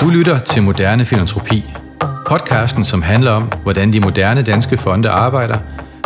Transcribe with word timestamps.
Du 0.00 0.10
lytter 0.10 0.38
til 0.38 0.62
Moderne 0.62 1.04
Filantropi. 1.04 1.64
Podcasten, 2.26 2.84
som 2.84 3.02
handler 3.02 3.30
om, 3.30 3.52
hvordan 3.62 3.92
de 3.92 4.00
moderne 4.00 4.42
danske 4.42 4.76
fonde 4.76 5.10
arbejder, 5.10 5.58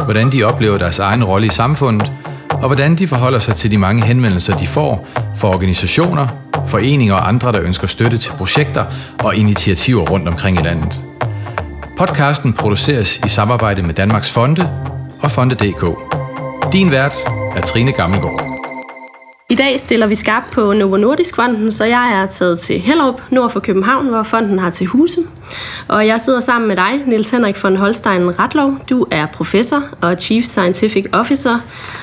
hvordan 0.05 0.33
de 0.33 0.45
oplever 0.45 0.79
deres 0.79 0.99
egen 0.99 1.25
rolle 1.25 1.47
i 1.47 1.51
samfundet, 1.51 2.13
og 2.51 2.67
hvordan 2.67 2.97
de 2.97 3.09
forholder 3.09 3.39
sig 3.39 3.57
til 3.57 3.71
de 3.71 3.79
mange 3.79 4.03
henvendelser, 4.03 4.57
de 4.57 4.67
får 4.67 5.09
fra 5.37 5.49
organisationer, 5.49 6.29
foreninger 6.67 7.15
og 7.15 7.29
andre, 7.29 7.53
der 7.53 7.63
ønsker 7.63 7.87
støtte 7.87 8.19
til 8.19 8.33
projekter 8.33 8.85
og 9.19 9.37
initiativer 9.37 10.03
rundt 10.03 10.29
omkring 10.29 10.59
i 10.59 10.63
landet. 10.63 11.05
Podcasten 11.99 12.53
produceres 12.53 13.19
i 13.19 13.29
samarbejde 13.29 13.83
med 13.83 13.95
Danmarks 13.95 14.31
Fonde 14.31 14.71
og 15.23 15.31
Fonde.dk. 15.31 15.85
Din 16.73 16.91
vært 16.91 17.15
er 17.57 17.61
Trine 17.61 17.93
Gammelgaard. 17.93 18.52
I 19.53 19.55
dag 19.55 19.79
stiller 19.79 20.07
vi 20.07 20.15
skarpt 20.15 20.51
på 20.51 20.73
Novo 20.73 20.97
Nordisk 20.97 21.37
Fonden, 21.37 21.73
så 21.73 21.85
jeg 21.85 22.23
er 22.23 22.27
taget 22.27 22.61
til 22.61 22.81
Hellerup, 22.81 23.23
nord 23.31 23.51
for 23.51 23.61
København, 23.61 24.07
hvor 24.07 24.23
fonden 24.23 24.59
har 24.59 24.71
til 24.71 24.87
huse. 24.87 25.21
Og 25.89 26.07
jeg 26.07 26.21
sidder 26.21 26.41
sammen 26.41 26.69
med 26.69 26.77
dig, 26.77 27.03
Niels 27.07 27.31
Henrik 27.31 27.63
von 27.65 27.77
Holstein 27.77 28.39
Ratlov. 28.39 28.75
Du 28.91 29.07
er 29.11 29.27
professor 29.27 29.83
og 30.01 30.17
Chief 30.21 30.45
Scientific 30.45 31.07
Officer 31.13 31.59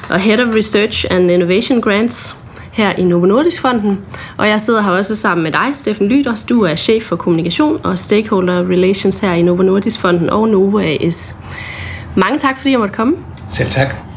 og 0.10 0.20
Head 0.20 0.40
of 0.40 0.56
Research 0.56 1.06
and 1.10 1.32
Innovation 1.32 1.82
Grants 1.82 2.36
her 2.72 2.92
i 2.92 3.04
Novo 3.04 3.26
Nordisk 3.26 3.62
Fonden. 3.62 4.00
Og 4.38 4.48
jeg 4.48 4.62
sidder 4.62 4.82
her 4.82 4.92
også 4.92 5.16
sammen 5.16 5.44
med 5.44 5.52
dig, 5.52 5.68
Steffen 5.74 6.08
Lyders. 6.08 6.44
Du 6.44 6.62
er 6.62 6.76
chef 6.76 7.04
for 7.04 7.16
kommunikation 7.16 7.80
og 7.84 8.00
stakeholder 8.00 8.60
relations 8.60 9.20
her 9.20 9.34
i 9.34 9.42
Novo 9.42 9.64
Nordisk 9.64 10.00
Fonden 10.00 10.30
og 10.30 10.50
Novo 10.50 10.80
AS. 10.80 11.36
Mange 12.16 12.40
tak, 12.40 12.58
fordi 12.58 12.72
jeg 12.72 12.80
måtte 12.80 12.96
komme. 12.96 13.16
Selv 13.50 13.70
tak. 13.70 14.09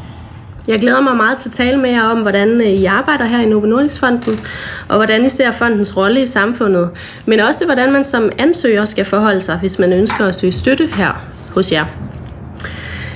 Jeg 0.67 0.79
glæder 0.79 1.01
mig 1.01 1.15
meget 1.15 1.37
til 1.37 1.49
at 1.49 1.53
tale 1.53 1.77
med 1.77 1.89
jer 1.89 2.03
om, 2.03 2.21
hvordan 2.21 2.61
øh, 2.61 2.67
I 2.67 2.85
arbejder 2.85 3.25
her 3.25 3.41
i 3.41 3.45
Novo 3.45 3.65
Nordisk 3.65 3.99
Fonden, 3.99 4.39
og 4.89 4.95
hvordan 4.95 5.25
I 5.25 5.29
ser 5.29 5.51
fondens 5.51 5.97
rolle 5.97 6.21
i 6.21 6.25
samfundet, 6.25 6.89
men 7.25 7.39
også 7.39 7.65
hvordan 7.65 7.91
man 7.91 8.03
som 8.03 8.31
ansøger 8.37 8.85
skal 8.85 9.05
forholde 9.05 9.41
sig, 9.41 9.57
hvis 9.59 9.79
man 9.79 9.93
ønsker 9.93 10.25
at 10.25 10.35
søge 10.35 10.51
støtte 10.51 10.87
her 10.87 11.25
hos 11.55 11.71
jer. 11.71 11.85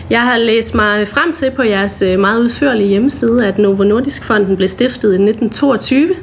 Jeg 0.10 0.22
har 0.22 0.38
læst 0.38 0.76
mig 0.76 1.08
frem 1.08 1.34
til 1.34 1.52
på 1.52 1.64
jeres 1.64 2.02
øh, 2.02 2.20
meget 2.20 2.40
udførlige 2.40 2.90
hjemmeside, 2.90 3.48
at 3.48 3.58
Novo 3.58 3.84
Nordisk 3.84 4.24
Fonden 4.24 4.56
blev 4.56 4.68
stiftet 4.68 5.12
i 5.12 5.16
1922, 5.16 6.14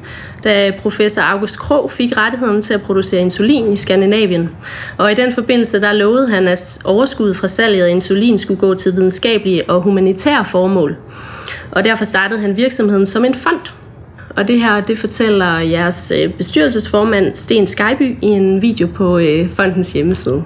da 0.44 0.72
professor 0.78 1.22
August 1.22 1.58
Krog 1.58 1.90
fik 1.90 2.16
rettigheden 2.16 2.62
til 2.62 2.74
at 2.74 2.82
producere 2.82 3.20
insulin 3.20 3.72
i 3.72 3.76
Skandinavien. 3.76 4.50
Og 4.98 5.12
i 5.12 5.14
den 5.14 5.32
forbindelse 5.32 5.80
der 5.80 5.92
lovede 5.92 6.30
han, 6.30 6.48
at 6.48 6.78
overskuddet 6.84 7.36
fra 7.36 7.48
salget 7.48 7.84
af 7.84 7.90
insulin 7.90 8.38
skulle 8.38 8.60
gå 8.60 8.74
til 8.74 8.96
videnskabelige 8.96 9.70
og 9.70 9.80
humanitære 9.80 10.44
formål. 10.44 10.96
Og 11.70 11.84
derfor 11.84 12.04
startede 12.04 12.40
han 12.40 12.56
virksomheden 12.56 13.06
som 13.06 13.24
en 13.24 13.34
fond. 13.34 13.72
Og 14.36 14.48
det 14.48 14.60
her, 14.60 14.80
det 14.80 14.98
fortæller 14.98 15.58
jeres 15.58 16.12
øh, 16.16 16.32
bestyrelsesformand 16.32 17.34
Sten 17.34 17.66
Skyby 17.66 18.16
i 18.22 18.26
en 18.26 18.62
video 18.62 18.86
på 18.86 19.18
øh, 19.18 19.50
fondens 19.56 19.92
hjemmeside. 19.92 20.42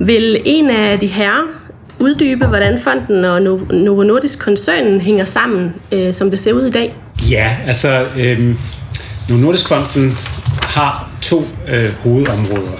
Vil 0.00 0.42
en 0.44 0.70
af 0.70 0.98
de 0.98 1.06
herrer 1.06 1.64
uddybe, 2.00 2.46
hvordan 2.46 2.78
fonden 2.78 3.24
og 3.24 3.42
Novo 3.72 4.02
Nordisk-koncernen 4.02 5.00
hænger 5.00 5.24
sammen, 5.24 5.74
øh, 5.92 6.12
som 6.12 6.30
det 6.30 6.38
ser 6.38 6.52
ud 6.52 6.62
i 6.62 6.70
dag? 6.70 6.96
Ja, 7.30 7.56
altså 7.66 8.06
øh, 8.18 8.54
nu 9.30 9.36
Nordisk-fonden 9.36 10.12
har 10.62 11.10
to 11.22 11.42
øh, 11.68 11.94
hovedområder. 12.02 12.72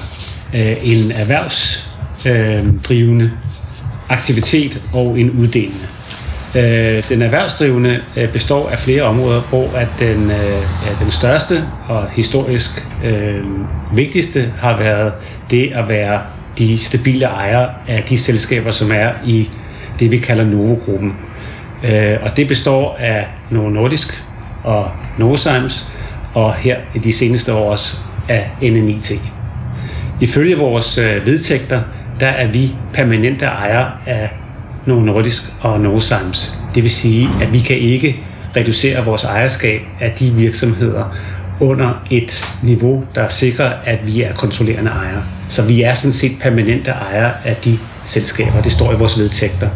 Øh, 0.54 0.76
en 0.82 1.12
erhvervsdrivende 1.12 3.24
øh, 3.24 3.30
aktivitet 4.08 4.82
og 4.92 5.18
en 5.18 5.30
uddelende. 5.30 5.86
Øh, 6.56 7.02
den 7.08 7.22
erhvervsdrivende 7.22 8.00
øh, 8.16 8.32
består 8.32 8.68
af 8.68 8.78
flere 8.78 9.02
områder, 9.02 9.40
hvor 9.40 9.70
at 9.74 9.88
den, 9.98 10.30
øh, 10.30 10.62
den 10.98 11.10
største 11.10 11.64
og 11.88 12.10
historisk 12.10 12.86
øh, 13.04 13.44
vigtigste 13.92 14.52
har 14.58 14.78
været 14.78 15.12
det 15.50 15.72
at 15.74 15.88
være 15.88 16.20
de 16.58 16.78
stabile 16.78 17.26
ejere 17.26 17.70
af 17.88 18.02
de 18.02 18.18
selskaber, 18.18 18.70
som 18.70 18.92
er 18.92 19.12
i 19.26 19.50
det, 19.98 20.10
vi 20.10 20.18
kalder 20.18 20.44
Novo-gruppen. 20.44 21.16
Øh, 21.84 22.16
og 22.22 22.36
det 22.36 22.48
består 22.48 22.96
af 23.00 23.26
Novo 23.50 23.68
Nordisk 23.68 24.24
og 24.64 24.90
Novozymes, 25.18 25.92
og 26.34 26.54
her 26.54 26.76
i 26.94 26.98
de 26.98 27.12
seneste 27.12 27.52
år 27.52 27.70
også 27.70 27.96
af 28.28 28.50
NNIT. 28.62 29.12
Ifølge 30.20 30.56
vores 30.56 30.98
øh, 30.98 31.26
vedtægter, 31.26 31.82
der 32.20 32.26
er 32.26 32.46
vi 32.46 32.74
permanente 32.92 33.44
ejere 33.46 33.90
af 34.06 34.30
Novo 34.86 35.00
Nordisk 35.00 35.42
og 35.60 35.80
Novozymes. 35.80 36.58
Det 36.74 36.82
vil 36.82 36.90
sige, 36.90 37.28
at 37.42 37.52
vi 37.52 37.60
kan 37.60 37.76
ikke 37.76 38.16
reducere 38.56 39.04
vores 39.04 39.24
ejerskab 39.24 39.80
af 40.00 40.12
de 40.12 40.30
virksomheder 40.30 41.16
under 41.60 42.04
et 42.10 42.58
niveau, 42.62 43.04
der 43.14 43.28
sikrer, 43.28 43.72
at 43.84 44.06
vi 44.06 44.22
er 44.22 44.34
kontrollerende 44.34 44.90
ejere. 44.90 45.22
Så 45.48 45.62
vi 45.62 45.82
er 45.82 45.94
sådan 45.94 46.12
set 46.12 46.32
permanente 46.40 46.90
ejere 46.90 47.32
af 47.44 47.56
de 47.56 47.78
selskaber. 48.04 48.62
Det 48.62 48.72
står 48.72 48.92
i 48.92 48.94
vores 48.94 49.18
vedtægter. 49.18 49.68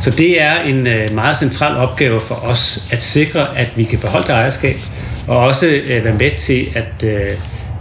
Så 0.00 0.10
det 0.10 0.42
er 0.42 0.60
en 0.60 0.86
øh, 0.86 1.14
meget 1.14 1.36
central 1.36 1.76
opgave 1.76 2.20
for 2.20 2.34
os 2.34 2.88
at 2.92 3.00
sikre, 3.00 3.58
at 3.58 3.72
vi 3.76 3.84
kan 3.84 3.98
beholde 3.98 4.32
ejerskab, 4.32 4.80
og 5.26 5.38
også 5.38 5.66
øh, 5.66 6.04
være 6.04 6.14
med 6.14 6.30
til 6.36 6.66
at 6.74 7.04
øh, 7.04 7.26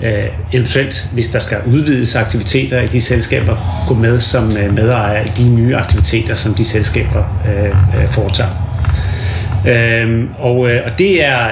øh, 0.03 0.25
eventuelt, 0.53 1.09
hvis 1.13 1.29
der 1.29 1.39
skal 1.39 1.57
udvides 1.67 2.15
aktiviteter 2.15 2.81
i 2.81 2.87
de 2.87 3.01
selskaber, 3.01 3.85
gå 3.87 3.93
med 3.93 4.19
som 4.19 4.51
øh, 4.63 4.73
medejer 4.73 5.25
i 5.25 5.31
de 5.37 5.55
nye 5.55 5.75
aktiviteter, 5.75 6.35
som 6.35 6.53
de 6.53 6.65
selskaber 6.65 7.41
øh, 7.47 8.09
foretager. 8.09 8.49
Øhm, 9.67 10.23
øh, 10.23 10.29
og, 10.39 10.57
og 10.57 10.97
det 10.97 11.25
er 11.25 11.49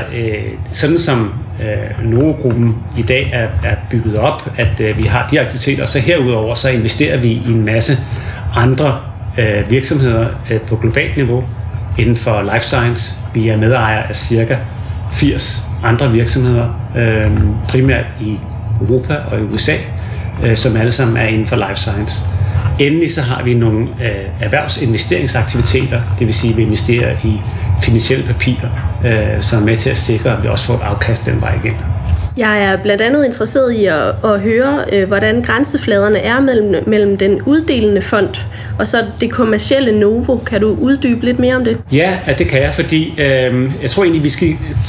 sådan 0.72 0.98
som 0.98 1.34
øh, 1.62 2.12
Novo-gruppen 2.12 2.76
i 2.98 3.02
dag 3.02 3.30
er, 3.34 3.70
er 3.70 3.76
bygget 3.92 4.18
op, 4.18 4.52
at 4.58 4.80
øh, 4.80 4.98
vi 4.98 5.03
har 5.03 5.28
de 5.28 5.42
aktiviteter, 5.42 5.86
så 5.86 6.00
herudover 6.00 6.56
så 6.56 6.70
investerer 6.70 7.18
vi 7.18 7.28
i 7.28 7.52
en 7.52 7.66
masse 7.66 7.94
andre 8.56 9.00
øh, 9.38 9.70
virksomheder 9.70 10.28
øh, 10.52 10.62
på 10.62 10.76
globalt 10.76 11.18
niveau 11.18 11.44
inden 11.98 12.16
for 12.16 12.53
life 12.53 12.66
science. 12.66 13.20
Vi 13.34 13.48
er 13.48 13.58
medejer 13.58 14.03
af 14.03 14.16
cirka 14.16 14.58
80 15.13 15.69
andre 15.84 16.12
virksomheder, 16.12 16.69
øh, 16.97 17.31
primært 17.68 18.06
i 18.22 18.40
Europa 18.81 19.16
og 19.16 19.40
i 19.40 19.44
USA, 19.44 19.75
øh, 20.44 20.57
som 20.57 20.78
alle 20.78 20.91
sammen 20.91 21.18
er 21.18 21.28
inden 21.28 21.47
for 21.47 21.56
life 21.56 21.75
science. 21.75 22.29
Endelig 22.79 23.13
så 23.13 23.22
har 23.22 23.44
vi 23.44 23.53
nogle 23.53 23.88
øh, 24.02 24.25
erhvervsinvesteringsaktiviteter, 24.41 26.02
det 26.19 26.28
vil 26.28 26.34
sige, 26.34 26.52
at 26.52 26.57
vi 26.57 26.63
investerer 26.63 27.16
i 27.23 27.41
finansielle 27.81 28.25
papirer, 28.25 28.69
øh, 29.06 29.41
som 29.41 29.62
er 29.62 29.66
med 29.66 29.75
til 29.75 29.90
at 29.90 29.97
sikre, 29.97 30.38
at 30.38 30.44
vi 30.44 30.47
også 30.47 30.66
får 30.66 30.73
et 30.73 30.81
afkast 30.81 31.25
den 31.25 31.41
vej 31.41 31.59
igen. 31.63 31.75
Jeg 32.38 32.64
er 32.64 32.78
blandt 32.84 33.02
andet 33.02 33.26
interesseret 33.26 33.74
i 33.74 33.86
at, 33.86 34.16
at 34.26 34.40
høre, 34.40 34.86
øh, 34.92 35.08
hvordan 35.08 35.42
grænsefladerne 35.42 36.20
er 36.20 36.40
mellem, 36.40 36.84
mellem 36.88 37.18
den 37.18 37.42
uddelende 37.42 38.02
fond 38.02 38.36
og 38.80 38.88
så 38.88 38.98
det 39.20 39.32
kommercielle 39.32 40.00
Novo. 40.00 40.38
Kan 40.38 40.62
du 40.62 40.78
uddybe 40.82 41.26
lidt 41.26 41.40
mere 41.40 41.56
om 41.56 41.64
det? 41.64 41.78
Ja, 41.92 42.20
det 42.38 42.48
kan 42.48 42.62
jeg, 42.62 42.74
fordi 42.74 43.14
øh, 43.18 43.72
jeg 43.82 43.90
tror 43.90 44.04
egentlig, 44.04 44.24
vi 44.24 44.30
skal 44.30 44.48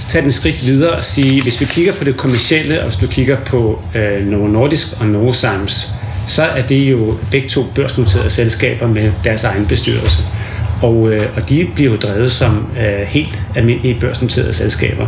tage 0.09 0.23
den 0.23 0.33
skridt 0.33 0.67
videre 0.67 0.93
og 0.93 1.05
sige, 1.05 1.43
hvis 1.43 1.61
vi 1.61 1.65
kigger 1.65 1.93
på 1.99 2.05
det 2.05 2.17
kommercielle, 2.17 2.79
og 2.79 2.85
hvis 2.85 2.97
du 2.97 3.07
kigger 3.07 3.37
på 3.47 3.81
øh, 3.95 4.27
Novo 4.27 4.47
Nordisk 4.47 5.01
og 5.01 5.07
Novo 5.07 5.33
Sams, 5.33 5.89
så 6.27 6.43
er 6.43 6.63
det 6.63 6.91
jo 6.91 7.13
begge 7.31 7.49
to 7.49 7.63
børsnoterede 7.75 8.31
selskaber 8.31 8.87
med 8.87 9.13
deres 9.25 9.45
egen 9.45 9.67
bestyrelse. 9.67 10.23
Og, 10.83 11.13
øh, 11.13 11.23
og 11.37 11.49
de 11.49 11.67
bliver 11.75 11.91
jo 11.91 11.97
drevet 11.97 12.33
som 12.33 12.67
øh, 12.79 13.07
helt 13.07 13.43
almindelige 13.57 14.01
børsnoterede 14.01 14.53
selskaber. 14.53 15.07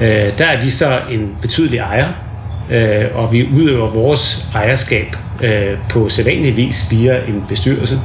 Øh, 0.00 0.38
der 0.38 0.44
er 0.44 0.60
vi 0.60 0.70
så 0.70 0.98
en 1.10 1.36
betydelig 1.42 1.78
ejer, 1.78 2.08
øh, 2.70 3.04
og 3.14 3.32
vi 3.32 3.48
udøver 3.54 3.90
vores 3.90 4.48
ejerskab 4.54 5.16
øh, 5.40 5.78
på 5.88 6.08
sædvanlig 6.08 6.56
vis 6.56 6.88
via 6.90 7.16
en 7.28 7.44
bestyrelse. 7.48 8.00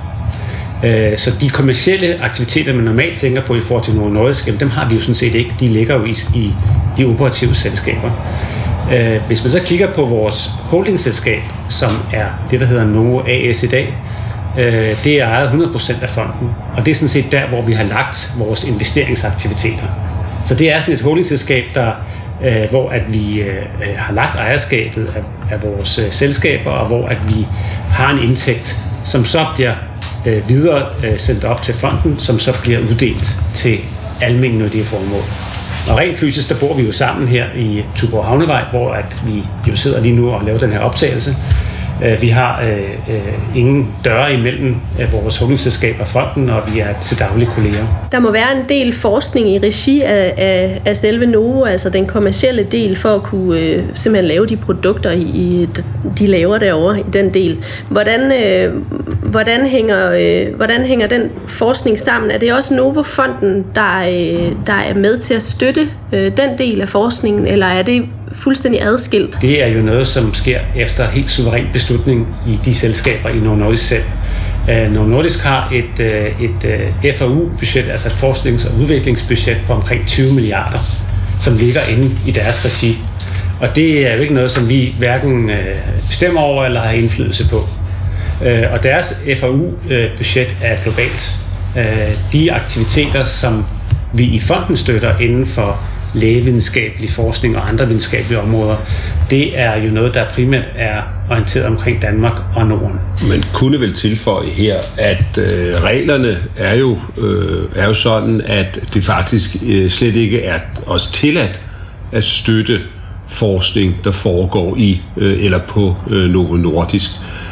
Øh, 0.84 1.18
så 1.18 1.32
de 1.42 1.50
kommercielle 1.50 2.24
aktiviteter, 2.24 2.74
man 2.74 2.84
normalt 2.84 3.18
tænker 3.18 3.42
på 3.42 3.56
i 3.56 3.62
forhold 3.62 3.84
til 3.84 3.96
nogle 3.96 4.14
nordiske, 4.14 4.58
dem 4.58 4.70
har 4.70 4.90
vi 4.90 4.96
jo 4.96 5.02
sådan 5.02 5.16
set 5.16 5.36
ikke. 5.36 5.54
De 5.60 5.68
ligger 5.68 5.96
jo 5.96 6.04
i, 6.04 6.16
i 6.36 6.54
de 6.98 7.06
operative 7.06 7.56
selskaber. 7.56 8.12
Øh, 8.94 9.22
hvis 9.28 9.44
man 9.44 9.52
så 9.52 9.60
kigger 9.60 9.94
på 9.94 10.06
vores 10.06 10.50
holdingselskab, 10.64 11.42
som 11.70 11.92
er 12.14 12.26
det, 12.52 12.60
der 12.60 12.66
hedder 12.66 12.86
Novo 12.86 13.22
AS 13.28 13.64
i 13.64 13.68
dag, 13.68 13.98
øh, 14.62 15.04
det 15.04 15.22
er 15.22 15.28
ejet 15.28 15.50
100% 15.50 16.04
af 16.04 16.10
fonden, 16.10 16.50
og 16.78 16.86
det 16.86 16.92
er 16.92 16.96
sådan 16.96 17.10
set 17.10 17.32
der, 17.32 17.48
hvor 17.48 17.62
vi 17.62 17.74
har 17.74 17.84
lagt 17.84 18.34
vores 18.38 18.64
investeringsaktiviteter. 18.64 20.11
Så 20.44 20.56
det 20.56 20.72
er 20.72 20.80
sådan 20.80 20.96
et 20.96 21.02
holdingselskab, 21.02 21.64
der, 21.74 21.92
øh, 22.46 22.70
hvor 22.70 22.90
at 22.90 23.02
vi 23.14 23.42
øh, 23.42 23.56
øh, 23.56 23.98
har 23.98 24.14
lagt 24.14 24.36
ejerskabet 24.36 25.08
af, 25.16 25.54
af 25.56 25.64
vores 25.64 26.00
øh, 26.00 26.12
selskaber, 26.12 26.72
og 26.72 26.88
hvor 26.88 27.08
at 27.08 27.18
vi 27.28 27.48
har 27.90 28.12
en 28.14 28.20
indtægt, 28.20 28.80
som 29.04 29.26
så 29.26 29.46
bliver 29.56 29.74
videre 30.48 30.86
sendt 31.18 31.44
op 31.44 31.62
til 31.62 31.74
fonden, 31.74 32.20
som 32.20 32.40
så 32.40 32.62
bliver 32.62 32.80
uddelt 32.80 33.36
til 33.54 33.78
almindelige 34.22 34.84
formål. 34.84 35.22
Og 35.92 35.98
rent 35.98 36.20
fysisk, 36.20 36.50
der 36.50 36.56
bor 36.68 36.76
vi 36.76 36.84
jo 36.84 36.92
sammen 36.92 37.28
her 37.28 37.46
i 37.56 37.86
Tuborg 37.96 38.26
Havnevej, 38.26 38.64
hvor 38.72 38.92
at 38.92 39.24
vi 39.26 39.44
jo 39.68 39.76
sidder 39.76 40.02
lige 40.02 40.16
nu 40.16 40.32
og 40.32 40.46
laver 40.46 40.60
den 40.60 40.72
her 40.72 40.80
optagelse. 40.80 41.36
Øh, 42.06 42.22
vi 42.22 42.28
har 42.28 42.64
øh, 42.64 43.16
øh, 43.16 43.58
ingen 43.58 43.96
døre 44.06 44.34
imellem 44.34 44.76
øh, 45.02 45.14
vores 45.14 45.40
holdningsselskab 45.40 45.96
og 46.00 46.08
fronten, 46.08 46.50
og 46.50 46.62
vi 46.74 46.80
er 46.80 47.00
til 47.02 47.20
daglige 47.20 47.50
kolleger. 47.56 48.08
Der 48.12 48.20
må 48.20 48.32
være 48.32 48.58
en 48.58 48.70
del 48.70 48.94
forskning 48.94 49.50
i 49.50 49.60
regi 49.60 50.02
af, 50.02 50.34
af, 50.38 50.82
af 50.86 50.96
selve 50.96 51.26
Novo, 51.26 51.64
altså 51.64 51.90
den 51.90 52.06
kommercielle 52.06 52.64
del, 52.64 52.96
for 52.96 53.10
at 53.10 53.24
kunne 53.24 53.60
øh, 53.60 53.84
simpelthen 53.94 54.28
lave 54.28 54.46
de 54.46 54.58
produkter, 54.58 55.12
i, 55.12 55.70
de 56.20 56.28
laver 56.28 56.58
derovre 56.58 57.00
i 57.00 57.04
den 57.14 57.34
del. 57.34 57.64
Hvordan, 57.90 58.32
øh, 58.44 58.74
hvordan, 59.24 59.66
hænger, 59.66 60.12
øh, 60.12 60.56
hvordan 60.56 60.82
hænger 60.82 61.08
den 61.08 61.22
forskning 61.48 62.00
sammen? 62.00 62.32
Er 62.32 62.38
det 62.38 62.54
også 62.54 62.74
Novo-fonden, 62.74 63.66
der, 63.76 64.00
øh, 64.00 64.52
der 64.66 64.74
er 64.74 64.94
med 64.94 65.18
til 65.18 65.34
at 65.34 65.42
støtte 65.42 65.90
øh, 66.14 66.38
den 66.38 66.58
del 66.58 66.82
af 66.82 66.90
forskningen, 66.90 67.48
eller 67.48 67.66
er 67.66 67.84
det 67.84 68.06
fuldstændig 68.36 68.82
adskilt? 68.82 69.38
Det 69.42 69.64
er 69.64 69.68
jo 69.68 69.82
noget, 69.82 70.08
som 70.08 70.34
sker 70.34 70.60
efter 70.76 71.10
helt 71.10 71.30
suveræn 71.30 71.66
beslutning 71.74 72.28
i 72.48 72.60
de 72.66 72.74
selskaber 72.74 73.30
i 73.30 73.40
Novo 73.40 73.56
Nordisk 73.56 73.88
selv. 73.88 74.04
Øh, 74.70 74.88
uh, 74.88 74.94
Novo 74.94 75.08
Nordisk 75.08 75.44
har 75.44 75.72
et, 75.74 76.00
øh, 76.00 76.42
et 76.42 76.66
øh, 77.04 77.16
FAU-budget, 77.16 77.90
altså 77.90 78.10
et 78.10 78.14
forsknings- 78.14 78.74
og 78.74 78.80
udviklingsbudget 78.80 79.58
på 79.68 79.74
omkring 79.74 80.08
20 80.08 80.34
milliarder, 80.34 80.80
som 81.40 81.58
ligger 81.58 81.82
inde 81.96 82.16
i 82.28 82.32
deres 82.32 82.66
regi. 82.66 83.00
Og 83.62 83.76
det 83.76 84.12
er 84.12 84.16
jo 84.16 84.22
ikke 84.22 84.34
noget, 84.34 84.52
som 84.52 84.70
vi 84.70 84.96
hverken 84.98 85.52
bestemmer 86.10 86.42
over 86.42 86.66
eller 86.66 86.82
har 86.82 86.92
indflydelse 86.92 87.50
på. 87.50 87.56
Og 88.72 88.84
deres 88.84 89.22
FAU-budget 89.40 90.56
er 90.62 90.76
globalt. 90.84 91.36
De 92.34 92.52
aktiviteter, 92.52 93.24
som 93.24 93.66
vi 94.14 94.24
i 94.24 94.40
fonden 94.40 94.76
støtter 94.76 95.18
inden 95.18 95.46
for 95.46 95.80
lægevidenskabelig 96.14 97.10
forskning 97.10 97.58
og 97.58 97.70
andre 97.70 97.88
videnskabelige 97.88 98.40
områder, 98.40 98.78
det 99.30 99.60
er 99.60 99.84
jo 99.84 99.92
noget, 99.92 100.14
der 100.14 100.26
primært 100.26 100.66
er 100.76 101.02
orienteret 101.30 101.66
omkring 101.66 102.02
Danmark 102.02 102.42
og 102.56 102.66
Norden. 102.66 103.00
Man 103.30 103.44
kunne 103.54 103.80
vel 103.80 103.94
tilføje 103.94 104.50
her, 104.50 104.76
at 104.98 105.38
øh, 105.38 105.84
reglerne 105.84 106.38
er 106.58 106.76
jo, 106.76 106.98
øh, 107.18 107.64
er 107.76 107.88
jo 107.88 107.94
sådan, 107.94 108.42
at 108.46 108.80
det 108.94 109.04
faktisk 109.04 109.56
øh, 109.68 109.90
slet 109.90 110.16
ikke 110.16 110.42
er 110.44 110.60
os 110.88 111.12
tilladt 111.12 111.62
at 112.12 112.24
støtte 112.24 112.80
forskning, 113.28 113.96
der 114.04 114.12
foregår 114.12 114.76
i 114.78 115.02
øh, 115.18 115.46
eller 115.46 115.60
på 115.68 115.96
øh, 116.10 116.30
Novo 116.30 116.56
Nordisk. 116.56 117.12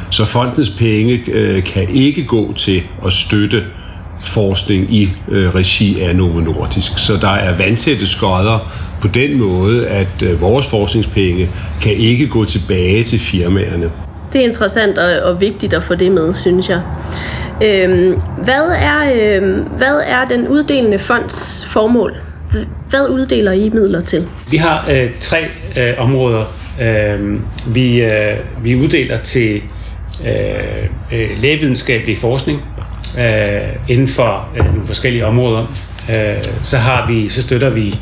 Så 0.09 0.25
fondens 0.25 0.69
penge 0.69 1.23
øh, 1.31 1.63
kan 1.63 1.87
ikke 1.89 2.25
gå 2.25 2.53
til 2.57 2.83
at 3.05 3.13
støtte 3.13 3.63
forskning 4.21 4.93
i 4.93 5.09
øh, 5.27 5.55
regi 5.55 6.01
af 6.01 6.15
Novo 6.15 6.39
Nordisk. 6.39 6.97
Så 6.97 7.13
der 7.21 7.29
er 7.29 7.57
vandtætte 7.57 8.07
skodder 8.07 8.71
på 9.01 9.07
den 9.07 9.39
måde, 9.39 9.87
at 9.87 10.21
øh, 10.23 10.41
vores 10.41 10.67
forskningspenge 10.69 11.49
kan 11.81 11.93
ikke 11.93 12.27
gå 12.27 12.45
tilbage 12.45 13.03
til 13.03 13.19
firmaerne. 13.19 13.91
Det 14.33 14.41
er 14.41 14.45
interessant 14.45 14.97
og, 14.97 15.19
og 15.19 15.41
vigtigt 15.41 15.73
at 15.73 15.83
få 15.83 15.95
det 15.95 16.11
med, 16.11 16.33
synes 16.33 16.69
jeg. 16.69 16.81
Øhm, 17.63 18.19
hvad, 18.43 18.69
er, 18.77 19.11
øh, 19.15 19.59
hvad 19.77 20.01
er 20.05 20.25
den 20.25 20.47
uddelende 20.47 20.97
fonds 20.97 21.65
formål? 21.65 22.15
Hvad 22.89 23.07
uddeler 23.09 23.51
I 23.51 23.69
midler 23.69 24.01
til? 24.01 24.27
Vi 24.51 24.57
har 24.57 24.85
øh, 24.91 25.09
tre 25.19 25.37
øh, 25.77 25.93
områder. 25.97 26.45
Øh, 26.81 27.39
vi, 27.73 28.01
øh, 28.01 28.37
vi 28.63 28.75
uddeler 28.75 29.21
til 29.21 29.61
øh, 30.25 31.19
øh, 31.19 31.29
lægevidenskabelig 31.41 32.17
forskning, 32.17 32.61
øh, 33.19 33.61
inden 33.87 34.07
for 34.07 34.49
øh, 34.57 34.65
nogle 34.65 34.87
forskellige 34.87 35.25
områder. 35.25 35.65
Øh, 36.09 36.43
så 36.63 36.77
har 36.77 37.07
vi, 37.07 37.29
så 37.29 37.41
støtter 37.41 37.69
vi 37.69 37.95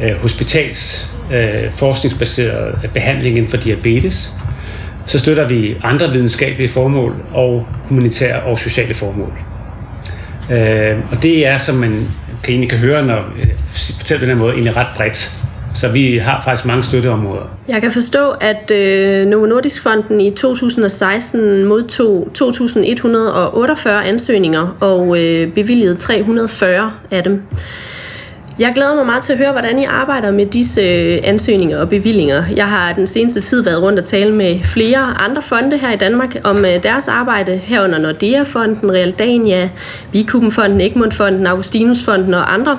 øh, 0.00 0.20
hospitals 0.20 1.12
øh, 1.32 1.72
forskningsbaseret 1.72 2.90
behandling 2.94 3.36
inden 3.36 3.50
for 3.50 3.56
diabetes. 3.56 4.34
Så 5.06 5.18
støtter 5.18 5.44
vi 5.44 5.76
andre 5.82 6.12
videnskabelige 6.12 6.68
formål 6.68 7.14
og 7.32 7.66
humanitære 7.88 8.40
og 8.42 8.58
sociale 8.58 8.94
formål. 8.94 9.32
Øh, 10.50 10.96
og 11.10 11.22
det 11.22 11.46
er, 11.46 11.58
som 11.58 11.74
man 11.74 12.08
kan 12.42 12.52
egentlig 12.52 12.70
kan 12.70 12.78
høre, 12.78 13.06
når 13.06 13.14
jeg 13.14 13.24
øh, 13.42 13.58
fortæller 13.98 14.20
den 14.20 14.28
her 14.28 14.36
måde, 14.36 14.52
egentlig 14.52 14.76
ret 14.76 14.86
bredt. 14.96 15.47
Så 15.80 15.92
vi 15.92 16.16
har 16.16 16.42
faktisk 16.44 16.66
mange 16.66 16.82
støtteområder. 16.82 17.42
Jeg 17.68 17.82
kan 17.82 17.92
forstå, 17.92 18.30
at 18.40 18.70
øh, 18.70 19.26
Novo 19.26 19.46
Nordisk 19.46 19.82
Fonden 19.82 20.20
i 20.20 20.30
2016 20.30 21.64
modtog 21.64 22.28
2.148 22.38 23.88
ansøgninger 23.88 24.76
og 24.80 25.18
øh, 25.24 25.52
bevilgede 25.52 25.94
340 25.94 26.92
af 27.10 27.22
dem. 27.22 27.42
Jeg 28.58 28.72
glæder 28.74 28.94
mig 28.94 29.06
meget 29.06 29.22
til 29.22 29.32
at 29.32 29.38
høre, 29.38 29.52
hvordan 29.52 29.78
I 29.78 29.84
arbejder 29.84 30.30
med 30.30 30.46
disse 30.46 30.80
øh, 30.80 31.20
ansøgninger 31.24 31.78
og 31.78 31.88
bevillinger. 31.88 32.44
Jeg 32.56 32.68
har 32.68 32.92
den 32.92 33.06
seneste 33.06 33.40
tid 33.40 33.62
været 33.62 33.82
rundt 33.82 33.98
og 33.98 34.04
tale 34.04 34.34
med 34.34 34.60
flere 34.64 34.98
andre 34.98 35.42
fonde 35.42 35.78
her 35.78 35.92
i 35.92 35.96
Danmark 35.96 36.36
om 36.44 36.64
øh, 36.64 36.82
deres 36.82 37.08
arbejde, 37.08 37.56
herunder 37.56 37.98
Nordea-fonden, 37.98 38.92
Realdania, 38.92 39.70
Vikuben-fonden, 40.12 40.80
Egmont-fonden, 40.80 41.46
Augustinus-fonden 41.46 42.34
og 42.34 42.54
andre 42.54 42.78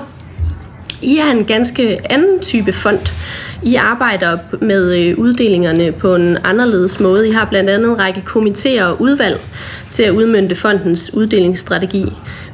i 1.02 1.16
er 1.16 1.30
en 1.30 1.44
ganske 1.44 2.12
anden 2.12 2.40
type 2.40 2.72
fond. 2.72 3.12
I 3.62 3.74
arbejder 3.74 4.38
med 4.60 4.98
øh, 4.98 5.18
uddelingerne 5.18 5.92
på 5.92 6.14
en 6.14 6.38
anderledes 6.44 7.00
måde. 7.00 7.28
I 7.28 7.32
har 7.32 7.44
blandt 7.44 7.70
andet 7.70 7.88
en 7.88 7.98
række 7.98 8.22
komitéer 8.26 8.82
og 8.82 9.02
udvalg 9.02 9.40
til 9.90 10.02
at 10.02 10.10
udmynde 10.10 10.54
fondens 10.54 11.14
uddelingsstrategi. 11.14 12.04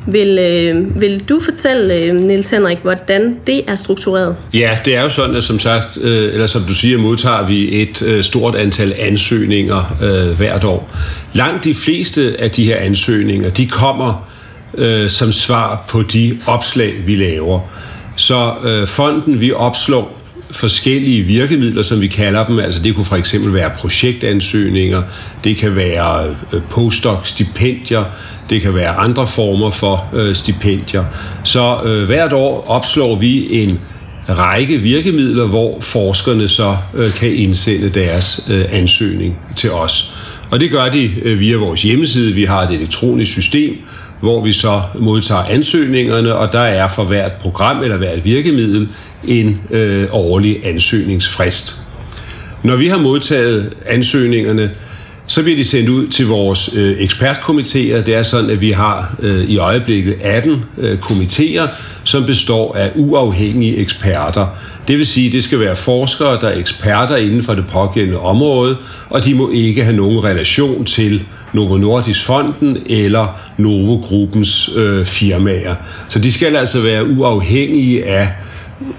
Vil, 0.06 0.38
øh, 0.38 1.00
vil 1.00 1.28
du 1.28 1.40
fortælle, 1.40 1.94
øh, 1.94 2.14
Niels 2.14 2.50
Henrik, 2.50 2.78
hvordan 2.82 3.36
det 3.46 3.62
er 3.66 3.74
struktureret? 3.74 4.36
Ja, 4.54 4.78
det 4.84 4.96
er 4.96 5.02
jo 5.02 5.08
sådan, 5.08 5.36
at 5.36 5.44
som 5.44 5.58
sagt, 5.58 5.98
øh, 6.00 6.32
eller 6.32 6.46
som 6.46 6.62
du 6.62 6.74
siger, 6.74 6.98
modtager 6.98 7.46
vi 7.46 7.82
et 7.82 8.02
øh, 8.02 8.22
stort 8.22 8.54
antal 8.54 8.94
ansøgninger 8.98 9.96
øh, 10.02 10.36
hvert 10.36 10.64
år. 10.64 10.96
Langt 11.32 11.64
de 11.64 11.74
fleste 11.74 12.36
af 12.38 12.50
de 12.50 12.64
her 12.64 12.76
ansøgninger, 12.76 13.50
de 13.50 13.66
kommer 13.66 14.28
øh, 14.78 15.10
som 15.10 15.32
svar 15.32 15.84
på 15.88 16.02
de 16.02 16.38
opslag, 16.46 16.92
vi 17.06 17.16
laver. 17.16 17.60
Så 18.16 18.52
øh, 18.64 18.86
fonden, 18.86 19.40
vi 19.40 19.52
opslår 19.52 20.20
forskellige 20.50 21.22
virkemidler, 21.22 21.82
som 21.82 22.00
vi 22.00 22.06
kalder 22.06 22.46
dem. 22.46 22.58
Altså 22.58 22.82
det 22.82 22.94
kunne 22.94 23.04
for 23.04 23.16
eksempel 23.16 23.54
være 23.54 23.70
projektansøgninger, 23.78 25.02
det 25.44 25.56
kan 25.56 25.76
være 25.76 26.24
øh, 26.52 26.60
postdoc-stipendier, 26.70 28.04
det 28.50 28.62
kan 28.62 28.74
være 28.74 28.88
andre 28.88 29.26
former 29.26 29.70
for 29.70 30.10
øh, 30.12 30.36
stipendier. 30.36 31.04
Så 31.44 31.78
øh, 31.84 32.06
hvert 32.06 32.32
år 32.32 32.64
opslår 32.68 33.16
vi 33.16 33.62
en 33.62 33.80
række 34.28 34.78
virkemidler, 34.78 35.46
hvor 35.46 35.80
forskerne 35.80 36.48
så 36.48 36.76
øh, 36.94 37.12
kan 37.12 37.34
indsende 37.34 37.88
deres 37.88 38.46
øh, 38.50 38.64
ansøgning 38.70 39.38
til 39.56 39.70
os. 39.70 40.14
Og 40.50 40.60
det 40.60 40.70
gør 40.70 40.88
de 40.88 41.10
øh, 41.22 41.40
via 41.40 41.56
vores 41.56 41.82
hjemmeside. 41.82 42.34
Vi 42.34 42.44
har 42.44 42.62
et 42.62 42.70
elektronisk 42.74 43.32
system, 43.32 43.76
hvor 44.20 44.44
vi 44.44 44.52
så 44.52 44.82
modtager 44.98 45.42
ansøgningerne, 45.42 46.34
og 46.34 46.52
der 46.52 46.60
er 46.60 46.88
for 46.88 47.04
hvert 47.04 47.32
program 47.32 47.82
eller 47.82 47.96
hvert 47.96 48.24
virkemiddel 48.24 48.88
en 49.24 49.60
øh, 49.70 50.06
årlig 50.10 50.66
ansøgningsfrist. 50.66 51.82
Når 52.62 52.76
vi 52.76 52.88
har 52.88 52.98
modtaget 52.98 53.74
ansøgningerne, 53.86 54.70
så 55.26 55.42
bliver 55.42 55.56
de 55.56 55.64
sendt 55.64 55.88
ud 55.88 56.08
til 56.08 56.26
vores 56.26 56.76
øh, 56.76 56.96
ekspertkomitéer. 56.98 58.00
Det 58.06 58.08
er 58.08 58.22
sådan, 58.22 58.50
at 58.50 58.60
vi 58.60 58.70
har 58.70 59.16
øh, 59.22 59.44
i 59.44 59.58
øjeblikket 59.58 60.16
18 60.22 60.64
øh, 60.78 60.98
komitéer, 60.98 61.70
som 62.04 62.24
består 62.26 62.74
af 62.74 62.92
uafhængige 62.94 63.76
eksperter. 63.76 64.46
Det 64.88 64.98
vil 64.98 65.06
sige, 65.06 65.26
at 65.26 65.32
det 65.32 65.44
skal 65.44 65.60
være 65.60 65.76
forskere, 65.76 66.40
der 66.40 66.48
er 66.48 66.58
eksperter 66.58 67.16
inden 67.16 67.42
for 67.42 67.54
det 67.54 67.64
pågældende 67.66 68.20
område, 68.20 68.76
og 69.10 69.24
de 69.24 69.34
må 69.34 69.50
ikke 69.50 69.84
have 69.84 69.96
nogen 69.96 70.24
relation 70.24 70.84
til 70.84 71.22
Novo 71.52 71.76
Nordisk 71.76 72.24
Fonden 72.24 72.78
eller 72.86 73.40
Novo 73.58 73.96
Gruppens 73.96 74.70
øh, 74.76 75.06
firmaer. 75.06 75.74
Så 76.08 76.18
de 76.18 76.32
skal 76.32 76.56
altså 76.56 76.80
være 76.80 77.06
uafhængige 77.06 78.06
af, 78.06 78.28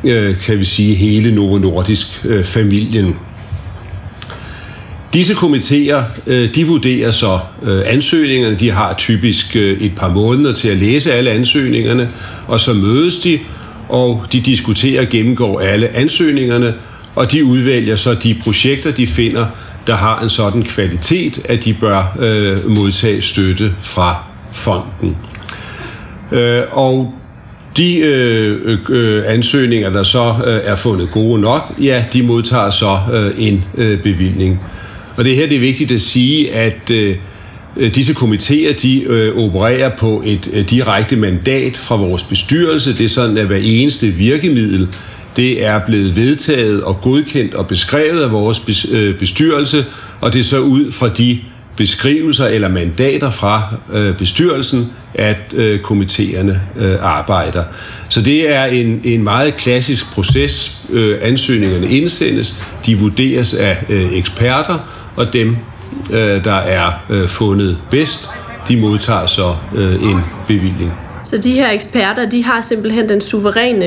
øh, 0.03 0.39
kan 0.39 0.59
vi 0.59 0.63
sige, 0.63 0.95
hele 0.95 1.35
Novo 1.35 1.57
Nordisk 1.57 2.21
øh, 2.25 2.43
familien. 2.43 3.15
Disse 5.13 5.33
komitéer, 5.33 6.03
øh, 6.27 6.55
de 6.55 6.67
vurderer 6.67 7.11
så 7.11 7.39
øh, 7.63 7.83
ansøgningerne. 7.85 8.55
De 8.55 8.71
har 8.71 8.93
typisk 8.97 9.55
øh, 9.55 9.81
et 9.81 9.95
par 9.95 10.09
måneder 10.09 10.53
til 10.53 10.69
at 10.69 10.77
læse 10.77 11.13
alle 11.13 11.31
ansøgningerne, 11.31 12.09
og 12.47 12.59
så 12.59 12.73
mødes 12.73 13.19
de, 13.19 13.39
og 13.89 14.25
de 14.31 14.41
diskuterer 14.41 15.01
og 15.01 15.09
gennemgår 15.09 15.59
alle 15.59 15.95
ansøgningerne, 15.95 16.73
og 17.15 17.31
de 17.31 17.45
udvælger 17.45 17.95
så 17.95 18.13
de 18.13 18.35
projekter, 18.43 18.91
de 18.91 19.07
finder, 19.07 19.45
der 19.87 19.95
har 19.95 20.21
en 20.21 20.29
sådan 20.29 20.63
kvalitet, 20.63 21.41
at 21.45 21.65
de 21.65 21.73
bør 21.73 22.17
øh, 22.19 22.69
modtage 22.69 23.21
støtte 23.21 23.73
fra 23.81 24.23
fonden. 24.53 25.17
Øh, 26.31 26.61
og 26.71 27.13
de 27.77 27.97
øh, 27.97 28.77
øh, 28.89 29.23
ansøgninger, 29.27 29.89
der 29.89 30.03
så 30.03 30.35
øh, 30.45 30.61
er 30.63 30.75
fundet 30.75 31.11
gode 31.11 31.41
nok, 31.41 31.61
ja, 31.81 32.05
de 32.13 32.23
modtager 32.23 32.69
så 32.69 32.99
øh, 33.13 33.31
en 33.37 33.63
øh, 33.77 34.03
bevilling. 34.03 34.59
Og 35.17 35.23
det 35.23 35.35
her 35.35 35.47
det 35.47 35.55
er 35.55 35.59
vigtigt 35.59 35.91
at 35.91 36.01
sige, 36.01 36.53
at 36.53 36.91
øh, 36.91 37.15
øh 37.77 37.95
disse 37.95 38.13
komitéer, 38.13 38.81
de 38.81 39.03
øh, 39.03 39.37
opererer 39.37 39.91
på 39.99 40.23
et 40.25 40.49
øh, 40.53 40.69
direkte 40.69 41.15
mandat 41.15 41.77
fra 41.77 41.95
vores 41.95 42.23
bestyrelse. 42.23 42.97
Det 42.97 43.03
er 43.03 43.09
sådan, 43.09 43.37
at 43.37 43.45
hver 43.45 43.59
eneste 43.63 44.07
virkemiddel, 44.07 44.87
det 45.35 45.65
er 45.65 45.79
blevet 45.85 46.15
vedtaget 46.15 46.83
og 46.83 47.01
godkendt 47.01 47.53
og 47.53 47.67
beskrevet 47.67 48.21
af 48.23 48.31
vores 48.31 48.85
øh, 48.93 49.19
bestyrelse, 49.19 49.85
og 50.21 50.33
det 50.33 50.39
er 50.39 50.43
så 50.43 50.59
ud 50.59 50.91
fra 50.91 51.09
de 51.09 51.39
beskrivelser 51.77 52.45
eller 52.45 52.67
mandater 52.67 53.29
fra 53.29 53.63
øh, 53.93 54.17
bestyrelsen, 54.17 54.91
at 55.13 55.53
øh, 55.53 55.79
komiteerne 55.79 56.61
øh, 56.75 56.95
arbejder. 57.01 57.63
Så 58.09 58.21
det 58.21 58.55
er 58.55 58.65
en, 58.65 59.01
en 59.03 59.23
meget 59.23 59.55
klassisk 59.55 60.13
proces. 60.13 60.81
Øh, 60.89 61.17
ansøgningerne 61.21 61.87
indsendes, 61.87 62.67
de 62.85 62.99
vurderes 62.99 63.53
af 63.53 63.77
øh, 63.89 64.17
eksperter, 64.17 64.79
og 65.15 65.33
dem, 65.33 65.55
øh, 66.11 66.43
der 66.43 66.55
er 66.55 67.03
øh, 67.09 67.27
fundet 67.27 67.77
bedst, 67.91 68.29
de 68.67 68.77
modtager 68.77 69.27
så 69.27 69.55
øh, 69.75 69.93
en 69.93 70.19
bevilling. 70.47 70.93
Så 71.23 71.37
de 71.37 71.51
her 71.51 71.71
eksperter, 71.71 72.29
de 72.29 72.43
har 72.43 72.61
simpelthen 72.61 73.09
den 73.09 73.21
suveræne 73.21 73.85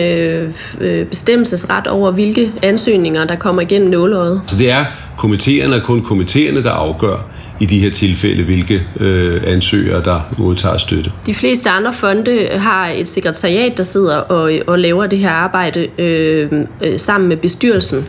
øh, 0.81 1.07
bestemmelsesret 1.07 1.87
over, 1.87 2.11
hvilke 2.11 2.53
ansøgninger, 2.63 3.25
der 3.25 3.37
kommer 3.37 3.63
igennem 3.63 3.91
nåløjet. 3.91 4.41
Så 4.47 4.57
det 4.57 4.71
er 4.71 4.85
komiteerne 5.19 5.75
og 5.77 5.83
kun 5.83 6.03
komiteerne, 6.03 6.63
der 6.63 6.71
afgør, 6.71 7.31
i 7.61 7.67
de 7.67 7.79
her 7.79 7.91
tilfælde, 7.91 8.43
hvilke 8.43 8.83
øh, 9.01 9.41
ansøgere, 9.47 10.05
der 10.05 10.21
modtager 10.39 10.79
støtte. 10.79 11.13
De 11.27 11.35
fleste 11.35 11.71
andre 11.71 11.93
fonde 11.93 12.49
har 12.53 12.89
et 12.89 13.09
sekretariat, 13.09 13.77
der 13.77 13.83
sidder 13.83 14.17
og, 14.17 14.53
og 14.67 14.79
laver 14.79 15.07
det 15.07 15.19
her 15.19 15.31
arbejde 15.31 15.89
øh, 15.99 16.53
øh, 16.83 17.01
sammen 17.01 17.29
med 17.29 17.37
bestyrelsen, 17.37 18.07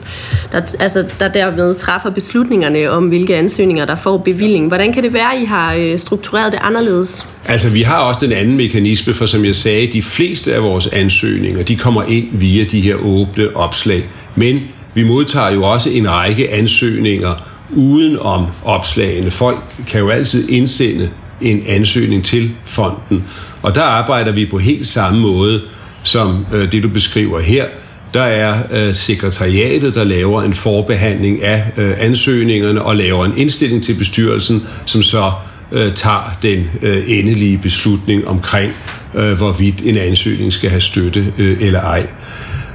der, 0.51 0.62
altså, 0.79 1.05
der 1.20 1.27
derved 1.27 1.74
træffer 1.74 2.10
beslutningerne 2.10 2.91
om, 2.91 3.08
hvilke 3.08 3.36
ansøgninger, 3.36 3.86
der 3.86 3.96
får 3.96 4.17
bevilling. 4.17 4.67
Hvordan 4.67 4.93
kan 4.93 5.03
det 5.03 5.13
være, 5.13 5.41
I 5.41 5.46
har 5.46 5.74
øh, 5.74 6.00
struktureret 6.00 6.51
det 6.51 6.60
anderledes? 6.63 7.25
Altså, 7.46 7.70
vi 7.70 7.81
har 7.81 7.98
også 7.98 8.25
den 8.25 8.34
anden 8.34 8.58
mekanisme, 8.58 9.13
for 9.13 9.25
som 9.25 9.46
jeg 9.46 9.55
sagde, 9.55 9.88
de 9.88 10.01
fleste 10.01 10.53
af 10.53 10.63
vores 10.63 10.88
ansøgninger, 10.88 11.63
de 11.63 11.75
kommer 11.75 12.03
ind 12.03 12.27
via 12.31 12.63
de 12.63 12.81
her 12.81 12.96
åbne 12.96 13.55
opslag. 13.55 14.00
Men 14.36 14.60
vi 14.93 15.03
modtager 15.03 15.51
jo 15.51 15.63
også 15.63 15.89
en 15.89 16.12
række 16.12 16.53
ansøgninger, 16.53 17.50
uden 17.75 18.19
om 18.19 18.45
opslagene. 18.63 19.31
Folk 19.31 19.57
kan 19.87 19.99
jo 19.99 20.09
altid 20.09 20.49
indsende 20.49 21.09
en 21.41 21.63
ansøgning 21.67 22.25
til 22.25 22.51
fonden, 22.65 23.23
og 23.61 23.75
der 23.75 23.83
arbejder 23.83 24.31
vi 24.31 24.45
på 24.45 24.57
helt 24.57 24.87
samme 24.87 25.19
måde 25.19 25.61
som 26.03 26.45
øh, 26.53 26.71
det, 26.71 26.83
du 26.83 26.89
beskriver 26.89 27.39
her. 27.39 27.65
Der 28.13 28.21
er 28.21 28.63
øh, 28.71 28.95
sekretariatet, 28.95 29.95
der 29.95 30.03
laver 30.03 30.41
en 30.41 30.53
forbehandling 30.53 31.43
af 31.43 31.63
øh, 31.77 31.93
ansøgningerne 31.97 32.81
og 32.81 32.95
laver 32.95 33.25
en 33.25 33.33
indstilling 33.37 33.83
til 33.83 33.93
bestyrelsen, 33.93 34.67
som 34.85 35.01
så 35.01 35.31
øh, 35.71 35.93
tager 35.95 36.37
den 36.41 36.69
øh, 36.81 37.03
endelige 37.07 37.57
beslutning 37.57 38.27
omkring, 38.27 38.71
øh, 39.15 39.33
hvorvidt 39.33 39.81
en 39.81 39.97
ansøgning 39.97 40.53
skal 40.53 40.69
have 40.69 40.81
støtte 40.81 41.33
øh, 41.37 41.57
eller 41.61 41.81
ej. 41.81 42.07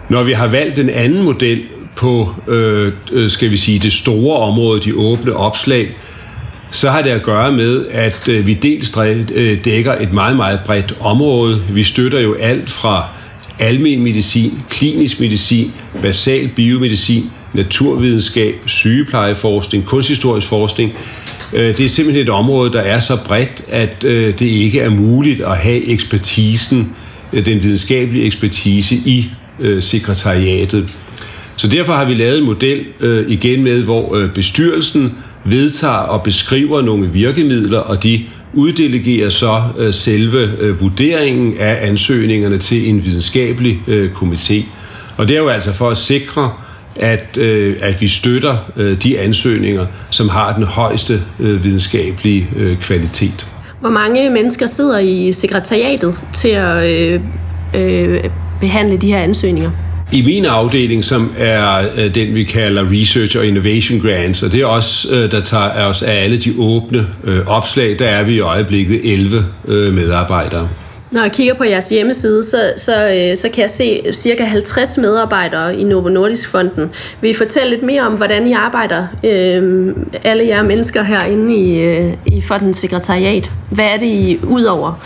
Når 0.09 0.23
vi 0.23 0.33
har 0.33 0.47
valgt 0.47 0.77
den 0.77 0.91
anden 0.91 1.23
model, 1.23 1.63
på, 1.97 2.35
øh, 2.49 2.93
øh, 3.13 3.31
skal 3.31 3.51
vi 3.51 3.57
sige, 3.57 3.79
det 3.79 3.93
store 3.93 4.39
område, 4.39 4.81
de 4.81 4.95
åbne 4.95 5.33
opslag, 5.33 5.97
så 6.71 6.91
har 6.91 7.03
det 7.03 7.11
at 7.11 7.23
gøre 7.23 7.53
med, 7.53 7.87
at 7.91 8.29
øh, 8.29 8.47
vi 8.47 8.55
dels 8.55 8.97
øh, 9.35 9.65
dækker 9.65 9.95
et 10.01 10.13
meget, 10.13 10.37
meget 10.37 10.61
bredt 10.67 10.97
område. 11.01 11.63
Vi 11.71 11.83
støtter 11.83 12.21
jo 12.21 12.35
alt 12.35 12.71
fra 12.71 13.09
almen 13.59 14.03
medicin, 14.03 14.51
klinisk 14.71 15.21
medicin, 15.21 15.73
basal 16.03 16.49
biomedicin, 16.49 17.25
naturvidenskab, 17.55 18.55
sygeplejeforskning, 18.67 19.85
kunsthistorisk 19.85 20.47
forskning. 20.47 20.93
Det 21.53 21.81
er 21.81 21.89
simpelthen 21.89 22.23
et 22.25 22.31
område, 22.31 22.73
der 22.73 22.81
er 22.81 23.01
så 23.01 23.19
bredt, 23.25 23.63
at 23.69 24.03
det 24.03 24.41
ikke 24.41 24.81
er 24.81 24.91
muligt 24.91 25.41
at 25.41 25.57
have 25.57 25.87
ekspertisen, 25.87 26.97
den 27.33 27.63
videnskabelige 27.63 28.25
ekspertise 28.25 28.95
i 28.95 29.31
sekretariatet. 29.81 30.97
Så 31.57 31.69
derfor 31.69 31.93
har 31.93 32.05
vi 32.05 32.15
lavet 32.15 32.39
en 32.39 32.45
model 32.45 32.85
øh, 33.01 33.31
igen 33.31 33.63
med, 33.63 33.83
hvor 33.83 34.17
øh, 34.17 34.33
bestyrelsen 34.33 35.15
vedtager 35.45 35.95
og 35.95 36.23
beskriver 36.23 36.83
nogle 36.83 37.09
virkemidler, 37.09 37.79
og 37.79 38.03
de 38.03 38.21
uddelegerer 38.55 39.31
så 39.31 39.63
øh, 39.79 39.95
selve 39.95 40.51
øh, 40.59 40.81
vurderingen 40.81 41.55
af 41.59 41.89
ansøgningerne 41.89 42.59
til 42.59 42.91
en 42.91 43.05
videnskabelig 43.05 43.81
øh, 43.87 44.11
komité. 44.13 44.65
Og 45.17 45.29
det 45.29 45.37
er 45.37 45.41
jo 45.41 45.49
altså 45.49 45.75
for 45.75 45.91
at 45.91 45.97
sikre, 45.97 46.53
at, 46.97 47.39
øh, 47.41 47.77
at 47.81 48.01
vi 48.01 48.09
støtter 48.09 48.57
øh, 48.77 49.03
de 49.03 49.19
ansøgninger, 49.19 49.87
som 50.11 50.29
har 50.29 50.55
den 50.55 50.65
højeste 50.65 51.23
øh, 51.41 51.65
videnskabelige 51.65 52.49
øh, 52.57 52.77
kvalitet. 52.79 53.53
Hvor 53.81 53.91
mange 53.91 54.31
mennesker 54.31 54.67
sidder 54.67 54.99
i 54.99 55.33
sekretariatet 55.33 56.15
til 56.35 56.49
at 56.49 56.93
øh, 56.93 57.21
øh, 57.75 58.25
behandle 58.61 58.97
de 58.97 59.07
her 59.07 59.19
ansøgninger? 59.19 59.71
I 60.13 60.23
min 60.23 60.45
afdeling, 60.45 61.05
som 61.05 61.33
er 61.37 61.89
øh, 61.97 62.15
den, 62.15 62.35
vi 62.35 62.45
kalder 62.45 62.91
Research 62.93 63.39
og 63.39 63.47
Innovation 63.47 64.01
Grants, 64.01 64.43
og 64.43 64.53
det 64.53 64.61
er 64.61 64.67
også, 64.67 65.17
øh, 65.17 65.31
der 65.31 65.41
tager 65.41 65.87
os 65.87 66.03
af 66.03 66.25
alle 66.25 66.37
de 66.37 66.55
åbne 66.59 67.07
øh, 67.25 67.47
opslag, 67.47 67.99
der 67.99 68.07
er 68.07 68.23
vi 68.23 68.35
i 68.35 68.41
øjeblikket 68.41 69.13
11 69.13 69.45
øh, 69.69 69.93
medarbejdere. 69.93 70.69
Når 71.11 71.23
jeg 71.23 71.33
kigger 71.33 71.55
på 71.55 71.65
jeres 71.65 71.89
hjemmeside, 71.89 72.43
så, 72.43 72.73
så, 72.77 73.09
øh, 73.09 73.37
så 73.37 73.49
kan 73.55 73.63
jeg 73.63 73.71
se 73.71 74.03
cirka 74.13 74.45
50 74.45 74.99
medarbejdere 74.99 75.77
i 75.77 75.85
Novo 75.85 76.09
Nordisk 76.09 76.51
Fonden. 76.51 76.91
Vil 77.21 77.31
I 77.31 77.35
fortælle 77.35 77.71
lidt 77.71 77.83
mere 77.83 78.03
om, 78.03 78.13
hvordan 78.13 78.47
I 78.47 78.53
arbejder, 78.53 79.07
øh, 79.25 79.95
alle 80.25 80.47
jer 80.47 80.63
mennesker 80.63 81.03
herinde 81.03 81.55
i, 81.55 81.79
øh, 81.79 82.13
i 82.27 82.41
fondens 82.41 82.77
sekretariat? 82.77 83.51
Hvad 83.71 83.85
er 83.85 83.97
det 83.97 84.07
I 84.07 84.39
udover 84.43 85.01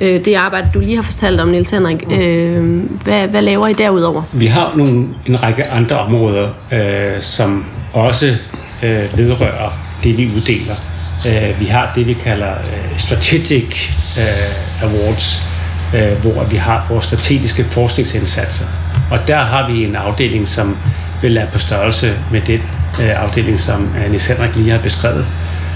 øh, 0.00 0.24
det 0.24 0.34
arbejde, 0.34 0.68
du 0.74 0.80
lige 0.80 0.96
har 0.96 1.02
fortalt 1.02 1.40
om, 1.40 1.48
Niels 1.48 1.70
Henrik? 1.70 2.04
Øh, 2.12 2.82
hvad, 3.04 3.28
hvad 3.28 3.42
laver 3.42 3.66
I 3.66 3.72
derudover? 3.72 4.22
Vi 4.32 4.46
har 4.46 4.72
nogle, 4.76 5.08
en 5.26 5.42
række 5.42 5.66
andre 5.66 5.98
områder, 5.98 6.48
øh, 6.72 7.20
som 7.22 7.64
også 7.92 8.26
øh, 8.82 9.18
vedrører 9.18 9.70
det, 10.04 10.18
vi 10.18 10.26
uddeler. 10.26 10.95
Øh, 11.28 11.60
vi 11.60 11.66
har 11.66 11.92
det, 11.94 12.06
vi 12.06 12.12
kalder 12.12 12.50
øh, 12.52 12.98
Strategic 12.98 13.90
øh, 14.18 14.88
Awards, 14.88 15.48
øh, 15.94 16.12
hvor 16.12 16.44
vi 16.44 16.56
har 16.56 16.86
vores 16.90 17.04
strategiske 17.04 17.64
forskningsindsatser. 17.64 18.66
Og 19.10 19.18
der 19.26 19.38
har 19.38 19.70
vi 19.70 19.84
en 19.84 19.96
afdeling, 19.96 20.48
som 20.48 20.76
vil 21.22 21.34
være 21.34 21.46
på 21.52 21.58
størrelse 21.58 22.12
med 22.32 22.40
den 22.40 22.60
øh, 23.02 23.22
afdeling, 23.22 23.60
som 23.60 23.94
øh, 23.96 24.08
Niels 24.08 24.28
Henrik 24.28 24.56
lige 24.56 24.70
har 24.70 24.78
beskrevet, 24.78 25.26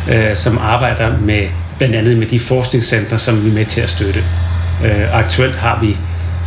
øh, 0.09 0.37
som 0.37 0.59
arbejder 0.59 1.19
med 1.19 1.49
blandt 1.79 1.97
andet 1.97 2.19
med 2.19 2.27
de 2.27 2.41
forskningscentre, 2.41 3.19
som 3.19 3.45
vi 3.45 3.49
er 3.49 3.55
med 3.55 3.67
til 3.67 3.81
at 3.81 3.91
støtte. 3.91 4.25
Øh, 4.85 5.15
aktuelt 5.15 5.57
har 5.57 5.79
vi 5.81 5.97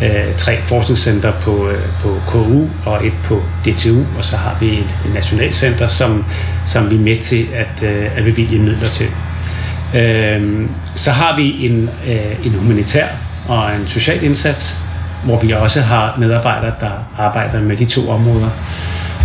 øh, 0.04 0.36
tre 0.38 0.62
forskningscenter 0.62 1.32
på, 1.42 1.70
øh, 1.70 1.82
på 2.00 2.22
KU 2.28 2.68
og 2.86 3.08
et 3.08 3.14
på 3.24 3.44
DTU, 3.66 4.04
og 4.18 4.26
så 4.26 4.38
har 4.38 4.58
vi 4.60 4.68
et, 4.68 4.96
et 5.06 5.14
nationalcenter, 5.14 5.88
som, 5.88 6.26
som 6.66 6.90
vi 6.90 6.96
er 6.96 7.00
med 7.00 7.18
til 7.18 7.48
at, 7.54 7.84
øh, 7.84 8.18
at 8.18 8.24
bevilge 8.24 8.60
midler 8.60 8.86
til. 8.86 9.08
Øh, 9.96 10.70
så 10.96 11.12
har 11.12 11.36
vi 11.36 11.66
en, 11.66 11.90
øh, 12.08 12.46
en 12.46 12.54
humanitær 12.54 13.08
og 13.48 13.76
en 13.76 13.88
social 13.88 14.24
indsats, 14.24 14.86
hvor 15.26 15.40
vi 15.40 15.52
også 15.52 15.82
har 15.82 16.16
medarbejdere, 16.20 16.74
der 16.80 16.92
arbejder 17.18 17.62
med 17.62 17.78
de 17.78 17.86
to 17.86 18.10
områder. 18.10 18.50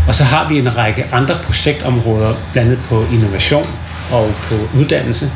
Og 0.08 0.14
så 0.14 0.24
har 0.24 0.48
vi 0.48 0.58
en 0.58 0.76
række 0.76 1.06
andre 1.12 1.34
projektområder, 1.42 2.32
blandt 2.52 2.70
andet 2.70 2.84
på 2.88 3.04
innovation 3.12 3.64
og 4.12 4.26
på 4.48 4.78
uddannelse, 4.78 5.26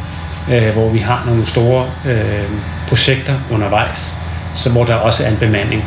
øh, 0.50 0.72
hvor 0.74 0.88
vi 0.88 0.98
har 0.98 1.22
nogle 1.26 1.46
store 1.46 1.86
øh, 2.06 2.50
projekter 2.88 3.34
undervejs, 3.50 4.22
så 4.54 4.70
hvor 4.70 4.84
der 4.84 4.94
også 4.94 5.24
er 5.26 5.30
en 5.30 5.36
bemanding. 5.36 5.84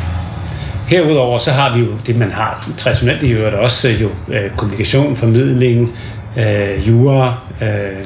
Herudover 0.86 1.38
så 1.38 1.50
har 1.50 1.74
vi 1.74 1.80
jo 1.80 1.86
det, 2.06 2.16
man 2.16 2.32
har 2.32 2.68
traditionelt 2.76 3.22
i 3.22 3.30
øvrigt 3.30 3.54
også 3.54 3.88
øh, 3.88 4.02
jo 4.02 4.08
øh, 4.28 4.50
kommunikation, 4.56 5.16
formidling, 5.16 5.96
øh, 6.38 6.88
jura, 6.88 7.34
øh, 7.62 8.04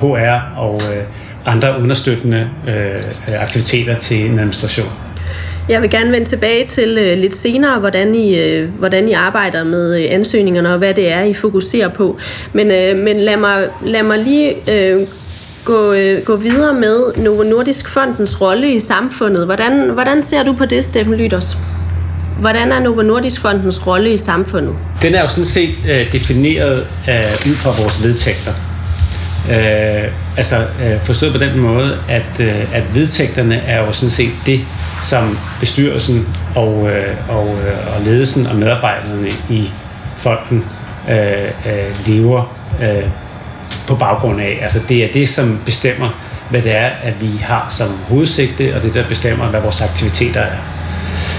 HR 0.00 0.58
og 0.58 0.74
øh, 0.74 1.02
andre 1.44 1.80
understøttende 1.80 2.50
øh, 2.68 3.02
aktiviteter 3.40 3.98
til 3.98 4.26
en 4.26 4.38
administration. 4.38 4.88
Jeg 5.68 5.82
vil 5.82 5.90
gerne 5.90 6.12
vende 6.12 6.28
tilbage 6.28 6.66
til 6.66 6.98
øh, 6.98 7.18
lidt 7.18 7.34
senere, 7.34 7.80
hvordan 7.80 8.14
I, 8.14 8.38
øh, 8.38 8.68
hvordan 8.78 9.08
I 9.08 9.12
arbejder 9.12 9.64
med 9.64 10.00
øh, 10.00 10.06
ansøgningerne 10.10 10.72
og 10.72 10.78
hvad 10.78 10.94
det 10.94 11.12
er, 11.12 11.22
I 11.22 11.34
fokuserer 11.34 11.88
på. 11.88 12.18
Men, 12.52 12.70
øh, 12.70 12.98
men 12.98 13.20
lad, 13.20 13.36
mig, 13.36 13.66
lad 13.86 14.02
mig 14.02 14.18
lige 14.18 14.54
øh, 14.70 15.00
gå, 15.64 15.92
øh, 15.92 16.24
gå 16.24 16.36
videre 16.36 16.74
med 16.74 17.16
Novo 17.16 17.42
Nordisk 17.42 17.88
Fondens 17.88 18.40
rolle 18.40 18.74
i 18.74 18.80
samfundet. 18.80 19.44
Hvordan, 19.44 19.90
hvordan 19.90 20.22
ser 20.22 20.42
du 20.42 20.52
på 20.52 20.64
det, 20.64 20.84
Steffen 20.84 21.14
Lyders? 21.14 21.58
Hvordan 22.40 22.72
er 22.72 22.80
Novo 22.80 23.02
Nordisk 23.02 23.40
Fondens 23.40 23.86
rolle 23.86 24.12
i 24.12 24.16
samfundet? 24.16 24.74
Den 25.02 25.14
er 25.14 25.22
jo 25.22 25.28
sådan 25.28 25.44
set 25.44 25.74
øh, 25.90 26.12
defineret 26.12 26.78
øh, 27.08 27.50
ud 27.50 27.56
fra 27.56 27.82
vores 27.82 28.04
vedtægter. 28.04 28.52
Øh, 29.50 30.12
altså 30.36 30.56
øh, 30.84 31.00
forstået 31.00 31.32
på 31.32 31.38
den 31.38 31.58
måde, 31.58 31.98
at, 32.08 32.40
øh, 32.40 32.76
at 32.76 32.94
vedtægterne 32.94 33.56
er 33.56 33.86
jo 33.86 33.92
sådan 33.92 34.10
set 34.10 34.30
det, 34.46 34.60
som 35.02 35.38
bestyrelsen 35.60 36.28
og, 36.56 36.88
øh, 36.88 37.16
og, 37.28 37.48
øh, 37.48 37.94
og 37.96 38.02
ledelsen 38.04 38.46
og 38.46 38.56
medarbejderne 38.56 39.28
i 39.50 39.70
fonden 40.16 40.64
øh, 41.10 41.44
øh, 41.44 42.06
lever 42.06 42.56
øh, 42.82 43.04
på 43.86 43.94
baggrund 43.94 44.40
af. 44.40 44.58
Altså 44.62 44.78
det 44.88 45.04
er 45.04 45.12
det, 45.12 45.28
som 45.28 45.60
bestemmer, 45.64 46.08
hvad 46.50 46.62
det 46.62 46.76
er, 46.76 46.86
at 46.86 47.14
vi 47.20 47.36
har 47.42 47.66
som 47.68 47.88
hovedsigte, 48.08 48.76
og 48.76 48.82
det 48.82 48.94
der 48.94 49.08
bestemmer, 49.08 49.46
hvad 49.46 49.60
vores 49.60 49.80
aktiviteter 49.80 50.40
er. 50.40 50.58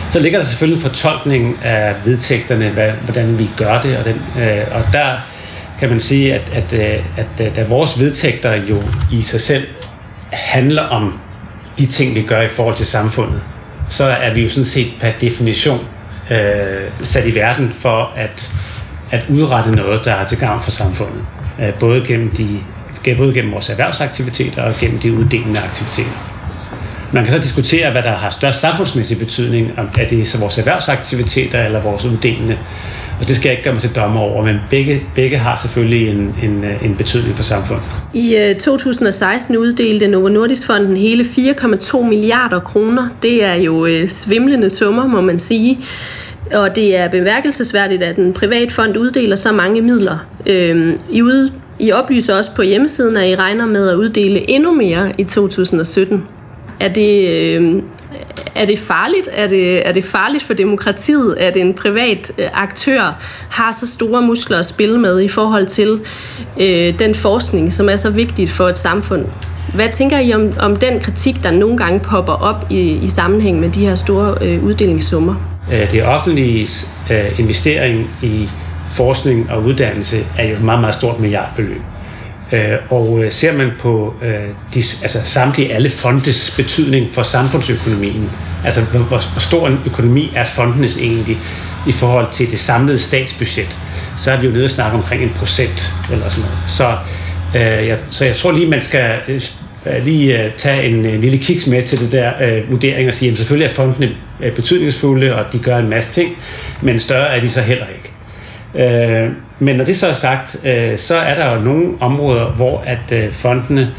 Så 0.09 0.19
ligger 0.19 0.39
der 0.39 0.45
selvfølgelig 0.45 0.83
en 0.83 0.89
fortolkning 0.89 1.57
af 1.63 1.95
vedtægterne, 2.05 2.69
hvad, 2.69 2.91
hvordan 2.91 3.39
vi 3.39 3.49
gør 3.57 3.81
det, 3.81 3.97
og, 3.97 4.05
den, 4.05 4.21
øh, 4.43 4.65
og 4.71 4.83
der 4.93 5.15
kan 5.79 5.89
man 5.89 5.99
sige, 5.99 6.33
at, 6.33 6.53
at, 6.53 6.73
øh, 6.73 7.03
at, 7.17 7.25
øh, 7.39 7.47
at 7.47 7.55
da 7.55 7.63
vores 7.63 7.99
vedtægter 7.99 8.53
jo 8.53 8.77
i 9.11 9.21
sig 9.21 9.41
selv 9.41 9.63
handler 10.31 10.81
om 10.81 11.19
de 11.77 11.85
ting, 11.85 12.15
vi 12.15 12.21
gør 12.21 12.41
i 12.41 12.47
forhold 12.47 12.75
til 12.75 12.85
samfundet, 12.85 13.41
så 13.89 14.05
er 14.05 14.33
vi 14.33 14.41
jo 14.41 14.49
sådan 14.49 14.65
set 14.65 14.87
per 14.99 15.11
definition 15.21 15.79
øh, 16.31 16.91
sat 17.01 17.25
i 17.25 17.35
verden 17.35 17.71
for 17.71 18.11
at, 18.15 18.55
at 19.11 19.21
udrette 19.29 19.71
noget, 19.71 20.05
der 20.05 20.13
er 20.13 20.25
til 20.25 20.39
gavn 20.39 20.59
for 20.59 20.71
samfundet. 20.71 21.25
Øh, 21.61 21.73
både, 21.79 22.05
gennem 22.07 22.29
de, 22.29 22.59
både 23.17 23.33
gennem 23.33 23.51
vores 23.51 23.69
erhvervsaktiviteter 23.69 24.63
og 24.63 24.73
gennem 24.79 24.99
de 24.99 25.13
uddelende 25.13 25.59
aktiviteter. 25.65 26.33
Man 27.13 27.23
kan 27.23 27.31
så 27.31 27.39
diskutere, 27.39 27.91
hvad 27.91 28.03
der 28.03 28.11
har 28.11 28.29
størst 28.29 28.59
samfundsmæssig 28.59 29.17
betydning, 29.17 29.71
om 29.77 29.87
er 29.99 30.07
det 30.07 30.27
så 30.27 30.39
vores 30.39 30.57
erhvervsaktiviteter 30.57 31.65
eller 31.65 31.81
vores 31.81 32.05
uddelende. 32.05 32.57
Og 33.19 33.27
det 33.27 33.35
skal 33.35 33.49
jeg 33.49 33.57
ikke 33.57 33.63
gøre 33.63 33.73
mig 33.73 33.81
til 33.81 33.95
dommer 33.95 34.19
over, 34.19 34.45
men 34.45 34.55
begge, 34.69 35.03
begge 35.15 35.37
har 35.37 35.55
selvfølgelig 35.55 36.09
en, 36.09 36.35
en, 36.43 36.63
øh, 36.63 36.85
en 36.85 36.95
betydning 36.95 37.35
for 37.35 37.43
samfundet. 37.43 37.83
I 38.13 38.35
øh, 38.35 38.55
2016 38.55 39.57
uddelte 39.57 40.07
Novo 40.07 40.29
Nordisk 40.29 40.65
Fonden 40.65 40.97
hele 40.97 41.23
4,2 41.23 42.03
milliarder 42.03 42.59
kroner. 42.59 43.09
Det 43.23 43.43
er 43.43 43.53
jo 43.53 43.85
øh, 43.85 44.09
svimlende 44.09 44.69
summer, 44.69 45.07
må 45.07 45.21
man 45.21 45.39
sige. 45.39 45.79
Og 46.53 46.75
det 46.75 46.97
er 46.97 47.07
bemærkelsesværdigt, 47.07 48.03
at 48.03 48.17
en 48.17 48.33
privat 48.33 48.71
fond 48.71 48.97
uddeler 48.97 49.35
så 49.35 49.51
mange 49.51 49.81
midler. 49.81 50.17
Øh, 50.45 50.97
I, 51.09 51.21
ud, 51.21 51.51
I 51.79 51.91
oplyser 51.91 52.35
også 52.35 52.51
på 52.55 52.61
hjemmesiden, 52.61 53.17
at 53.17 53.29
I 53.29 53.35
regner 53.35 53.65
med 53.65 53.89
at 53.89 53.95
uddele 53.95 54.49
endnu 54.49 54.73
mere 54.73 55.11
i 55.17 55.23
2017. 55.23 56.23
Er 56.79 56.87
det, 56.87 57.29
øh, 57.29 57.83
er 58.55 58.65
det 58.65 58.79
farligt? 58.79 59.29
Er 59.31 59.47
det, 59.47 59.87
er 59.87 59.91
det 59.91 60.05
farligt 60.05 60.43
for 60.43 60.53
demokratiet, 60.53 61.35
at 61.37 61.57
en 61.57 61.73
privat 61.73 62.31
øh, 62.37 62.45
aktør 62.53 63.17
har 63.49 63.71
så 63.71 63.87
store 63.87 64.21
muskler 64.21 64.59
at 64.59 64.65
spille 64.65 64.99
med 64.99 65.21
i 65.21 65.27
forhold 65.27 65.65
til 65.65 65.99
øh, 66.59 66.99
den 66.99 67.15
forskning, 67.15 67.73
som 67.73 67.89
er 67.89 67.95
så 67.95 68.09
vigtigt 68.09 68.51
for 68.51 68.67
et 68.67 68.79
samfund? 68.79 69.25
Hvad 69.75 69.89
tænker 69.93 70.19
I 70.19 70.33
om, 70.33 70.53
om 70.59 70.75
den 70.75 70.99
kritik, 70.99 71.43
der 71.43 71.51
nogle 71.51 71.77
gange 71.77 71.99
popper 71.99 72.33
op 72.33 72.65
i, 72.69 72.79
i 72.79 73.09
sammenhæng 73.09 73.59
med 73.59 73.69
de 73.69 73.85
her 73.85 73.95
store 73.95 74.37
øh, 74.41 74.63
uddelingssummer? 74.63 75.52
Øh, 75.71 75.91
det 75.91 76.03
offentlige 76.03 76.67
øh, 77.09 77.39
investering 77.39 78.09
i 78.21 78.49
forskning 78.89 79.51
og 79.51 79.63
uddannelse 79.63 80.17
er 80.37 80.47
jo 80.47 80.55
et 80.55 80.61
meget, 80.61 80.81
meget 80.81 80.95
stort 80.95 81.19
milliardbeløb. 81.19 81.81
Øh, 82.51 82.77
og 82.89 83.23
ser 83.29 83.57
man 83.57 83.71
på 83.79 84.13
de, 84.73 84.79
altså 84.79 85.25
samtlige 85.25 85.73
alle 85.73 85.89
fondes 85.89 86.55
betydning 86.57 87.07
for 87.13 87.23
samfundsøkonomien, 87.23 88.29
altså 88.65 88.81
hvor, 88.81 89.39
stor 89.39 89.67
en 89.67 89.79
økonomi 89.85 90.31
er 90.35 90.43
fondenes 90.43 90.97
egentlig 91.01 91.37
i 91.87 91.91
forhold 91.91 92.27
til 92.31 92.51
det 92.51 92.59
samlede 92.59 92.99
statsbudget, 92.99 93.79
så 94.17 94.31
er 94.31 94.37
vi 94.37 94.47
jo 94.47 94.53
nede 94.53 94.65
at 94.65 94.71
snakke 94.71 94.97
omkring 94.97 95.23
en 95.23 95.33
procent 95.35 95.93
eller 96.11 96.29
sådan 96.29 96.49
noget. 96.49 96.69
Så, 96.69 96.97
øh, 97.55 97.87
jeg, 97.87 97.97
så 98.09 98.25
jeg 98.25 98.35
tror 98.35 98.51
lige, 98.51 98.69
man 98.69 98.81
skal 98.81 99.19
øh, 99.85 100.05
lige 100.05 100.43
øh, 100.43 100.51
tage 100.57 100.83
en 100.83 101.05
øh, 101.05 101.19
lille 101.21 101.37
kiks 101.37 101.67
med 101.67 101.83
til 101.83 101.99
det 101.99 102.11
der 102.11 102.31
øh, 102.41 102.71
vurdering 102.71 103.07
og 103.07 103.13
sige, 103.13 103.31
at 103.31 103.37
selvfølgelig 103.37 103.65
er 103.65 103.73
fondene 103.73 104.11
øh, 104.43 104.55
betydningsfulde, 104.55 105.35
og 105.35 105.53
de 105.53 105.59
gør 105.59 105.77
en 105.77 105.89
masse 105.89 106.21
ting, 106.21 106.35
men 106.81 106.99
større 106.99 107.27
er 107.35 107.41
de 107.41 107.49
så 107.49 107.61
heller 107.61 107.85
ikke. 107.95 108.13
Øh, 108.75 109.29
men 109.59 109.75
når 109.75 109.85
det 109.85 109.95
så 109.95 110.07
er 110.07 110.13
sagt, 110.13 110.65
øh, 110.65 110.97
så 110.97 111.15
er 111.15 111.35
der 111.35 111.55
jo 111.55 111.61
nogle 111.61 111.87
områder, 111.99 112.45
hvor 112.45 112.83
at 112.85 113.11
øh, 113.11 113.31
fondene 113.31 113.91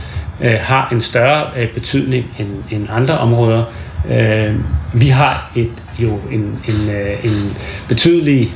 øh, 0.42 0.56
har 0.60 0.88
en 0.92 1.00
større 1.00 1.46
øh, 1.56 1.68
betydning 1.74 2.24
end, 2.38 2.48
end 2.70 2.86
andre 2.90 3.18
områder. 3.18 3.64
Øh, 4.10 4.54
vi 4.94 5.06
har 5.06 5.52
et 5.56 5.72
jo 5.98 6.20
en, 6.32 6.40
en, 6.40 6.94
øh, 6.94 7.24
en 7.24 7.56
betydelig 7.88 8.48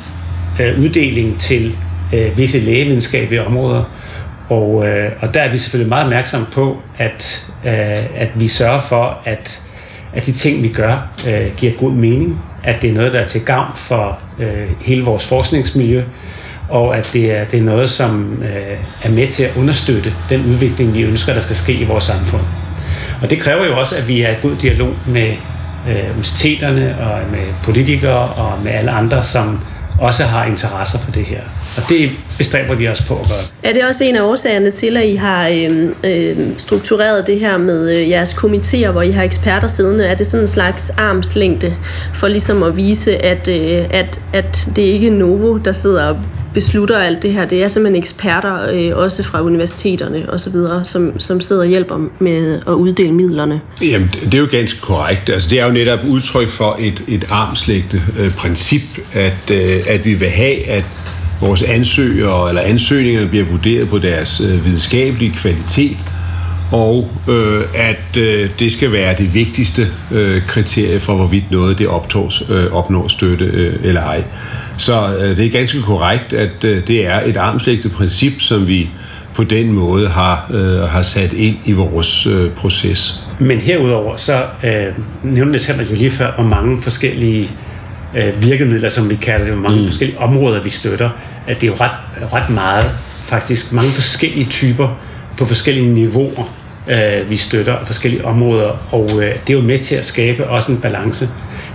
øh, 0.60 0.80
uddeling 0.80 1.40
til 1.40 1.76
øh, 2.12 2.38
visse 2.38 2.60
lægevidenskabelige 2.60 3.46
områder, 3.46 3.84
og, 4.48 4.86
øh, 4.86 5.12
og 5.20 5.34
der 5.34 5.40
er 5.40 5.50
vi 5.50 5.58
selvfølgelig 5.58 5.88
meget 5.88 6.04
opmærksomme 6.04 6.46
på, 6.52 6.76
at, 6.98 7.46
øh, 7.64 8.20
at 8.20 8.28
vi 8.34 8.48
sørger 8.48 8.80
for, 8.80 9.18
at, 9.24 9.64
at 10.14 10.26
de 10.26 10.32
ting, 10.32 10.62
vi 10.62 10.68
gør, 10.68 11.10
øh, 11.28 11.56
giver 11.56 11.72
god 11.72 11.92
mening, 11.92 12.40
at 12.64 12.82
det 12.82 12.90
er 12.90 12.94
noget, 12.94 13.12
der 13.12 13.20
er 13.20 13.26
til 13.26 13.44
gavn 13.44 13.76
for 13.76 14.18
øh, 14.38 14.68
hele 14.80 15.04
vores 15.04 15.28
forskningsmiljø, 15.28 16.02
og 16.68 16.96
at 16.96 17.10
det 17.12 17.32
er, 17.36 17.44
det 17.44 17.58
er 17.58 17.62
noget, 17.62 17.90
som 17.90 18.42
øh, 18.42 18.78
er 19.02 19.10
med 19.10 19.26
til 19.26 19.44
at 19.44 19.56
understøtte 19.56 20.14
den 20.30 20.46
udvikling, 20.46 20.94
vi 20.94 21.02
ønsker, 21.02 21.32
der 21.32 21.40
skal 21.40 21.56
ske 21.56 21.72
i 21.72 21.84
vores 21.84 22.04
samfund. 22.04 22.42
Og 23.22 23.30
det 23.30 23.38
kræver 23.38 23.66
jo 23.66 23.78
også, 23.78 23.96
at 23.96 24.08
vi 24.08 24.22
er 24.22 24.30
i 24.30 24.34
god 24.42 24.56
dialog 24.56 24.94
med 25.06 25.32
øh, 25.88 26.10
universiteterne 26.10 26.96
og 27.00 27.20
med 27.30 27.46
politikere 27.62 28.28
og 28.28 28.62
med 28.62 28.72
alle 28.72 28.90
andre, 28.90 29.22
som 29.24 29.60
også 29.98 30.22
har 30.22 30.44
interesser 30.44 30.98
på 31.04 31.10
det 31.10 31.26
her. 31.26 31.40
Og 31.76 31.82
det 31.88 32.10
bestræber 32.38 32.74
vi 32.74 32.88
os 32.88 33.02
på 33.02 33.14
at 33.14 33.20
gøre. 33.20 33.70
Er 33.70 33.72
det 33.72 33.84
også 33.84 34.04
en 34.04 34.16
af 34.16 34.22
årsagerne 34.22 34.70
til, 34.70 34.96
at 34.96 35.04
I 35.04 35.14
har 35.14 35.48
øh, 35.48 35.94
øh, 36.04 36.36
struktureret 36.58 37.26
det 37.26 37.40
her 37.40 37.56
med 37.56 37.96
øh, 37.96 38.08
jeres 38.08 38.34
komitéer, 38.34 38.90
hvor 38.90 39.02
I 39.02 39.10
har 39.10 39.22
eksperter 39.22 39.68
siddende? 39.68 40.06
Er 40.06 40.14
det 40.14 40.26
sådan 40.26 40.44
en 40.44 40.48
slags 40.48 40.90
armslængde 40.90 41.76
for 42.14 42.28
ligesom 42.28 42.62
at 42.62 42.76
vise, 42.76 43.24
at, 43.24 43.48
øh, 43.48 43.86
at, 43.90 44.20
at 44.32 44.68
det 44.76 44.82
ikke 44.82 45.06
er 45.06 45.12
Novo, 45.12 45.56
der 45.56 45.72
sidder 45.72 46.04
og 46.04 46.16
beslutter 46.58 46.98
alt 46.98 47.22
det 47.22 47.32
her. 47.32 47.44
Det 47.44 47.62
er 47.62 47.68
simpelthen 47.68 48.02
eksperter, 48.02 48.68
øh, 48.72 48.96
også 48.96 49.22
fra 49.22 49.42
universiteterne 49.42 50.26
osv., 50.32 50.54
som, 50.84 51.20
som 51.20 51.40
sidder 51.40 51.62
og 51.62 51.68
hjælper 51.68 51.96
med 52.18 52.60
at 52.66 52.72
uddele 52.72 53.12
midlerne. 53.12 53.60
Jamen, 53.82 54.08
det 54.24 54.34
er 54.34 54.38
jo 54.38 54.48
ganske 54.50 54.80
korrekt. 54.80 55.30
Altså, 55.30 55.48
det 55.50 55.60
er 55.60 55.66
jo 55.66 55.72
netop 55.72 55.98
udtryk 56.08 56.48
for 56.48 56.76
et, 56.80 57.04
et 57.08 57.24
armslægte 57.30 58.02
øh, 58.18 58.30
princip, 58.30 58.98
at, 59.12 59.50
øh, 59.52 59.94
at 59.94 60.04
vi 60.04 60.14
vil 60.14 60.28
have, 60.28 60.68
at 60.68 60.84
vores 61.40 61.62
ansøgere 61.62 62.48
eller 62.48 62.62
ansøgninger 62.62 63.28
bliver 63.28 63.44
vurderet 63.44 63.88
på 63.88 63.98
deres 63.98 64.40
øh, 64.40 64.64
videnskabelige 64.64 65.32
kvalitet, 65.34 65.96
og 66.72 67.10
øh, 67.28 67.60
at 67.74 68.16
øh, 68.18 68.48
det 68.58 68.72
skal 68.72 68.92
være 68.92 69.14
det 69.18 69.34
vigtigste 69.34 69.82
øh, 70.12 70.46
kriterie 70.46 71.00
for, 71.00 71.14
hvorvidt 71.14 71.50
noget 71.50 71.78
det 71.78 71.86
optås, 71.86 72.42
øh, 72.50 72.72
opnår 72.72 73.08
støtte 73.08 73.44
øh, 73.44 73.80
eller 73.82 74.02
ej. 74.02 74.24
Så 74.76 75.16
øh, 75.20 75.36
det 75.36 75.46
er 75.46 75.50
ganske 75.50 75.82
korrekt, 75.82 76.32
at 76.32 76.64
øh, 76.64 76.86
det 76.86 77.06
er 77.06 77.20
et 77.26 77.36
armslægtet 77.36 77.92
princip, 77.92 78.40
som 78.40 78.68
vi 78.68 78.90
på 79.34 79.44
den 79.44 79.72
måde 79.72 80.08
har, 80.08 80.50
øh, 80.50 80.80
har 80.80 81.02
sat 81.02 81.32
ind 81.32 81.56
i 81.64 81.72
vores 81.72 82.26
øh, 82.26 82.50
proces. 82.50 83.24
Men 83.40 83.58
herudover 83.58 84.16
så 84.16 84.44
øh, 84.64 84.94
nævnte 85.22 85.58
det 85.58 85.90
jo 85.90 85.94
lige 85.94 86.10
før, 86.10 86.34
hvor 86.34 86.44
mange 86.44 86.82
forskellige 86.82 87.50
øh, 88.16 88.44
virkemidler, 88.44 88.88
som 88.88 89.10
vi 89.10 89.14
kalder 89.14 89.44
det, 89.44 89.52
hvor 89.52 89.62
mange 89.62 89.80
mm. 89.80 89.86
forskellige 89.86 90.18
områder, 90.18 90.62
vi 90.62 90.70
støtter, 90.70 91.10
at 91.46 91.60
det 91.60 91.62
er 91.62 91.66
jo 91.66 91.76
ret, 91.80 91.90
ret 92.32 92.50
meget, 92.50 92.94
faktisk 93.28 93.72
mange 93.72 93.90
forskellige 93.90 94.46
typer 94.50 94.98
på 95.38 95.44
forskellige 95.44 95.88
niveauer, 95.88 96.54
øh, 96.88 97.30
vi 97.30 97.36
støtter 97.36 97.84
forskellige 97.84 98.24
områder, 98.24 98.70
og 98.90 99.08
øh, 99.12 99.34
det 99.46 99.50
er 99.50 99.54
jo 99.54 99.60
med 99.60 99.78
til 99.78 99.94
at 99.94 100.04
skabe 100.04 100.48
også 100.48 100.72
en 100.72 100.78
balance. 100.78 101.28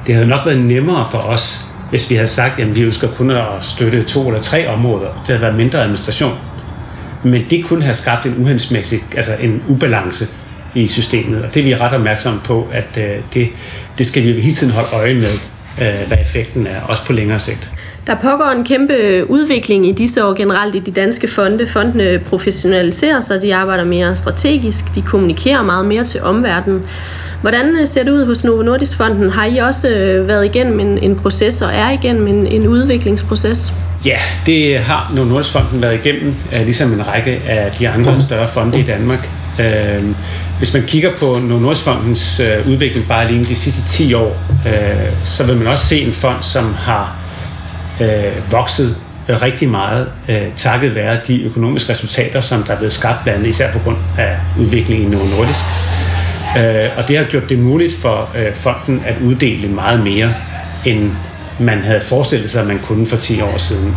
Det 0.08 0.16
havde 0.16 0.28
nok 0.28 0.46
været 0.46 0.62
nemmere 0.62 1.08
for 1.12 1.18
os, 1.18 1.66
hvis 1.90 2.10
vi 2.10 2.16
havde 2.16 2.28
sagt, 2.28 2.60
at 2.60 2.76
vi 2.76 2.82
ønsker 2.82 3.08
kun 3.08 3.32
at 3.32 3.46
støtte 3.62 4.04
to 4.04 4.28
eller 4.28 4.42
tre 4.42 4.68
områder. 4.68 5.08
Det 5.08 5.28
havde 5.28 5.42
været 5.42 5.56
mindre 5.56 5.82
administration. 5.82 6.38
Men 7.24 7.46
det 7.50 7.66
kunne 7.66 7.84
have 7.84 7.94
skabt 7.94 8.26
en 8.26 8.36
uhendsmæssig, 8.38 9.00
altså 9.16 9.32
en 9.42 9.64
ubalance 9.68 10.26
i 10.76 10.88
systemet, 10.88 11.44
og 11.44 11.54
det 11.54 11.60
er 11.60 11.64
vi 11.64 11.76
ret 11.76 11.94
opmærksomme 11.94 12.40
på, 12.44 12.68
at 12.72 12.98
øh, 12.98 13.24
det, 13.34 13.50
det 13.98 14.06
skal 14.06 14.24
vi 14.24 14.42
hele 14.42 14.56
tiden 14.56 14.74
holde 14.74 14.90
øje 14.94 15.14
med, 15.14 15.34
øh, 15.82 16.08
hvad 16.08 16.18
effekten 16.22 16.68
er, 16.68 16.82
også 16.82 17.06
på 17.06 17.14
længere 17.14 17.40
sigt. 17.40 17.72
Der 18.08 18.16
pågår 18.16 18.52
en 18.58 18.64
kæmpe 18.64 19.26
udvikling 19.30 19.88
i 19.88 19.92
disse 19.92 20.26
år 20.26 20.34
generelt 20.34 20.76
i 20.76 20.80
de 20.80 20.92
danske 20.92 21.28
fonde. 21.28 21.68
Fondene 21.68 22.20
professionaliserer 22.26 23.20
sig, 23.20 23.42
de 23.42 23.56
arbejder 23.56 23.84
mere 23.84 24.16
strategisk, 24.16 24.96
de 24.96 25.02
kommunikerer 25.02 25.64
meget 25.64 25.86
mere 25.86 26.04
til 26.04 26.22
omverdenen. 26.22 26.82
Hvordan 27.42 27.66
øh, 27.66 27.88
ser 27.88 28.04
det 28.04 28.12
ud 28.12 28.26
hos 28.26 28.44
Novo 28.44 28.62
Nordisk 28.62 28.98
Fonden? 28.98 29.30
Har 29.30 29.46
I 29.46 29.58
også 29.58 29.90
øh, 29.90 30.28
været 30.28 30.46
igennem 30.46 30.80
en, 30.80 30.98
en 30.98 31.16
proces 31.16 31.62
og 31.62 31.70
er 31.74 31.90
igennem 31.90 32.28
en, 32.28 32.48
en 32.48 32.68
udviklingsproces? 32.68 33.74
Ja, 34.06 34.18
det 34.46 34.80
har 34.80 35.12
Novo 35.16 35.28
Nordisk 35.28 35.52
Fonden 35.52 35.82
været 35.82 36.06
igennem, 36.06 36.34
ligesom 36.66 36.94
en 36.94 37.08
række 37.08 37.42
af 37.48 37.72
de 37.72 37.90
andre 37.90 38.22
større 38.22 38.48
fonde 38.48 38.80
i 38.80 38.84
Danmark. 38.84 39.30
Hvis 40.58 40.74
man 40.74 40.84
kigger 40.88 41.10
på 41.18 41.38
Novo 41.42 41.60
Nordisk 41.60 41.84
Fondens 41.84 42.40
øh, 42.40 42.72
udvikling 42.72 43.08
bare 43.08 43.32
lige 43.32 43.44
de 43.44 43.56
sidste 43.56 43.90
10 43.90 44.14
år, 44.14 44.38
så 45.24 45.46
vil 45.48 45.58
man 45.58 45.68
også 45.68 45.86
se 45.86 46.02
en 46.02 46.14
fond, 46.14 46.38
som 46.42 46.74
har 46.74 47.23
Øh, 48.02 48.52
vokset 48.52 48.96
øh, 49.30 49.42
rigtig 49.42 49.70
meget 49.70 50.08
øh, 50.30 50.48
takket 50.56 50.96
være 50.96 51.20
de 51.28 51.44
økonomiske 51.44 51.92
resultater, 51.92 52.42
som 52.42 52.64
der 52.64 52.74
er 52.74 52.78
blevet 52.78 52.94
skabt 52.94 53.24
blandt 53.24 53.38
andet 53.40 53.50
især 53.50 53.72
på 53.72 53.80
grund 53.80 53.98
af 54.18 54.38
udviklingen 54.60 55.14
i 55.14 55.16
Novo 55.16 55.26
Nordisk. 55.26 55.64
Øh, 56.58 56.90
og 56.98 57.08
det 57.08 57.18
har 57.18 57.24
gjort 57.24 57.50
det 57.50 57.60
muligt 57.60 57.94
for 58.02 58.30
øh, 58.38 58.54
fonden 58.54 59.02
at 59.06 59.16
uddele 59.24 59.68
meget 59.68 60.00
mere, 60.00 60.34
end 60.86 61.12
man 61.60 61.84
havde 61.84 62.02
forestillet 62.02 62.50
sig, 62.50 62.62
at 62.62 62.68
man 62.68 62.80
kunne 62.80 63.08
for 63.08 63.18
10 63.18 63.42
år 63.42 63.58
siden. 63.58 63.96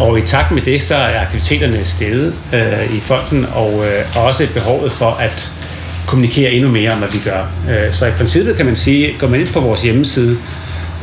Og 0.00 0.18
i 0.18 0.22
takt 0.22 0.50
med 0.50 0.62
det, 0.62 0.82
så 0.82 0.94
er 0.94 1.20
aktiviteterne 1.20 1.84
steget 1.84 2.34
øh, 2.54 2.96
i 2.96 3.00
fonden, 3.00 3.46
og 3.54 3.84
øh, 3.86 4.26
også 4.26 4.42
et 4.42 4.50
behovet 4.54 4.92
for 4.92 5.10
at 5.10 5.52
kommunikere 6.06 6.52
endnu 6.52 6.70
mere 6.70 6.92
om, 6.92 6.98
hvad 6.98 7.08
vi 7.08 7.18
gør. 7.24 7.46
Øh, 7.70 7.92
så 7.92 8.06
i 8.06 8.10
princippet 8.10 8.56
kan 8.56 8.66
man 8.66 8.76
sige, 8.76 9.14
går 9.18 9.28
man 9.28 9.40
ind 9.40 9.52
på 9.52 9.60
vores 9.60 9.82
hjemmeside, 9.82 10.36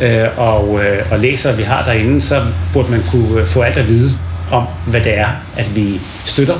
øh, 0.01 0.27
og, 0.37 0.83
øh, 0.83 1.11
og 1.11 1.19
læser, 1.19 1.55
vi 1.55 1.63
har 1.63 1.83
derinde, 1.83 2.21
så 2.21 2.41
burde 2.73 2.91
man 2.91 3.03
kunne 3.11 3.41
øh, 3.41 3.47
få 3.47 3.61
alt 3.61 3.77
at 3.77 3.87
vide 3.87 4.11
om, 4.51 4.63
hvad 4.87 5.01
det 5.01 5.17
er, 5.17 5.27
at 5.57 5.75
vi 5.75 5.99
støtter, 6.25 6.55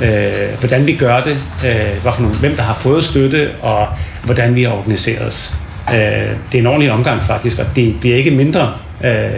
øh, 0.00 0.58
hvordan 0.60 0.86
vi 0.86 0.96
gør 0.96 1.20
det, 1.20 1.36
øh, 1.66 2.02
hvad 2.02 2.12
for 2.12 2.22
nogle, 2.22 2.36
hvem 2.36 2.56
der 2.56 2.62
har 2.62 2.74
fået 2.74 3.04
støtte, 3.04 3.50
og 3.60 3.88
hvordan 4.24 4.54
vi 4.54 4.62
har 4.62 4.70
organiseret 4.70 5.26
os. 5.26 5.56
Øh, 5.90 5.96
det 5.98 6.54
er 6.54 6.58
en 6.58 6.66
ordentlig 6.66 6.92
omgang 6.92 7.22
faktisk, 7.22 7.58
og 7.58 7.66
det 7.76 8.00
bliver 8.00 8.16
ikke 8.16 8.30
mindre 8.30 8.72
øh, 9.04 9.30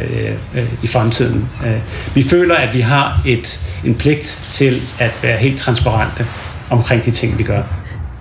øh, 0.55 0.65
i 0.83 0.87
fremtiden. 0.87 1.49
Øh, 1.67 1.77
vi 2.15 2.23
føler, 2.23 2.55
at 2.55 2.75
vi 2.75 2.81
har 2.81 3.21
et, 3.27 3.61
en 3.85 3.95
pligt 3.95 4.49
til 4.53 4.83
at 4.99 5.11
være 5.23 5.37
helt 5.37 5.59
transparente 5.59 6.27
omkring 6.71 7.05
de 7.05 7.11
ting, 7.11 7.39
vi 7.39 7.43
gør. 7.43 7.63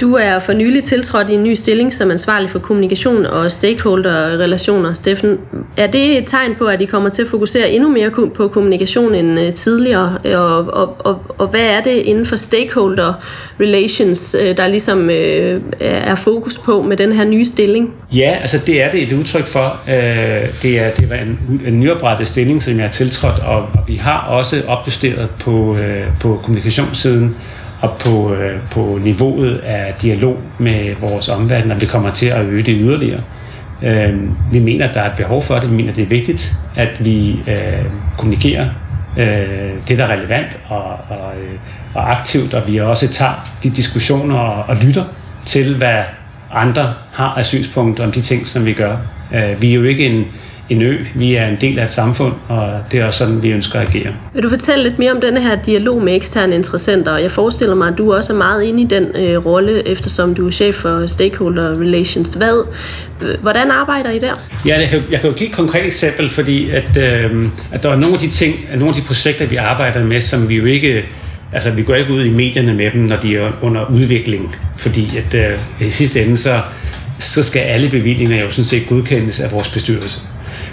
Du 0.02 0.14
er 0.14 0.40
for 0.40 0.54
nylig 0.54 0.84
tiltrådt 0.84 1.30
i 1.30 1.34
en 1.34 1.44
ny 1.44 1.54
stilling 1.54 1.94
som 1.94 2.12
ansvarlig 2.12 2.50
for 2.50 2.60
kommunikation 2.60 3.26
og 3.26 3.52
stakeholder-relationer, 3.52 4.94
Steffen. 4.94 5.38
Er 5.78 5.88
det 5.88 6.18
et 6.18 6.24
tegn 6.28 6.56
på, 6.58 6.66
at 6.66 6.82
I 6.82 6.86
kommer 6.86 7.10
til 7.10 7.22
at 7.22 7.28
fokusere 7.28 7.72
endnu 7.72 7.90
mere 7.90 8.12
på 8.36 8.48
kommunikation 8.48 9.16
end 9.16 9.40
øh, 9.40 9.54
tidligere? 9.54 10.18
Øh, 10.26 10.40
og, 10.40 10.74
og, 10.74 10.96
og, 11.00 11.22
og 11.38 11.48
hvad 11.48 11.62
er 11.62 11.82
det 11.82 11.92
inden 11.92 12.26
for 12.26 12.36
stakeholder 12.36 13.14
relations, 13.60 14.36
øh, 14.44 14.58
der 14.58 14.68
ligesom 14.68 15.10
øh, 15.10 15.60
er 15.80 16.16
fokus 16.16 16.58
på 16.58 16.82
med 16.82 16.98
den 16.98 17.12
her 17.12 17.26
nye 17.26 17.46
stilling? 17.46 17.94
Ja, 18.16 18.38
altså 18.42 18.58
det 18.66 18.84
er 18.84 18.92
det 18.92 19.04
et 19.04 19.14
udtryk 19.14 19.48
for. 19.48 19.82
Det 20.62 20.80
er 20.80 20.92
det 20.92 21.10
var 21.10 21.16
en, 21.16 21.62
en 21.68 21.80
nyoprettet 21.80 22.28
stilling, 22.28 22.64
som 22.64 22.76
jeg 22.76 22.84
har 22.84 22.92
tiltrådt, 22.92 23.40
og 23.44 23.68
vi 23.88 23.96
har 23.96 24.28
også 24.28 24.64
opjusteret 24.68 25.30
på, 25.40 25.78
på 26.20 26.40
kommunikationssiden 26.44 27.36
og 27.82 27.98
på, 28.00 28.34
øh, 28.34 28.60
på 28.72 29.00
niveauet 29.04 29.58
af 29.58 29.94
dialog 30.02 30.38
med 30.60 30.96
vores 31.00 31.30
omverden, 31.30 31.72
og 31.72 31.82
vi 31.82 31.86
kommer 31.86 32.12
til 32.12 32.28
at 32.28 32.46
øge 32.46 32.64
det 32.64 32.78
yderligere. 32.80 33.22
Øh, 33.84 34.20
vi 34.52 34.60
mener, 34.60 34.88
at 34.88 34.94
der 34.94 35.02
er 35.02 35.12
et 35.12 35.18
behov 35.18 35.42
for 35.42 35.56
det. 35.56 35.70
Vi 35.70 35.76
mener, 35.76 35.94
det 35.94 36.04
er 36.04 36.08
vigtigt, 36.08 36.54
at 36.76 37.06
vi 37.06 37.40
øh, 37.48 37.86
kommunikerer 38.18 38.70
øh, 39.18 39.72
det, 39.88 39.98
der 39.98 40.04
er 40.06 40.12
relevant 40.12 40.64
og, 40.68 40.84
og, 40.84 41.34
øh, 41.44 41.54
og 41.94 42.12
aktivt, 42.12 42.54
og 42.54 42.68
vi 42.68 42.80
også 42.80 43.08
tager 43.08 43.58
de 43.64 43.70
diskussioner 43.70 44.36
og, 44.36 44.64
og 44.68 44.76
lytter 44.76 45.04
til, 45.46 45.78
hvad 45.78 46.04
andre 46.54 46.94
har 47.14 47.34
af 47.38 47.46
synspunkter 47.46 48.04
om 48.04 48.12
de 48.12 48.22
ting, 48.22 48.48
som 48.48 48.66
vi 48.66 48.74
gør. 48.74 48.98
Øh, 49.34 49.62
vi 49.62 49.72
er 49.72 49.76
jo 49.76 49.84
ikke 49.84 50.06
en, 50.06 50.26
en 50.72 50.82
ø. 50.82 50.98
Vi 51.16 51.36
er 51.36 51.48
en 51.48 51.58
del 51.62 51.80
af 51.80 51.84
et 51.84 51.92
samfund, 51.92 52.34
og 52.48 52.70
det 52.92 53.00
er 53.00 53.06
også 53.06 53.20
sådan, 53.20 53.44
vi 53.44 53.50
ønsker 53.50 53.80
at 53.80 53.88
agere. 53.88 54.14
Vil 54.34 54.44
du 54.44 54.50
fortælle 54.50 54.84
lidt 54.84 55.00
mere 55.00 55.12
om 55.12 55.22
denne 55.22 55.42
her 55.42 55.56
dialog 55.56 56.04
med 56.04 56.16
eksterne 56.16 56.56
interessenter? 56.56 57.18
Jeg 57.18 57.32
forestiller 57.32 57.76
mig, 57.76 57.88
at 57.88 57.98
du 57.98 58.14
også 58.14 58.34
er 58.34 58.38
meget 58.38 58.64
inde 58.64 58.82
i 58.82 58.86
den 58.86 59.04
øh, 59.16 59.46
rolle, 59.46 59.88
eftersom 59.88 60.36
du 60.36 60.48
er 60.48 60.52
chef 60.52 60.76
for 60.76 61.08
Stakeholder 61.08 61.80
Relations. 61.80 62.34
Hvad, 62.34 62.66
hvordan 63.42 63.72
arbejder 63.72 64.10
I 64.10 64.20
der? 64.20 64.34
Ja, 64.66 64.80
jeg 64.80 64.90
kan, 64.90 65.04
jeg 65.12 65.22
kan 65.22 65.30
jo 65.30 65.36
give 65.36 65.50
et 65.50 65.56
konkret 65.56 65.86
eksempel, 65.86 66.30
fordi 66.30 66.70
at, 66.70 66.98
øh, 66.98 67.46
at 67.72 67.84
der 67.84 67.90
er 67.90 67.96
nogle 67.96 68.14
af 68.14 68.20
de 68.20 68.30
ting, 68.30 68.56
nogle 68.70 68.88
af 68.88 68.94
de 68.94 69.02
projekter, 69.02 69.46
vi 69.46 69.56
arbejder 69.56 70.04
med, 70.04 70.22
som 70.22 70.50
vi 70.50 70.56
jo 70.56 70.66
ikke 70.66 71.04
Altså, 71.54 71.72
vi 71.72 71.84
går 71.84 71.96
ikke 71.96 72.14
ud 72.14 72.26
i 72.26 72.30
medierne 72.30 72.74
med 72.74 72.92
dem, 72.92 73.02
når 73.02 73.16
de 73.16 73.38
er 73.38 73.52
under 73.62 73.86
udvikling, 73.86 74.56
fordi 74.78 75.18
at 75.18 75.34
øh, 75.34 75.88
i 75.88 75.90
sidste 75.90 76.24
ende, 76.24 76.38
så, 76.38 76.62
så 77.20 77.44
skal 77.44 77.60
alle 77.60 77.90
bevillinger 77.90 78.44
jo 78.44 78.52
sådan 78.52 78.66
set 78.66 78.88
godkendes 78.88 79.40
af 79.40 79.52
vores 79.52 79.72
bestyrelse. 79.72 80.22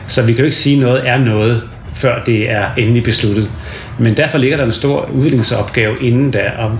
Så 0.08 0.22
vi 0.22 0.32
kan 0.32 0.38
jo 0.38 0.44
ikke 0.44 0.56
sige, 0.56 0.76
at 0.76 0.82
noget 0.82 1.08
er 1.08 1.18
noget, 1.18 1.62
før 1.92 2.24
det 2.24 2.50
er 2.50 2.66
endelig 2.78 3.02
besluttet. 3.02 3.50
Men 3.98 4.16
derfor 4.16 4.38
ligger 4.38 4.56
der 4.56 4.64
en 4.64 4.72
stor 4.72 5.10
udviklingsopgave 5.12 5.94
inden 6.00 6.32
der. 6.32 6.50
Og, 6.50 6.78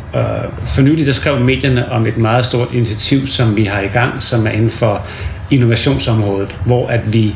for 0.67 0.83
nylig 0.83 1.07
der 1.07 1.13
skrev 1.13 1.41
medierne 1.41 1.93
om 1.93 2.07
et 2.07 2.17
meget 2.17 2.45
stort 2.45 2.69
initiativ, 2.73 3.27
som 3.27 3.57
vi 3.57 3.65
har 3.65 3.81
i 3.81 3.87
gang, 3.87 4.23
som 4.23 4.47
er 4.47 4.51
inden 4.51 4.71
for 4.71 5.07
innovationsområdet, 5.51 6.57
hvor 6.67 6.89
at 6.89 7.13
vi 7.13 7.35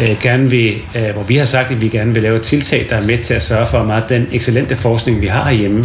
øh, 0.00 0.16
gerne 0.22 0.50
vil, 0.50 0.74
øh, 0.96 1.10
hvor 1.14 1.22
vi 1.22 1.36
har 1.36 1.44
sagt, 1.44 1.70
at 1.70 1.80
vi 1.80 1.88
gerne 1.88 2.14
vil 2.14 2.22
lave 2.22 2.36
et 2.36 2.42
tiltag, 2.42 2.86
der 2.90 2.96
er 2.96 3.06
med 3.06 3.18
til 3.18 3.34
at 3.34 3.42
sørge 3.42 3.66
for, 3.66 3.78
at 3.78 3.86
meget 3.86 4.04
den 4.08 4.26
excellente 4.32 4.76
forskning, 4.76 5.20
vi 5.20 5.26
har 5.26 5.44
herhjemme, 5.44 5.84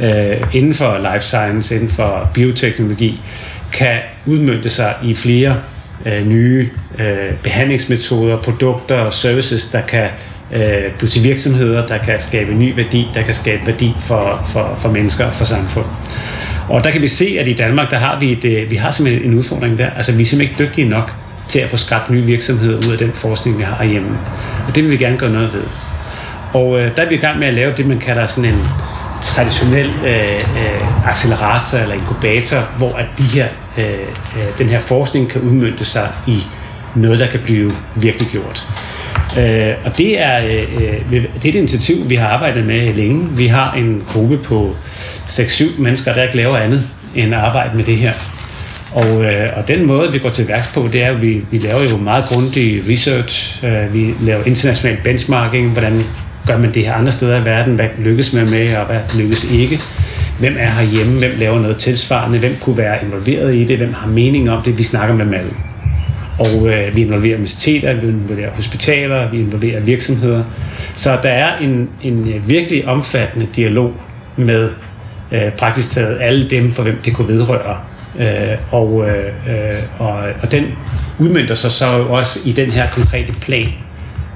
øh, 0.00 0.36
inden 0.52 0.74
for 0.74 0.98
life 1.12 1.24
science, 1.24 1.74
inden 1.74 1.88
for 1.88 2.30
bioteknologi, 2.34 3.20
kan 3.72 3.98
udmønte 4.26 4.70
sig 4.70 4.94
i 5.04 5.14
flere 5.14 5.56
øh, 6.06 6.26
nye 6.26 6.68
øh, 6.98 7.34
behandlingsmetoder, 7.42 8.42
produkter 8.42 8.94
og 8.94 9.14
services, 9.14 9.70
der 9.70 9.80
kan 9.80 10.08
øh, 10.52 10.92
blive 10.98 11.10
til 11.10 11.24
virksomheder, 11.24 11.86
der 11.86 11.98
kan 11.98 12.20
skabe 12.20 12.54
ny 12.54 12.76
værdi, 12.76 13.08
der 13.14 13.22
kan 13.22 13.34
skabe 13.34 13.66
værdi 13.66 13.94
for, 14.00 14.44
for, 14.52 14.78
for 14.78 14.88
mennesker 14.88 15.24
og 15.24 15.34
for 15.34 15.44
samfund. 15.44 15.86
Og 16.68 16.84
der 16.84 16.90
kan 16.90 17.02
vi 17.02 17.06
se, 17.06 17.36
at 17.40 17.48
i 17.48 17.54
Danmark, 17.54 17.90
der 17.90 17.96
har 17.96 18.20
vi, 18.20 18.32
et, 18.32 18.44
øh, 18.44 18.70
vi 18.70 18.76
har 18.76 18.90
simpelthen 18.90 19.30
en 19.30 19.38
udfordring 19.38 19.78
der. 19.78 19.90
Altså, 19.90 20.12
vi 20.12 20.22
er 20.22 20.26
simpelthen 20.26 20.58
ikke 20.58 20.70
dygtige 20.70 20.88
nok 20.88 21.12
til 21.48 21.58
at 21.58 21.70
få 21.70 21.76
skabt 21.76 22.10
nye 22.10 22.22
virksomheder 22.22 22.76
ud 22.76 22.92
af 22.92 22.98
den 22.98 23.12
forskning, 23.12 23.58
vi 23.58 23.62
har 23.62 23.84
hjemme. 23.84 24.18
Og 24.68 24.74
det 24.74 24.82
vil 24.84 24.92
vi 24.92 24.96
gerne 24.96 25.16
gøre 25.16 25.32
noget 25.32 25.52
ved. 25.52 25.64
Og 26.52 26.80
øh, 26.80 26.96
der 26.96 27.02
er 27.02 27.08
vi 27.08 27.14
i 27.14 27.18
gang 27.18 27.38
med 27.38 27.48
at 27.48 27.54
lave 27.54 27.72
det, 27.76 27.86
man 27.86 27.98
kalder 27.98 28.26
sådan 28.26 28.50
en 28.50 28.60
traditionel 29.22 29.90
øh, 30.04 30.34
øh, 30.34 31.08
accelerator 31.08 31.78
eller 31.78 31.94
inkubator, 31.94 32.60
hvor 32.78 32.92
at 32.92 33.06
de 33.18 33.22
her, 33.22 33.46
øh, 33.78 33.84
øh, 34.36 34.58
den 34.58 34.66
her 34.66 34.80
forskning 34.80 35.28
kan 35.28 35.40
udmyndte 35.40 35.84
sig 35.84 36.08
i 36.26 36.38
noget, 36.94 37.18
der 37.18 37.26
kan 37.26 37.40
blive 37.44 37.72
virkelig 37.94 38.28
gjort. 38.28 38.68
Øh, 39.38 39.74
og 39.84 39.98
det 39.98 40.22
er, 40.22 40.38
øh, 40.38 40.82
øh 41.12 41.22
det 41.42 41.44
er 41.44 41.48
et 41.48 41.54
initiativ, 41.54 42.10
vi 42.10 42.14
har 42.14 42.28
arbejdet 42.28 42.66
med 42.66 42.94
længe. 42.94 43.28
Vi 43.30 43.46
har 43.46 43.72
en 43.72 44.02
gruppe 44.08 44.38
på 44.38 44.76
6-7 45.28 45.80
mennesker, 45.80 46.12
der 46.12 46.22
ikke 46.22 46.36
laver 46.36 46.56
andet 46.56 46.88
end 47.14 47.34
at 47.34 47.40
arbejde 47.40 47.76
med 47.76 47.84
det 47.84 47.96
her. 47.96 48.12
Og, 48.92 49.24
øh, 49.24 49.48
og 49.56 49.68
den 49.68 49.86
måde, 49.86 50.12
vi 50.12 50.18
går 50.18 50.30
til 50.30 50.48
værks 50.48 50.68
på, 50.68 50.88
det 50.92 51.02
er, 51.02 51.10
at 51.10 51.22
vi, 51.22 51.44
vi 51.50 51.58
laver 51.58 51.82
jo 51.90 51.96
meget 51.96 52.24
grundig 52.24 52.80
research. 52.90 53.64
Øh, 53.64 53.94
vi 53.94 54.14
laver 54.20 54.44
international 54.44 54.98
benchmarking, 55.04 55.72
hvordan 55.72 56.04
gør 56.46 56.58
man 56.58 56.74
det 56.74 56.86
her 56.86 56.94
andre 56.94 57.12
steder 57.12 57.40
i 57.40 57.44
verden? 57.44 57.74
Hvad 57.74 57.88
lykkes 57.98 58.32
man 58.32 58.44
med, 58.50 58.76
og 58.76 58.86
hvad 58.86 59.00
lykkes 59.18 59.52
ikke? 59.52 59.78
Hvem 60.40 60.56
er 60.58 60.70
herhjemme? 60.70 61.18
Hvem 61.18 61.30
laver 61.38 61.60
noget 61.60 61.76
tilsvarende? 61.76 62.38
Hvem 62.38 62.56
kunne 62.60 62.76
være 62.76 63.04
involveret 63.04 63.54
i 63.54 63.64
det? 63.64 63.76
Hvem 63.76 63.94
har 63.94 64.08
mening 64.08 64.50
om 64.50 64.62
det? 64.62 64.78
Vi 64.78 64.82
snakker 64.82 65.14
med 65.14 65.24
dem 65.24 65.34
alle. 65.34 65.50
Og 66.38 66.68
øh, 66.68 66.96
vi 66.96 67.02
involverer 67.02 67.34
universiteter, 67.34 67.94
vi 67.94 68.08
involverer 68.08 68.50
hospitaler, 68.50 69.30
vi 69.30 69.40
involverer 69.40 69.80
virksomheder. 69.80 70.44
Så 70.94 71.18
der 71.22 71.28
er 71.28 71.58
en, 71.58 71.88
en 72.02 72.28
øh, 72.34 72.48
virkelig 72.48 72.88
omfattende 72.88 73.46
dialog 73.56 73.92
med 74.36 74.70
øh, 75.32 75.52
praktisk 75.58 75.90
taget 75.94 76.18
alle 76.20 76.50
dem, 76.50 76.72
for 76.72 76.82
hvem 76.82 76.98
det 77.04 77.14
kunne 77.14 77.28
vedrøre. 77.28 77.76
Øh, 78.18 78.58
og, 78.70 79.08
øh, 79.08 79.26
øh 79.26 79.82
og, 79.98 80.18
og 80.42 80.52
den 80.52 80.64
udmyndter 81.18 81.54
sig 81.54 81.70
så 81.70 81.86
også 81.86 82.48
i 82.48 82.52
den 82.52 82.70
her 82.70 82.86
konkrete 82.86 83.32
plan, 83.32 83.68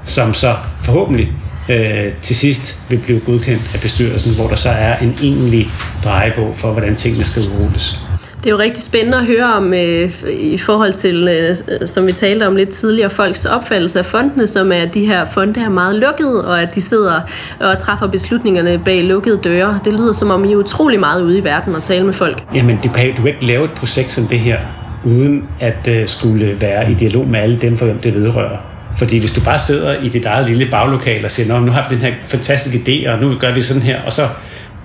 som 0.05 0.33
så 0.33 0.55
forhåbentlig 0.81 1.31
øh, 1.69 2.13
til 2.21 2.35
sidst 2.35 2.79
vil 2.89 2.97
blive 2.97 3.19
godkendt 3.19 3.75
af 3.75 3.81
bestyrelsen, 3.81 4.41
hvor 4.41 4.49
der 4.49 4.55
så 4.55 4.69
er 4.69 4.97
en 4.97 5.15
egentlig 5.21 5.67
drejebog 6.03 6.55
for, 6.55 6.71
hvordan 6.71 6.95
tingene 6.95 7.23
skal 7.23 7.41
udrulles. 7.41 7.99
Det 8.43 8.47
er 8.47 8.51
jo 8.51 8.59
rigtig 8.59 8.83
spændende 8.83 9.17
at 9.17 9.25
høre 9.25 9.53
om 9.53 9.73
øh, 9.73 10.13
i 10.39 10.57
forhold 10.57 10.93
til, 10.93 11.27
øh, 11.27 11.55
som 11.87 12.07
vi 12.07 12.11
talte 12.11 12.47
om 12.47 12.55
lidt 12.55 12.69
tidligere, 12.69 13.09
folks 13.09 13.45
opfattelse 13.45 13.99
af 13.99 14.05
fondene, 14.05 14.47
som 14.47 14.71
er 14.71 14.85
de 14.85 15.05
her 15.05 15.25
fonde 15.25 15.61
er 15.61 15.69
meget 15.69 15.95
lukkede, 15.95 16.47
og 16.47 16.61
at 16.61 16.75
de 16.75 16.81
sidder 16.81 17.21
og 17.59 17.77
træffer 17.79 18.07
beslutningerne 18.07 18.81
bag 18.85 19.03
lukkede 19.03 19.39
døre. 19.43 19.79
Det 19.85 19.93
lyder 19.93 20.13
som 20.13 20.31
om 20.31 20.45
I 20.45 20.51
er 20.51 20.55
utrolig 20.55 20.99
meget 20.99 21.21
ude 21.21 21.37
i 21.37 21.43
verden 21.43 21.75
og 21.75 21.83
tale 21.83 22.05
med 22.05 22.13
folk. 22.13 22.43
Jamen, 22.55 22.77
du 22.83 22.89
kan, 22.89 23.15
du 23.15 23.21
kan 23.21 23.27
ikke 23.27 23.45
lave 23.45 23.65
et 23.65 23.71
projekt 23.71 24.11
som 24.11 24.27
det 24.27 24.39
her, 24.39 24.59
uden 25.05 25.43
at 25.59 25.87
uh, 25.87 25.93
skulle 26.05 26.61
være 26.61 26.91
i 26.91 26.93
dialog 26.93 27.27
med 27.27 27.39
alle 27.39 27.57
dem, 27.57 27.77
for 27.77 27.85
hvem 27.85 27.99
det 27.99 28.15
vedrører. 28.15 28.70
Fordi 28.97 29.19
hvis 29.19 29.33
du 29.33 29.41
bare 29.41 29.59
sidder 29.59 30.01
i 30.01 30.07
dit 30.07 30.25
eget 30.25 30.47
lille 30.47 30.67
baglokal 30.71 31.25
og 31.25 31.31
siger, 31.31 31.47
Nå, 31.47 31.65
nu 31.65 31.71
har 31.71 31.87
vi 31.89 31.95
den 31.95 32.03
her 32.03 32.13
fantastiske 32.25 32.79
idé, 32.87 33.09
og 33.11 33.19
nu 33.19 33.35
gør 33.39 33.53
vi 33.53 33.61
sådan 33.61 33.81
her, 33.81 34.01
og 34.05 34.13
så 34.13 34.27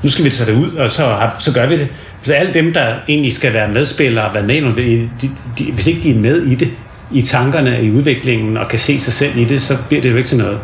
nu 0.03 0.09
skal 0.09 0.25
vi 0.25 0.31
tage 0.31 0.51
det 0.51 0.59
ud, 0.59 0.73
og 0.73 0.91
så, 0.91 1.31
så 1.39 1.55
gør 1.55 1.67
vi 1.67 1.79
det. 1.79 1.89
Så 2.23 2.33
alle 2.33 2.55
dem, 2.55 2.73
der 2.73 2.95
egentlig 3.09 3.33
skal 3.33 3.53
være 3.53 3.69
medspillere 3.69 4.29
og 4.29 4.35
være 4.35 4.43
med, 4.43 4.63
de, 4.63 5.11
de, 5.23 5.31
de, 5.59 5.73
hvis 5.73 5.87
ikke 5.87 6.03
de 6.03 6.11
er 6.11 6.19
med 6.19 6.43
i 6.43 6.55
det, 6.55 6.71
i 7.13 7.23
tankerne, 7.23 7.83
i 7.83 7.91
udviklingen, 7.91 8.57
og 8.57 8.69
kan 8.69 8.79
se 8.79 9.01
sig 9.01 9.13
selv 9.13 9.37
i 9.37 9.45
det, 9.45 9.63
så 9.63 9.75
bliver 9.89 10.03
det 10.03 10.11
jo 10.11 10.17
ikke 10.17 10.29
til 10.29 10.39
noget. 10.39 10.59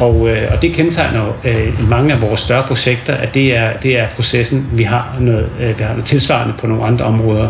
Og, 0.00 0.28
øh, 0.28 0.52
og 0.52 0.62
det 0.62 0.72
kendetegner 0.72 1.40
øh, 1.44 1.90
mange 1.90 2.14
af 2.14 2.22
vores 2.22 2.40
større 2.40 2.66
projekter, 2.66 3.14
at 3.14 3.34
det 3.34 3.56
er, 3.56 3.72
det 3.82 3.98
er 3.98 4.08
processen. 4.08 4.68
Vi 4.72 4.82
har 4.82 5.16
noget, 5.20 5.48
øh, 5.60 5.78
vi 5.78 5.82
har 5.82 5.90
noget 5.90 6.04
tilsvarende 6.04 6.54
på 6.58 6.66
nogle 6.66 6.84
andre 6.84 7.04
områder. 7.04 7.48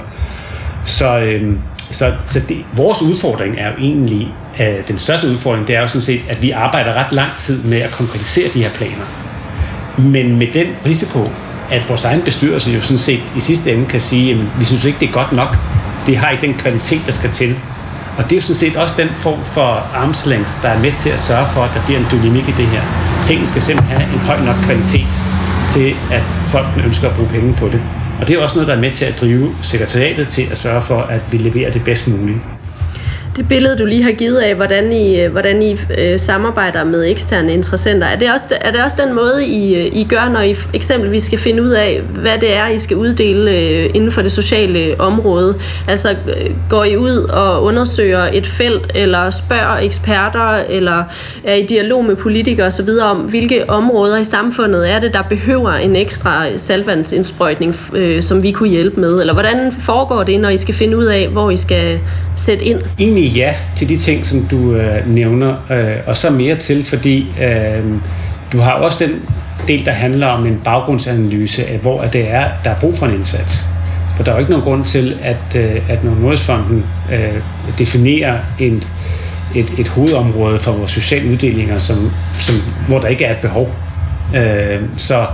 Så, 0.85 1.19
øh, 1.19 1.53
så, 1.77 2.13
så 2.27 2.41
det, 2.49 2.57
vores 2.77 3.03
udfordring 3.03 3.59
er 3.59 3.69
jo 3.69 3.75
egentlig, 3.79 4.35
øh, 4.61 4.89
den 4.89 4.99
største 4.99 5.29
udfordring, 5.29 5.69
det 5.69 5.77
er 5.77 5.81
jo 5.81 5.87
sådan 5.87 6.01
set, 6.01 6.21
at 6.29 6.43
vi 6.43 6.51
arbejder 6.51 6.93
ret 6.93 7.13
lang 7.13 7.37
tid 7.37 7.65
med 7.65 7.79
at 7.79 7.91
konkretisere 7.91 8.49
de 8.55 8.63
her 8.63 8.71
planer. 8.71 9.05
Men 9.99 10.39
med 10.39 10.47
den 10.53 10.67
risiko, 10.87 11.31
at 11.71 11.89
vores 11.89 12.05
egen 12.05 12.23
bestyrelse 12.23 12.71
jo 12.71 12.81
sådan 12.81 12.99
set 12.99 13.23
i 13.37 13.41
sidste 13.41 13.73
ende 13.73 13.87
kan 13.87 14.01
sige, 14.01 14.33
at 14.33 14.39
vi 14.59 14.65
synes 14.65 14.85
ikke, 14.85 15.01
det 15.01 15.09
er 15.09 15.13
godt 15.13 15.33
nok. 15.33 15.57
Det 16.07 16.17
har 16.17 16.31
ikke 16.31 16.47
den 16.47 16.55
kvalitet, 16.55 17.01
der 17.07 17.13
skal 17.13 17.31
til. 17.31 17.57
Og 18.19 18.25
det 18.25 18.33
er 18.33 18.37
jo 18.37 18.43
sådan 18.43 18.55
set 18.55 18.77
også 18.77 18.95
den 19.03 19.09
form 19.15 19.45
for 19.45 19.71
armslængds, 19.95 20.59
der 20.63 20.69
er 20.69 20.79
med 20.79 20.93
til 20.99 21.11
at 21.11 21.21
sørge 21.21 21.47
for, 21.47 21.61
at 21.61 21.75
der 21.75 21.85
bliver 21.85 22.01
en 22.01 22.07
dynamik 22.13 22.49
i 22.49 22.55
det 22.57 22.67
her. 22.67 22.83
Tingene 23.23 23.47
skal 23.47 23.63
simpelthen 23.63 23.99
have 23.99 24.13
en 24.13 24.19
høj 24.19 24.45
nok 24.45 24.57
kvalitet 24.65 25.13
til, 25.71 25.95
at 26.13 26.23
folk 26.47 26.67
ønsker 26.87 27.09
at 27.09 27.15
bruge 27.17 27.29
penge 27.29 27.55
på 27.55 27.69
det. 27.69 27.83
Og 28.21 28.29
det 28.29 28.37
er 28.37 28.43
også 28.43 28.57
noget, 28.57 28.69
der 28.69 28.75
er 28.75 28.81
med 28.81 28.91
til 28.91 29.05
at 29.05 29.21
drive 29.21 29.57
sekretariatet 29.63 30.29
til 30.29 30.47
at 30.51 30.59
sørge 30.59 30.83
for, 30.83 31.01
at 31.01 31.21
vi 31.31 31.39
leverer 31.39 31.71
det 31.71 31.85
bedst 31.85 32.09
muligt. 32.09 32.39
Det 33.37 33.49
billede, 33.49 33.79
du 33.79 33.85
lige 33.85 34.03
har 34.03 34.13
givet 34.13 34.37
af, 34.37 34.55
hvordan 34.55 34.93
I, 34.93 35.21
øh, 35.21 35.33
hvordan 35.33 35.63
I 35.63 35.77
øh, 35.99 36.21
samarbejder 36.21 36.85
med 36.85 37.11
eksterne 37.11 37.53
interessenter, 37.53 38.07
er 38.07 38.19
det, 38.19 38.33
også, 38.33 38.45
er 38.61 38.71
det 38.71 38.83
også 38.83 38.97
den 39.07 39.15
måde, 39.15 39.47
I, 39.47 39.75
øh, 39.75 39.87
I 39.93 40.07
gør, 40.09 40.29
når 40.29 40.41
I 40.41 40.57
eksempelvis 40.75 41.23
skal 41.23 41.39
finde 41.39 41.63
ud 41.63 41.71
af, 41.71 42.01
hvad 42.01 42.39
det 42.41 42.57
er, 42.57 42.69
I 42.69 42.79
skal 42.79 42.97
uddele 42.97 43.51
øh, 43.51 43.91
inden 43.95 44.13
for 44.13 44.23
det 44.23 44.33
sociale 44.33 45.01
område? 45.01 45.55
Altså, 45.89 46.11
øh, 46.11 46.51
går 46.71 46.85
I 46.85 46.97
ud 46.97 47.17
og 47.17 47.63
undersøger 47.63 48.29
et 48.33 48.47
felt, 48.47 48.93
eller 48.95 49.31
spørger 49.31 49.79
eksperter, 49.79 50.55
eller 50.69 51.05
er 51.45 51.55
I 51.55 51.67
dialog 51.67 52.05
med 52.05 52.17
politikere 52.17 52.67
osv. 52.67 52.89
om, 53.03 53.17
hvilke 53.17 53.71
områder 53.71 54.19
i 54.19 54.25
samfundet 54.25 54.91
er 54.91 55.01
det, 55.01 55.15
der 55.15 55.23
behøver 55.23 55.73
en 55.73 55.97
ekstra 55.97 56.45
salvandsindsprøjtning, 56.57 57.77
øh, 57.93 58.23
som 58.23 58.43
vi 58.43 58.51
kunne 58.51 58.71
hjælpe 58.71 59.01
med? 59.01 59.21
Eller 59.21 59.33
hvordan 59.33 59.73
foregår 59.81 60.23
det, 60.23 60.41
når 60.41 60.49
I 60.49 60.57
skal 60.57 60.75
finde 60.75 60.97
ud 60.97 61.05
af, 61.05 61.29
hvor 61.29 61.51
I 61.51 61.57
skal 61.57 62.01
sætte 62.37 62.65
ind? 62.65 62.81
Egentlig 62.99 63.24
ja 63.27 63.55
til 63.77 63.89
de 63.89 63.97
ting, 63.97 64.25
som 64.25 64.47
du 64.51 64.75
øh, 64.75 65.15
nævner, 65.15 65.57
øh, 65.71 65.97
og 66.07 66.17
så 66.17 66.31
mere 66.31 66.57
til, 66.57 66.85
fordi 66.85 67.27
øh, 67.43 67.85
du 68.53 68.61
har 68.61 68.73
også 68.73 69.05
den 69.05 69.21
del, 69.69 69.85
der 69.85 69.93
handler 69.93 70.27
om 70.27 70.47
en 70.47 70.61
baggrundsanalyse 70.65 71.67
af, 71.67 71.79
hvor 71.79 72.03
det 72.03 72.31
er, 72.31 72.49
der 72.65 72.71
er 72.71 72.81
brug 72.81 72.95
for 72.95 73.07
en 73.07 73.15
indsats. 73.15 73.69
For 74.17 74.25
der 74.25 74.33
er 74.33 74.37
jo 74.37 74.41
ikke 74.41 74.51
nogen 74.51 74.65
grund 74.65 74.85
til, 74.85 75.19
at, 75.23 75.57
øh, 75.57 75.91
at 75.91 76.05
når 76.05 76.15
Nordøstfonden 76.15 76.85
øh, 77.13 77.35
definerer 77.79 78.39
en, 78.61 78.83
et, 79.55 79.75
et 79.79 79.89
hovedområde 79.89 80.59
for 80.59 80.73
vores 80.73 80.91
sociale 80.91 81.31
uddelinger, 81.31 81.79
som, 81.79 81.97
som, 82.33 82.55
hvor 82.89 82.99
der 82.99 83.09
ikke 83.09 83.25
er 83.25 83.33
et 83.33 83.41
behov. 83.41 83.75
Øh, 84.37 84.81
så, 84.97 85.27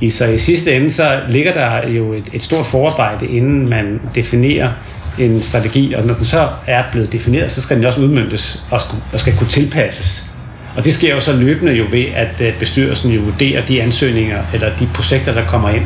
i, 0.00 0.10
så 0.10 0.26
i 0.26 0.38
sidste 0.38 0.76
ende, 0.76 0.90
så 0.90 1.20
ligger 1.28 1.52
der 1.52 1.88
jo 1.88 2.12
et, 2.12 2.28
et 2.32 2.42
stort 2.42 2.66
forarbejde, 2.66 3.26
inden 3.26 3.68
man 3.68 4.00
definerer 4.14 4.70
en 5.18 5.42
strategi, 5.42 5.92
og 5.92 6.06
når 6.06 6.14
den 6.14 6.24
så 6.24 6.48
er 6.66 6.82
blevet 6.92 7.12
defineret, 7.12 7.52
så 7.52 7.62
skal 7.62 7.76
den 7.76 7.84
også 7.84 8.00
udmyndtes 8.00 8.64
og, 8.70 8.80
skal, 8.80 8.98
og 9.12 9.20
skal 9.20 9.36
kunne 9.36 9.48
tilpasses. 9.48 10.30
Og 10.76 10.84
det 10.84 10.94
sker 10.94 11.14
jo 11.14 11.20
så 11.20 11.32
løbende 11.32 11.72
jo 11.72 11.84
ved, 11.90 12.04
at 12.14 12.40
øh, 12.40 12.58
bestyrelsen 12.58 13.10
jo 13.12 13.20
vurderer 13.20 13.66
de 13.66 13.82
ansøgninger, 13.82 14.42
eller 14.54 14.76
de 14.76 14.88
projekter, 14.94 15.34
der 15.34 15.46
kommer 15.46 15.70
ind. 15.70 15.84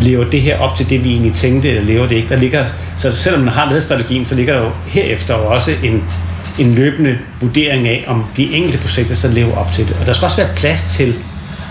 Lever 0.00 0.30
det 0.30 0.42
her 0.42 0.58
op 0.58 0.76
til 0.76 0.90
det, 0.90 1.04
vi 1.04 1.10
egentlig 1.10 1.32
tænkte, 1.32 1.68
eller 1.68 1.82
lever 1.82 2.06
det 2.08 2.16
ikke? 2.16 2.28
Der 2.28 2.36
ligger, 2.36 2.64
så 2.96 3.12
selvom 3.12 3.42
man 3.42 3.54
har 3.54 3.68
lavet 3.68 3.82
strategien, 3.82 4.24
så 4.24 4.34
ligger 4.34 4.54
der 4.54 4.62
jo 4.62 4.70
herefter 4.86 5.38
jo 5.38 5.46
også 5.46 5.70
en, 5.84 6.04
en 6.58 6.74
løbende 6.74 7.18
vurdering 7.40 7.88
af, 7.88 8.04
om 8.06 8.24
de 8.36 8.54
enkelte 8.54 8.78
projekter 8.78 9.14
så 9.14 9.28
lever 9.28 9.56
op 9.56 9.72
til 9.72 9.88
det. 9.88 9.96
Og 10.00 10.06
der 10.06 10.12
skal 10.12 10.26
også 10.26 10.42
være 10.44 10.54
plads 10.56 10.96
til, 10.96 11.14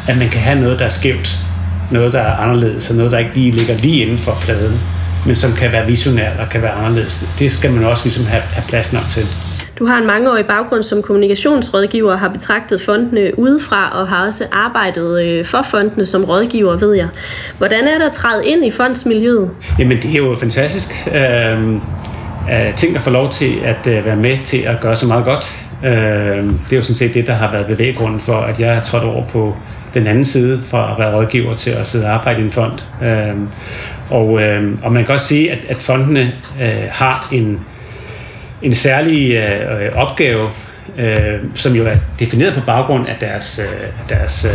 at 0.07 0.17
man 0.17 0.29
kan 0.29 0.41
have 0.41 0.59
noget, 0.59 0.79
der 0.79 0.85
er 0.85 0.89
skævt, 0.89 1.39
noget, 1.91 2.13
der 2.13 2.19
er 2.19 2.35
anderledes, 2.35 2.89
og 2.89 2.95
noget, 2.95 3.11
der 3.11 3.17
ikke 3.17 3.33
lige 3.33 3.51
ligger 3.51 3.77
lige 3.77 4.03
inden 4.03 4.17
for 4.17 4.37
pladen 4.41 4.79
men 5.25 5.35
som 5.35 5.51
kan 5.59 5.71
være 5.71 5.85
visionært 5.85 6.39
og 6.39 6.49
kan 6.49 6.61
være 6.61 6.71
anderledes. 6.71 7.29
Det 7.39 7.51
skal 7.51 7.71
man 7.71 7.83
også 7.83 8.05
ligesom 8.05 8.25
have, 8.25 8.41
have 8.41 8.63
plads 8.69 8.93
nok 8.93 9.03
til. 9.09 9.23
Du 9.79 9.85
har 9.85 9.97
en 9.97 10.07
mangeårig 10.07 10.45
baggrund 10.45 10.83
som 10.83 11.01
kommunikationsrådgiver 11.01 12.11
og 12.11 12.19
har 12.19 12.29
betragtet 12.29 12.81
fondene 12.81 13.39
udefra 13.39 13.99
og 13.99 14.07
har 14.07 14.25
også 14.25 14.43
arbejdet 14.51 15.23
øh, 15.25 15.45
for 15.45 15.65
fondene 15.71 16.05
som 16.05 16.23
rådgiver, 16.23 16.77
ved 16.77 16.93
jeg. 16.93 17.07
Hvordan 17.57 17.87
er 17.87 17.97
det 17.97 18.05
at 18.05 18.11
træde 18.11 18.45
ind 18.45 18.65
i 18.65 18.71
fondsmiljøet? 18.71 19.49
Jamen, 19.79 19.97
det 19.97 20.11
er 20.11 20.17
jo 20.17 20.35
fantastisk. 20.39 21.07
Øh, 21.07 22.75
ting, 22.75 22.95
der 22.95 22.99
får 22.99 23.11
lov 23.11 23.31
til 23.31 23.59
at 23.63 23.87
øh, 23.87 24.05
være 24.05 24.15
med 24.15 24.37
til 24.43 24.57
at 24.57 24.75
gøre 24.81 24.95
så 24.95 25.07
meget 25.07 25.25
godt. 25.25 25.65
Øh, 25.85 25.91
det 25.91 26.71
er 26.71 26.75
jo 26.75 26.81
sådan 26.81 26.95
set 26.95 27.13
det, 27.13 27.27
der 27.27 27.33
har 27.33 27.51
været 27.51 27.67
bevæggrunden 27.67 28.19
for, 28.19 28.37
at 28.37 28.59
jeg 28.59 28.75
er 28.75 28.79
trådt 28.79 29.03
over 29.03 29.27
på 29.27 29.55
den 29.93 30.07
anden 30.07 30.25
side 30.25 30.61
fra 30.67 30.91
at 30.91 30.99
være 30.99 31.15
rådgiver 31.15 31.53
til 31.53 31.71
at 31.71 31.87
sidde 31.87 32.05
og 32.05 32.13
arbejde 32.13 32.41
i 32.41 32.43
en 32.43 32.51
fond. 32.51 32.73
Øh, 33.03 33.35
og, 34.09 34.41
øh, 34.41 34.77
og 34.83 34.91
man 34.91 35.05
kan 35.05 35.13
også 35.13 35.27
sige, 35.27 35.51
at, 35.51 35.65
at 35.69 35.77
fondene 35.77 36.31
øh, 36.61 36.83
har 36.91 37.27
en, 37.31 37.59
en 38.61 38.73
særlig 38.73 39.35
øh, 39.35 39.95
opgave, 39.95 40.49
øh, 40.97 41.39
som 41.55 41.73
jo 41.73 41.85
er 41.85 41.95
defineret 42.19 42.53
på 42.53 42.61
baggrund 42.65 43.07
af 43.07 43.15
deres, 43.19 43.59
øh, 43.59 43.89
deres 44.09 44.47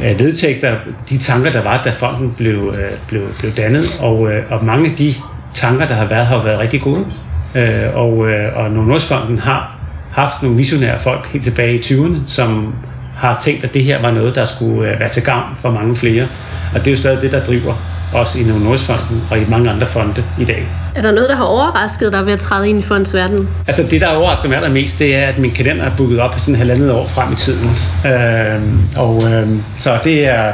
øh, 0.00 0.18
vedtægter, 0.18 0.76
de 1.10 1.18
tanker, 1.18 1.52
der 1.52 1.62
var, 1.62 1.82
da 1.82 1.90
fonden 1.90 2.34
blev, 2.36 2.74
øh, 2.78 2.92
blev, 3.08 3.22
blev 3.38 3.52
dannet. 3.52 3.84
Og, 4.00 4.32
øh, 4.32 4.42
og 4.50 4.64
mange 4.64 4.90
af 4.90 4.96
de 4.96 5.10
tanker, 5.54 5.86
der 5.86 5.94
har 5.94 6.06
været, 6.06 6.26
har 6.26 6.42
været 6.42 6.58
rigtig 6.58 6.80
gode. 6.80 7.06
Øh, 7.54 7.94
og, 7.94 8.28
øh, 8.28 8.56
og 8.56 8.70
Nordnordsfonden 8.70 9.38
har 9.38 9.78
haft 10.12 10.42
nogle 10.42 10.56
visionære 10.56 10.98
folk 10.98 11.26
helt 11.26 11.44
tilbage 11.44 11.74
i 11.74 11.78
20'erne, 11.78 12.16
som 12.26 12.74
har 13.16 13.40
tænkt, 13.44 13.64
at 13.64 13.74
det 13.74 13.84
her 13.84 14.02
var 14.02 14.10
noget, 14.10 14.34
der 14.34 14.44
skulle 14.44 14.92
øh, 14.92 15.00
være 15.00 15.08
til 15.08 15.22
gavn 15.22 15.56
for 15.56 15.70
mange 15.70 15.96
flere. 15.96 16.28
Og 16.74 16.80
det 16.80 16.86
er 16.86 16.90
jo 16.90 16.96
stadig 16.96 17.22
det, 17.22 17.32
der 17.32 17.44
driver 17.44 17.74
også 18.12 18.40
i 18.40 18.42
Nordfonden 18.44 19.22
og 19.30 19.38
i 19.38 19.44
mange 19.48 19.70
andre 19.70 19.86
fonde 19.86 20.24
i 20.40 20.44
dag. 20.44 20.68
Er 20.94 21.02
der 21.02 21.12
noget, 21.12 21.28
der 21.28 21.36
har 21.36 21.44
overrasket 21.44 22.12
dig 22.12 22.26
ved 22.26 22.32
at 22.32 22.38
træde 22.38 22.68
ind 22.68 22.78
i 22.78 22.82
fondsverdenen? 22.82 23.48
Altså 23.66 23.82
det, 23.90 24.00
der 24.00 24.08
overrasker 24.08 24.48
mig 24.48 24.56
allermest, 24.56 24.98
det 24.98 25.16
er, 25.16 25.26
at 25.26 25.38
min 25.38 25.50
kalender 25.50 25.84
er 25.84 25.96
booket 25.96 26.20
op 26.20 26.38
sådan 26.38 26.54
halvandet 26.54 26.92
år 26.92 27.06
frem 27.06 27.32
i 27.32 27.36
tiden. 27.36 27.70
Øh, 28.06 28.62
og 28.96 29.22
øh, 29.32 29.58
så 29.78 29.98
det 30.04 30.28
er, 30.28 30.52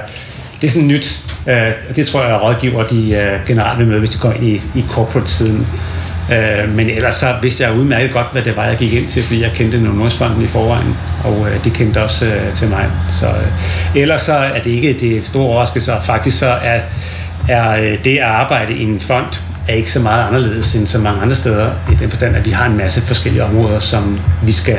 det 0.61 0.66
er 0.66 0.70
sådan 0.70 0.88
nyt. 0.88 1.35
Øh, 1.46 1.94
det 1.96 2.07
tror 2.07 2.22
jeg, 2.22 2.35
at 2.35 2.42
rådgiver 2.42 2.85
de 2.85 3.03
øh, 3.03 3.46
generelt 3.46 3.79
vil 3.79 3.87
med, 3.87 3.98
hvis 3.98 4.11
de 4.11 4.18
går 4.18 4.33
ind 4.33 4.44
i, 4.44 4.55
i 4.75 4.85
corporate-siden. 4.90 5.66
Øh, 6.33 6.75
men 6.75 6.90
ellers 6.90 7.14
så 7.14 7.27
vidste 7.42 7.64
jeg 7.64 7.77
udmærket 7.77 8.12
godt, 8.12 8.27
hvad 8.33 8.42
det 8.42 8.57
var, 8.57 8.66
jeg 8.66 8.77
gik 8.77 8.92
ind 8.92 9.09
til, 9.09 9.23
fordi 9.23 9.42
jeg 9.42 9.51
kendte 9.55 9.81
Nordfonden 9.81 10.42
i 10.42 10.47
forvejen, 10.47 10.97
og 11.25 11.49
øh, 11.51 11.64
de 11.64 11.71
kendte 11.71 12.03
også 12.03 12.27
øh, 12.27 12.55
til 12.55 12.68
mig. 12.68 12.90
Så 13.12 13.29
øh, 13.29 14.03
ellers 14.03 14.21
så 14.21 14.33
er 14.33 14.62
det 14.62 14.71
ikke 14.71 14.97
det 15.01 15.25
store 15.25 15.47
overraskelse, 15.47 15.92
og 15.92 16.03
faktisk 16.03 16.38
så 16.38 16.47
er 16.47 16.81
er 17.49 17.71
øh, 17.71 18.05
det 18.05 18.18
at 18.18 18.25
arbejde 18.25 18.75
i 18.75 18.83
en 18.83 19.01
fond 19.01 19.27
er 19.68 19.75
ikke 19.75 19.90
så 19.90 20.01
meget 20.01 20.27
anderledes 20.27 20.75
end 20.75 20.87
så 20.87 20.99
mange 20.99 21.23
andre 21.23 21.35
steder, 21.35 21.71
i 21.92 21.95
den 21.95 22.11
forstand, 22.11 22.37
at 22.37 22.47
vi 22.47 22.51
har 22.51 22.66
en 22.66 22.77
masse 22.77 23.07
forskellige 23.07 23.45
områder, 23.45 23.79
som 23.79 24.21
vi 24.45 24.53
skal, 24.53 24.79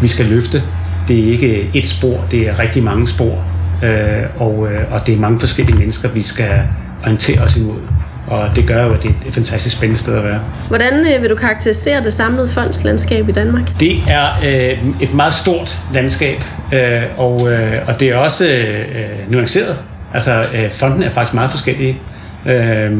vi 0.00 0.08
skal 0.08 0.26
løfte. 0.26 0.62
Det 1.08 1.18
er 1.18 1.32
ikke 1.32 1.70
et 1.74 1.88
spor, 1.88 2.26
det 2.30 2.48
er 2.48 2.58
rigtig 2.58 2.82
mange 2.82 3.06
spor, 3.06 3.44
øh, 3.82 4.22
og, 4.36 4.68
øh, 4.72 4.92
og 4.92 5.06
det 5.06 5.14
er 5.14 5.18
mange 5.18 5.40
forskellige 5.40 5.78
mennesker, 5.78 6.08
vi 6.08 6.22
skal 6.22 6.62
orientere 7.02 7.40
os 7.40 7.56
imod. 7.56 7.99
Og 8.30 8.56
det 8.56 8.66
gør 8.66 8.84
jo, 8.84 8.94
at 8.94 9.02
det 9.02 9.10
er 9.10 9.28
et 9.28 9.34
fantastisk 9.34 9.76
spændende 9.76 10.00
sted 10.00 10.16
at 10.16 10.24
være. 10.24 10.40
Hvordan 10.68 11.22
vil 11.22 11.30
du 11.30 11.34
karakterisere 11.34 12.02
det 12.02 12.12
samlede 12.12 12.48
fondslandskab 12.48 13.28
i 13.28 13.32
Danmark? 13.32 13.80
Det 13.80 14.02
er 14.08 14.28
øh, 14.44 14.78
et 15.00 15.14
meget 15.14 15.34
stort 15.34 15.78
landskab, 15.94 16.44
øh, 16.72 17.02
og, 17.16 17.52
øh, 17.52 17.88
og 17.88 18.00
det 18.00 18.08
er 18.08 18.16
også 18.16 18.48
øh, 18.48 19.30
nuanceret. 19.30 19.76
Altså, 20.14 20.44
øh, 20.54 20.70
fonden 20.70 21.02
er 21.02 21.08
faktisk 21.08 21.34
meget 21.34 21.50
forskellige. 21.50 21.98
Øh, 22.46 22.92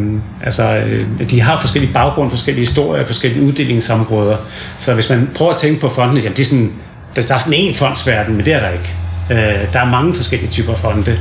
altså, 0.45 0.77
øh, 0.77 1.31
de 1.31 1.41
har 1.41 1.61
forskellige 1.61 1.93
baggrund, 1.93 2.31
forskellige 2.31 2.65
historier, 2.65 3.05
forskellige 3.05 3.43
uddelingsområder. 3.43 4.37
Så 4.77 4.95
hvis 4.95 5.11
man 5.11 5.31
prøver 5.37 5.53
at 5.53 5.59
tænke 5.59 5.81
på 5.81 5.89
fonden, 5.89 6.19
jamen, 6.19 6.37
det 6.37 6.43
er 6.43 6.47
sådan, 6.47 6.73
der, 7.17 7.23
der 7.29 7.35
er 7.35 7.39
sådan 7.39 7.55
en 7.57 7.75
fondsverden, 7.75 8.37
men 8.37 8.45
det 8.45 8.55
er 8.55 8.61
der 8.61 8.69
ikke. 8.69 8.95
Øh, 9.31 9.73
der 9.73 9.81
er 9.81 9.91
mange 9.91 10.15
forskellige 10.15 10.51
typer 10.51 10.75
fonde. 10.75 11.19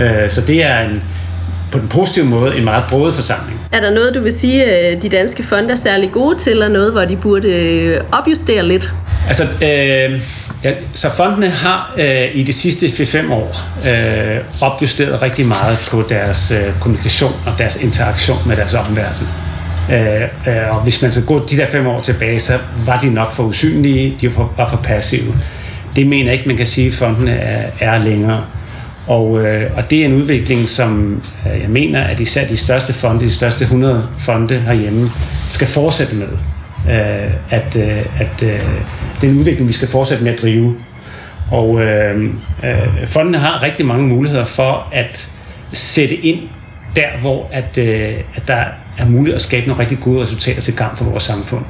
Øh, 0.00 0.30
så 0.30 0.40
det 0.40 0.66
er 0.66 0.80
en, 0.80 1.02
på 1.72 1.78
den 1.78 1.88
positive 1.88 2.24
måde 2.24 2.58
en 2.58 2.64
meget 2.64 2.84
broet 2.90 3.14
forsamling. 3.14 3.60
Er 3.72 3.80
der 3.80 3.90
noget, 3.90 4.14
du 4.14 4.20
vil 4.20 4.32
sige, 4.32 4.64
at 4.64 5.02
de 5.02 5.08
danske 5.08 5.42
fonde 5.42 5.70
er 5.70 5.74
særlig 5.74 6.12
gode 6.12 6.38
til, 6.38 6.52
eller 6.52 6.68
noget, 6.68 6.92
hvor 6.92 7.04
de 7.04 7.16
burde 7.16 7.48
øh, 7.48 8.00
opjustere 8.12 8.66
lidt? 8.66 8.92
Altså, 9.28 9.42
øh, 9.42 10.20
ja, 10.64 10.74
så 10.92 11.10
fondene 11.10 11.48
har 11.48 11.94
øh, 11.98 12.36
i 12.36 12.42
de 12.42 12.52
sidste 12.52 12.86
4-5 12.86 13.32
år 13.32 13.56
øh, 13.86 14.40
opjusteret 14.62 15.22
rigtig 15.22 15.46
meget 15.46 15.88
på 15.90 16.04
deres 16.08 16.52
øh, 16.60 16.80
kommunikation 16.80 17.32
og 17.46 17.52
deres 17.58 17.82
interaktion 17.82 18.38
med 18.46 18.56
deres 18.56 18.74
omverden. 18.74 19.28
Øh, 19.92 20.22
øh, 20.46 20.76
og 20.76 20.82
hvis 20.82 21.02
man 21.02 21.12
skal 21.12 21.24
gå 21.24 21.46
de 21.46 21.56
der 21.56 21.66
fem 21.66 21.86
år 21.86 22.00
tilbage, 22.00 22.40
så 22.40 22.52
var 22.86 22.98
de 22.98 23.14
nok 23.14 23.32
for 23.32 23.42
usynlige, 23.42 24.16
de 24.20 24.36
var 24.36 24.68
for 24.70 24.80
passive. 24.84 25.32
Det 25.96 26.06
mener 26.06 26.24
jeg 26.24 26.32
ikke, 26.32 26.48
man 26.48 26.56
kan 26.56 26.66
sige, 26.66 26.86
at 26.86 26.92
fondene 26.92 27.32
er, 27.32 27.70
er 27.80 27.98
længere. 27.98 28.44
Og, 29.08 29.44
øh, 29.44 29.70
og 29.76 29.90
det 29.90 30.00
er 30.00 30.04
en 30.04 30.14
udvikling, 30.14 30.60
som 30.60 31.22
øh, 31.46 31.60
jeg 31.60 31.70
mener, 31.70 32.00
at 32.04 32.20
især 32.20 32.46
de 32.46 32.56
største 32.56 32.92
fonde, 32.92 33.20
de 33.20 33.30
største 33.30 33.64
100 33.64 34.08
fonde 34.18 34.60
herhjemme, 34.60 35.08
skal 35.48 35.66
fortsætte 35.66 36.16
med. 36.16 36.28
Øh, 36.90 37.32
at 37.50 37.76
øh, 37.76 38.20
at 38.20 38.42
øh, 38.42 38.60
det 39.20 39.26
er 39.26 39.30
en 39.30 39.38
udvikling, 39.38 39.68
vi 39.68 39.72
skal 39.72 39.88
fortsætte 39.88 40.24
med 40.24 40.32
at 40.32 40.42
drive. 40.42 40.76
Og 41.50 41.82
øh, 41.82 42.24
øh, 42.64 43.06
fondene 43.06 43.38
har 43.38 43.62
rigtig 43.62 43.86
mange 43.86 44.06
muligheder 44.06 44.44
for 44.44 44.88
at 44.92 45.30
sætte 45.72 46.14
ind 46.14 46.40
der, 46.96 47.20
hvor 47.20 47.48
at, 47.52 47.78
øh, 47.78 48.14
at 48.34 48.48
der 48.48 48.64
er 48.98 49.06
muligt 49.08 49.34
at 49.34 49.42
skabe 49.42 49.66
nogle 49.66 49.82
rigtig 49.82 49.98
gode 50.00 50.22
resultater 50.22 50.62
til 50.62 50.76
gavn 50.76 50.96
for 50.96 51.04
vores 51.04 51.22
samfund. 51.22 51.64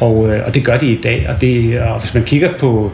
Og, 0.00 0.28
øh, 0.28 0.46
og 0.46 0.54
det 0.54 0.64
gør 0.64 0.78
de 0.78 0.92
i 0.92 1.00
dag. 1.00 1.26
Og, 1.28 1.40
det, 1.40 1.80
og 1.80 2.00
hvis 2.00 2.14
man 2.14 2.24
kigger 2.24 2.58
på 2.58 2.92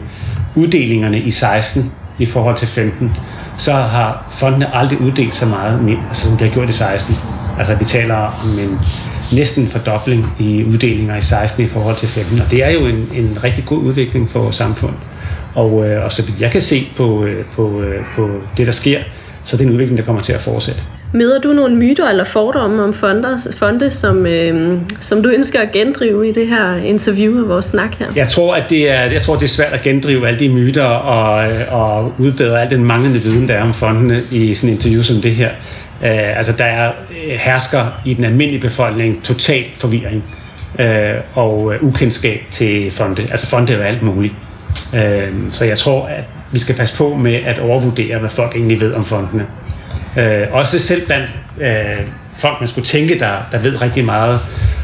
uddelingerne 0.55 1.19
i 1.19 1.29
16 1.29 1.83
i 2.19 2.25
forhold 2.25 2.55
til 2.55 2.67
15, 2.67 3.15
så 3.57 3.73
har 3.73 4.27
fondene 4.31 4.75
aldrig 4.75 5.01
uddelt 5.01 5.33
så 5.33 5.45
meget, 5.45 5.99
altså, 6.07 6.29
som 6.29 6.37
de 6.37 6.43
har 6.43 6.51
gjort 6.53 6.69
i 6.69 6.71
16. 6.71 7.15
Altså 7.57 7.75
vi 7.75 7.85
taler 7.85 8.15
om 8.15 8.59
en 8.59 8.79
næsten 9.35 9.67
fordobling 9.67 10.25
i 10.39 10.65
uddelinger 10.65 11.15
i 11.15 11.21
16 11.21 11.65
i 11.65 11.67
forhold 11.67 11.95
til 11.95 12.07
15, 12.07 12.41
og 12.41 12.51
det 12.51 12.63
er 12.63 12.69
jo 12.69 12.79
en, 12.79 13.09
en 13.13 13.37
rigtig 13.43 13.65
god 13.65 13.77
udvikling 13.77 14.29
for 14.29 14.39
vores 14.39 14.55
samfund. 14.55 14.93
Og, 15.55 15.87
øh, 15.87 16.03
og 16.03 16.11
så 16.11 16.25
vidt 16.25 16.41
jeg 16.41 16.51
kan 16.51 16.61
se 16.61 16.87
på, 16.97 17.23
øh, 17.23 17.45
på, 17.45 17.81
øh, 17.81 18.05
på 18.15 18.29
det, 18.57 18.65
der 18.65 18.71
sker, 18.71 18.99
Så 19.43 19.57
det 19.57 19.63
er 19.63 19.67
en 19.67 19.73
udvikling, 19.73 19.97
der 19.97 20.05
kommer 20.05 20.21
til 20.21 20.33
at 20.33 20.41
fortsætte. 20.41 20.81
Møder 21.13 21.39
du 21.39 21.53
nogle 21.53 21.75
myter 21.75 22.09
eller 22.09 22.23
fordomme 22.23 22.83
om 22.83 22.93
fonder, 22.93 23.37
fonde, 23.57 23.91
som, 23.91 24.25
øh, 24.25 24.77
som 24.99 25.23
du 25.23 25.29
ønsker 25.29 25.59
at 25.59 25.71
gendrive 25.71 26.29
i 26.29 26.31
det 26.31 26.47
her 26.47 26.75
interview 26.75 27.41
og 27.41 27.49
vores 27.49 27.65
snak 27.65 27.95
her? 27.95 28.07
Jeg 28.15 28.27
tror, 28.27 28.55
at 28.55 28.63
det 28.69 28.91
er, 28.91 29.01
jeg 29.01 29.21
tror, 29.21 29.35
det 29.35 29.43
er 29.43 29.47
svært 29.47 29.73
at 29.73 29.81
gendrive 29.81 30.27
alle 30.27 30.39
de 30.39 30.49
myter 30.49 30.83
og, 30.83 31.47
og 31.71 32.13
udbedre 32.17 32.61
al 32.61 32.69
den 32.69 32.83
manglende 32.83 33.19
viden, 33.19 33.47
der 33.47 33.53
er 33.53 33.63
om 33.63 33.73
fondene 33.73 34.21
i 34.31 34.53
sådan 34.53 34.69
et 34.69 34.75
interview 34.75 35.01
som 35.01 35.21
det 35.21 35.35
her. 35.35 35.49
Øh, 36.03 36.37
altså, 36.37 36.53
der 36.57 36.65
er 36.65 36.91
øh, 37.11 37.39
hersker 37.39 37.85
i 38.05 38.13
den 38.13 38.23
almindelige 38.23 38.61
befolkning 38.61 39.23
total 39.23 39.63
forvirring 39.77 40.23
øh, 40.79 41.15
og 41.33 41.73
øh, 41.73 41.83
ukendskab 41.83 42.39
til 42.51 42.91
fonde. 42.91 43.21
Altså, 43.21 43.47
fonde 43.47 43.73
er 43.73 43.77
jo 43.77 43.83
alt 43.83 44.03
muligt. 44.03 44.33
Øh, 44.95 45.29
så 45.49 45.65
jeg 45.65 45.77
tror, 45.77 46.05
at 46.05 46.23
vi 46.51 46.59
skal 46.59 46.75
passe 46.75 46.97
på 46.97 47.15
med 47.15 47.35
at 47.35 47.59
overvurdere, 47.59 48.19
hvad 48.19 48.29
folk 48.29 48.55
egentlig 48.55 48.81
ved 48.81 48.93
om 48.93 49.03
fondene. 49.03 49.45
Øh, 50.17 50.47
også 50.51 50.79
selv 50.79 51.05
blandt 51.05 51.29
øh, 51.61 52.07
folk, 52.37 52.59
man 52.59 52.67
skulle 52.67 52.85
tænke, 52.85 53.19
der, 53.19 53.37
der 53.51 53.59
ved 53.59 53.81
rigtig 53.81 54.05
meget 54.05 54.39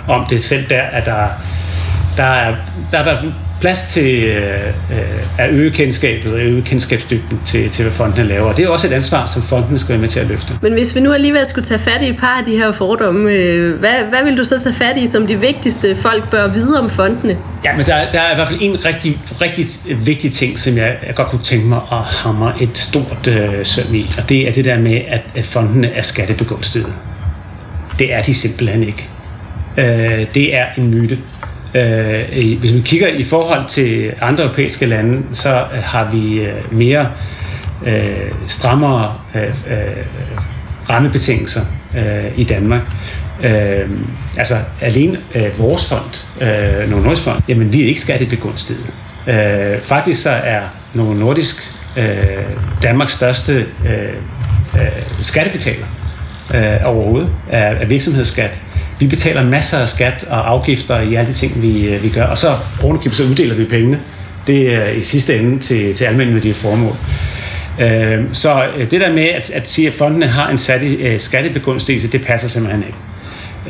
om 0.08 0.26
det. 0.30 0.44
Selv 0.44 0.70
der, 0.70 0.82
at 0.82 1.06
der, 1.06 1.28
der 2.18 2.24
er, 2.24 2.56
der 2.92 2.98
er 2.98 3.32
plads 3.62 3.94
til 3.94 4.24
øh, 4.24 4.74
at 5.38 5.50
øge 5.50 5.72
kendskabet 5.72 6.34
og 6.34 6.40
øge 6.40 6.62
kendskabsdybden 6.62 7.40
til, 7.46 7.70
til, 7.70 7.84
hvad 7.84 7.94
fondene 7.94 8.28
laver. 8.28 8.50
Og 8.50 8.58
det 8.58 8.66
er 8.66 8.70
også 8.70 8.88
et 8.88 8.92
ansvar, 8.92 9.26
som 9.26 9.42
fondene 9.42 9.80
skal 9.80 9.94
være 9.94 10.02
med 10.02 10.10
til 10.10 10.20
at 10.20 10.28
løfte. 10.28 10.54
Men 10.62 10.74
hvis 10.74 10.96
vi 10.96 11.00
nu 11.00 11.14
alligevel 11.14 11.46
skulle 11.46 11.66
tage 11.66 11.80
fat 11.80 12.02
i 12.02 12.10
et 12.10 12.18
par 12.20 12.38
af 12.38 12.46
de 12.46 12.58
her 12.58 12.72
fordomme, 12.72 13.32
øh, 13.32 13.80
hvad, 13.80 13.94
hvad 14.10 14.24
vil 14.24 14.38
du 14.38 14.44
så 14.44 14.60
tage 14.64 14.76
fat 14.76 14.98
i 14.98 15.08
som 15.08 15.28
de 15.28 15.40
vigtigste 15.40 15.96
folk 15.96 16.30
bør 16.30 16.48
vide 16.48 16.80
om 16.80 16.90
fondene? 16.90 17.38
Ja, 17.66 17.76
men 17.78 17.86
der, 17.86 17.96
der 18.12 18.20
er 18.20 18.32
i 18.32 18.36
hvert 18.36 18.48
fald 18.48 18.60
en 18.62 18.86
rigtig, 18.86 19.20
rigtig 19.42 19.66
vigtig 20.08 20.32
ting, 20.32 20.60
som 20.60 20.78
jeg, 20.78 20.98
jeg 21.08 21.16
godt 21.16 21.28
kunne 21.28 21.42
tænke 21.44 21.68
mig 21.68 21.82
at 21.92 21.98
hamre 21.98 22.54
et 22.62 22.78
stort 22.78 23.28
øh, 23.28 23.66
søm 23.66 23.96
i, 23.96 24.10
og 24.18 24.30
det 24.30 24.48
er 24.48 24.52
det 24.52 24.66
der 24.66 24.80
med, 24.80 25.02
at, 25.08 25.22
at 25.36 25.46
fondene 25.46 25.92
er 25.92 26.02
skattebegunstiget. 26.02 26.94
Det 28.00 28.14
er 28.14 28.22
de 28.22 28.34
simpelthen 28.34 28.84
ikke. 28.84 29.08
Øh, 29.78 30.26
det 30.34 30.56
er 30.56 30.66
en 30.78 30.90
myte. 30.90 31.18
Øh, 31.76 32.60
hvis 32.60 32.74
vi 32.74 32.82
kigger 32.86 33.08
i 33.08 33.24
forhold 33.24 33.68
til 33.68 34.14
andre 34.22 34.44
europæiske 34.44 34.86
lande, 34.86 35.24
så 35.32 35.50
øh, 35.50 35.84
har 35.84 36.12
vi 36.12 36.40
øh, 36.40 36.74
mere 36.74 37.12
øh, 37.86 38.32
strammere 38.48 39.14
øh, 39.36 39.42
øh, 39.44 40.06
rammebetingelser 40.90 41.62
øh, 41.98 42.32
i 42.38 42.44
Danmark. 42.44 42.82
Øh, 43.44 43.90
altså 44.38 44.56
alene 44.82 45.18
øh, 45.36 45.60
vores 45.60 45.90
fond, 45.90 46.26
øh, 46.42 46.90
Novo 46.90 47.02
Nordisk 47.02 47.24
Fond, 47.24 47.42
jamen 47.48 47.74
vi 47.74 47.82
er 47.84 47.88
ikke 47.88 48.02
skattebegunstiget. 48.02 48.94
Øh, 49.28 49.82
faktisk 49.82 50.22
så 50.22 50.30
er 50.30 50.62
Novo 50.94 51.14
Nordisk 51.14 51.74
øh, 51.98 52.18
Danmarks 52.84 53.12
største 53.14 53.66
øh, 53.86 54.14
øh, 54.76 54.88
skattebetaler 55.22 55.86
øh, 56.54 56.86
overhovedet 56.86 57.30
af, 57.52 57.76
af 57.82 57.90
virksomhedsskat 57.90 58.62
vi 59.00 59.08
betaler 59.08 59.44
masser 59.44 59.78
af 59.78 59.90
skat 59.90 60.24
og 60.30 60.50
afgifter 60.50 61.00
i 61.00 61.16
alle 61.16 61.28
de 61.28 61.34
ting, 61.34 61.62
vi, 61.62 61.88
øh, 61.88 62.04
vi 62.04 62.10
gør, 62.10 62.24
og 62.24 62.38
så 62.38 62.58
ovenikøbet 62.84 63.18
så 63.18 63.24
uddeler 63.24 63.56
vi 63.56 63.66
pengene. 63.66 64.00
Det 64.48 64.74
er 64.74 64.90
øh, 64.90 64.98
i 64.98 65.02
sidste 65.02 65.40
ende 65.40 65.60
til, 65.60 65.94
til 65.94 66.06
almindelige 66.06 66.54
formål. 66.54 66.96
Øhm, 67.80 67.92
øh, 67.92 68.24
så 68.32 68.68
det 68.92 69.02
der 69.02 69.14
med 69.14 69.24
at, 69.24 69.50
at 69.50 69.68
sige, 69.68 69.88
at 69.88 69.94
fondene 69.94 70.28
har 70.28 70.50
en 70.50 70.60
øh, 71.00 71.20
skattebegunstigelse, 71.20 72.12
det 72.12 72.26
passer 72.26 72.48
simpelthen 72.48 72.84
ikke. 72.84 72.98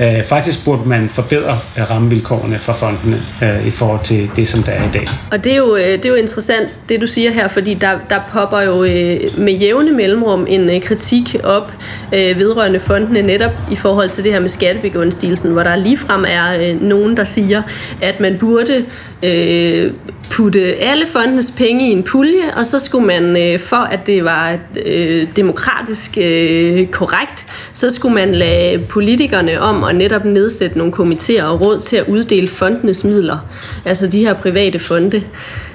Øh, 0.02 0.24
faktisk 0.24 0.66
burde 0.66 0.90
man 0.90 1.10
forbedre 1.10 1.60
øh, 1.78 1.92
rammevilkårene 1.92 2.60
for 2.60 2.74
fondene 2.74 3.24
øh, 3.42 3.68
i 3.68 3.72
forhold 3.72 4.04
til 4.04 4.30
det, 4.36 4.48
som 4.48 4.64
der 4.64 4.72
er 4.72 4.84
i 4.84 4.92
dag. 4.94 5.08
Og 5.32 5.44
det 5.44 5.52
er 5.52 5.58
jo, 5.58 5.76
øh, 5.76 5.88
det 5.88 6.06
er 6.06 6.10
jo 6.10 6.16
interessant, 6.16 6.70
det 6.90 7.02
du 7.02 7.08
siger 7.08 7.32
her, 7.32 7.48
fordi 7.48 7.74
der, 7.74 7.92
der 8.10 8.20
popper 8.34 8.62
jo 8.62 8.84
øh, 8.84 9.20
med 9.38 9.54
jævne 9.54 9.92
mellemrum 9.92 10.46
en 10.50 10.70
øh, 10.70 10.82
kritik 10.82 11.36
op 11.44 11.74
øh, 12.14 12.40
vedrørende 12.40 12.80
fondene 12.80 13.22
netop 13.22 13.52
i 13.72 13.76
forhold 13.76 14.10
til 14.10 14.24
det 14.24 14.34
her 14.34 14.40
med 14.40 14.50
skattebegunstigelsen, 14.50 15.52
hvor 15.52 15.64
der 15.64 15.76
ligefrem 15.76 16.26
er 16.28 16.60
øh, 16.60 16.82
nogen, 16.82 17.18
der 17.18 17.24
siger, 17.24 17.62
at 18.02 18.20
man 18.20 18.38
burde 18.40 18.86
øh, 19.24 19.92
putte 20.30 20.76
alle 20.76 21.08
fondenes 21.08 21.54
penge 21.58 21.90
i 21.90 21.92
en 21.92 22.04
pulje, 22.04 22.54
og 22.58 22.66
så 22.66 22.80
skulle 22.80 23.08
man, 23.08 23.38
øh, 23.38 23.60
for 23.60 23.76
at 23.76 24.08
det 24.08 24.24
var 24.24 24.58
øh, 24.86 25.28
demokratisk 25.36 26.18
øh, 26.22 26.88
korrekt, 26.88 27.46
så 27.74 27.96
skulle 27.96 28.16
man 28.16 28.36
lade 28.36 28.80
politikerne 28.80 29.62
om 29.62 29.84
at 29.88 29.96
netop 29.96 30.26
nedsætte 30.26 30.78
nogle 30.78 30.94
komitéer 30.94 31.44
og 31.44 31.66
råd 31.66 31.82
til 31.82 31.96
at 31.96 32.08
uddele 32.08 32.48
fondenes 32.48 33.04
midler, 33.04 33.38
altså 33.86 34.08
de 34.08 34.20
her 34.20 34.34
private 34.34 34.80
fonde. 34.80 35.24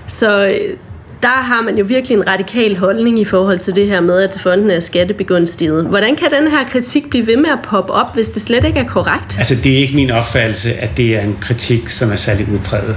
Så 0.06 0.46
øh, 0.46 0.76
der 1.22 1.28
har 1.28 1.62
man 1.62 1.78
jo 1.78 1.84
virkelig 1.84 2.16
en 2.16 2.26
radikal 2.26 2.76
holdning 2.76 3.20
i 3.20 3.24
forhold 3.24 3.58
til 3.58 3.76
det 3.76 3.86
her 3.86 4.00
med, 4.00 4.22
at 4.22 4.40
fonden 4.40 4.70
er 4.70 4.80
skattebegunstiget. 4.80 5.84
Hvordan 5.84 6.16
kan 6.16 6.30
den 6.30 6.50
her 6.50 6.64
kritik 6.68 7.10
blive 7.10 7.26
ved 7.26 7.36
med 7.36 7.50
at 7.50 7.58
poppe 7.64 7.92
op, 7.92 8.14
hvis 8.14 8.28
det 8.28 8.42
slet 8.42 8.64
ikke 8.64 8.78
er 8.78 8.88
korrekt? 8.88 9.38
Altså, 9.38 9.54
det 9.64 9.72
er 9.72 9.76
ikke 9.76 9.94
min 9.94 10.10
opfattelse, 10.10 10.72
at 10.74 10.96
det 10.96 11.16
er 11.16 11.20
en 11.20 11.36
kritik, 11.40 11.88
som 11.88 12.10
er 12.12 12.16
særlig 12.16 12.48
udpræget. 12.52 12.96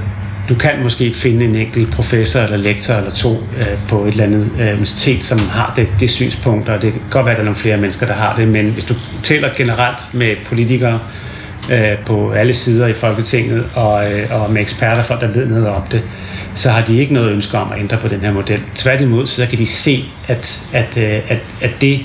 Du 0.50 0.56
kan 0.56 0.72
måske 0.84 1.14
finde 1.14 1.46
en 1.46 1.56
enkelt 1.56 1.92
professor 1.92 2.40
eller 2.40 2.58
lektor 2.58 2.94
eller 2.94 3.12
to 3.12 3.34
øh, 3.34 3.68
på 3.90 4.06
et 4.06 4.12
eller 4.12 4.24
andet 4.24 4.52
øh, 4.60 4.68
universitet, 4.68 5.24
som 5.24 5.40
har 5.40 5.74
det, 5.76 5.94
det 6.00 6.10
synspunkt, 6.10 6.70
og 6.70 6.82
det 6.82 6.92
kan 6.92 7.02
godt 7.12 7.26
være, 7.26 7.32
at 7.32 7.38
der 7.38 7.42
er 7.42 7.46
nogle 7.46 7.60
flere 7.60 7.78
mennesker, 7.78 8.06
der 8.06 8.14
har 8.14 8.36
det, 8.36 8.48
men 8.48 8.70
hvis 8.70 8.86
du 8.86 8.94
taler 9.24 9.50
generelt 9.56 10.14
med 10.14 10.36
politikere 10.46 11.00
øh, 11.72 11.98
på 12.06 12.32
alle 12.32 12.54
sider 12.54 12.88
i 12.88 12.94
Folketinget 12.94 13.66
og, 13.76 14.12
øh, 14.12 14.42
og 14.42 14.52
med 14.52 14.62
eksperter, 14.62 15.04
folk 15.04 15.22
der 15.22 15.28
ved 15.28 15.46
noget 15.46 15.68
om 15.68 15.82
det, 15.92 16.02
så 16.54 16.70
har 16.70 16.86
de 16.86 16.98
ikke 16.98 17.14
noget 17.14 17.32
ønske 17.32 17.58
om 17.58 17.72
at 17.72 17.80
ændre 17.80 17.98
på 17.98 18.08
den 18.08 18.20
her 18.20 18.32
model. 18.32 18.60
Tværtimod, 18.76 19.28
så 19.28 19.48
kan 19.48 19.58
de 19.58 19.66
se, 19.66 20.04
at, 20.28 20.68
at, 20.74 20.98
øh, 20.98 21.22
at, 21.28 21.40
at 21.62 21.72
det, 21.82 22.00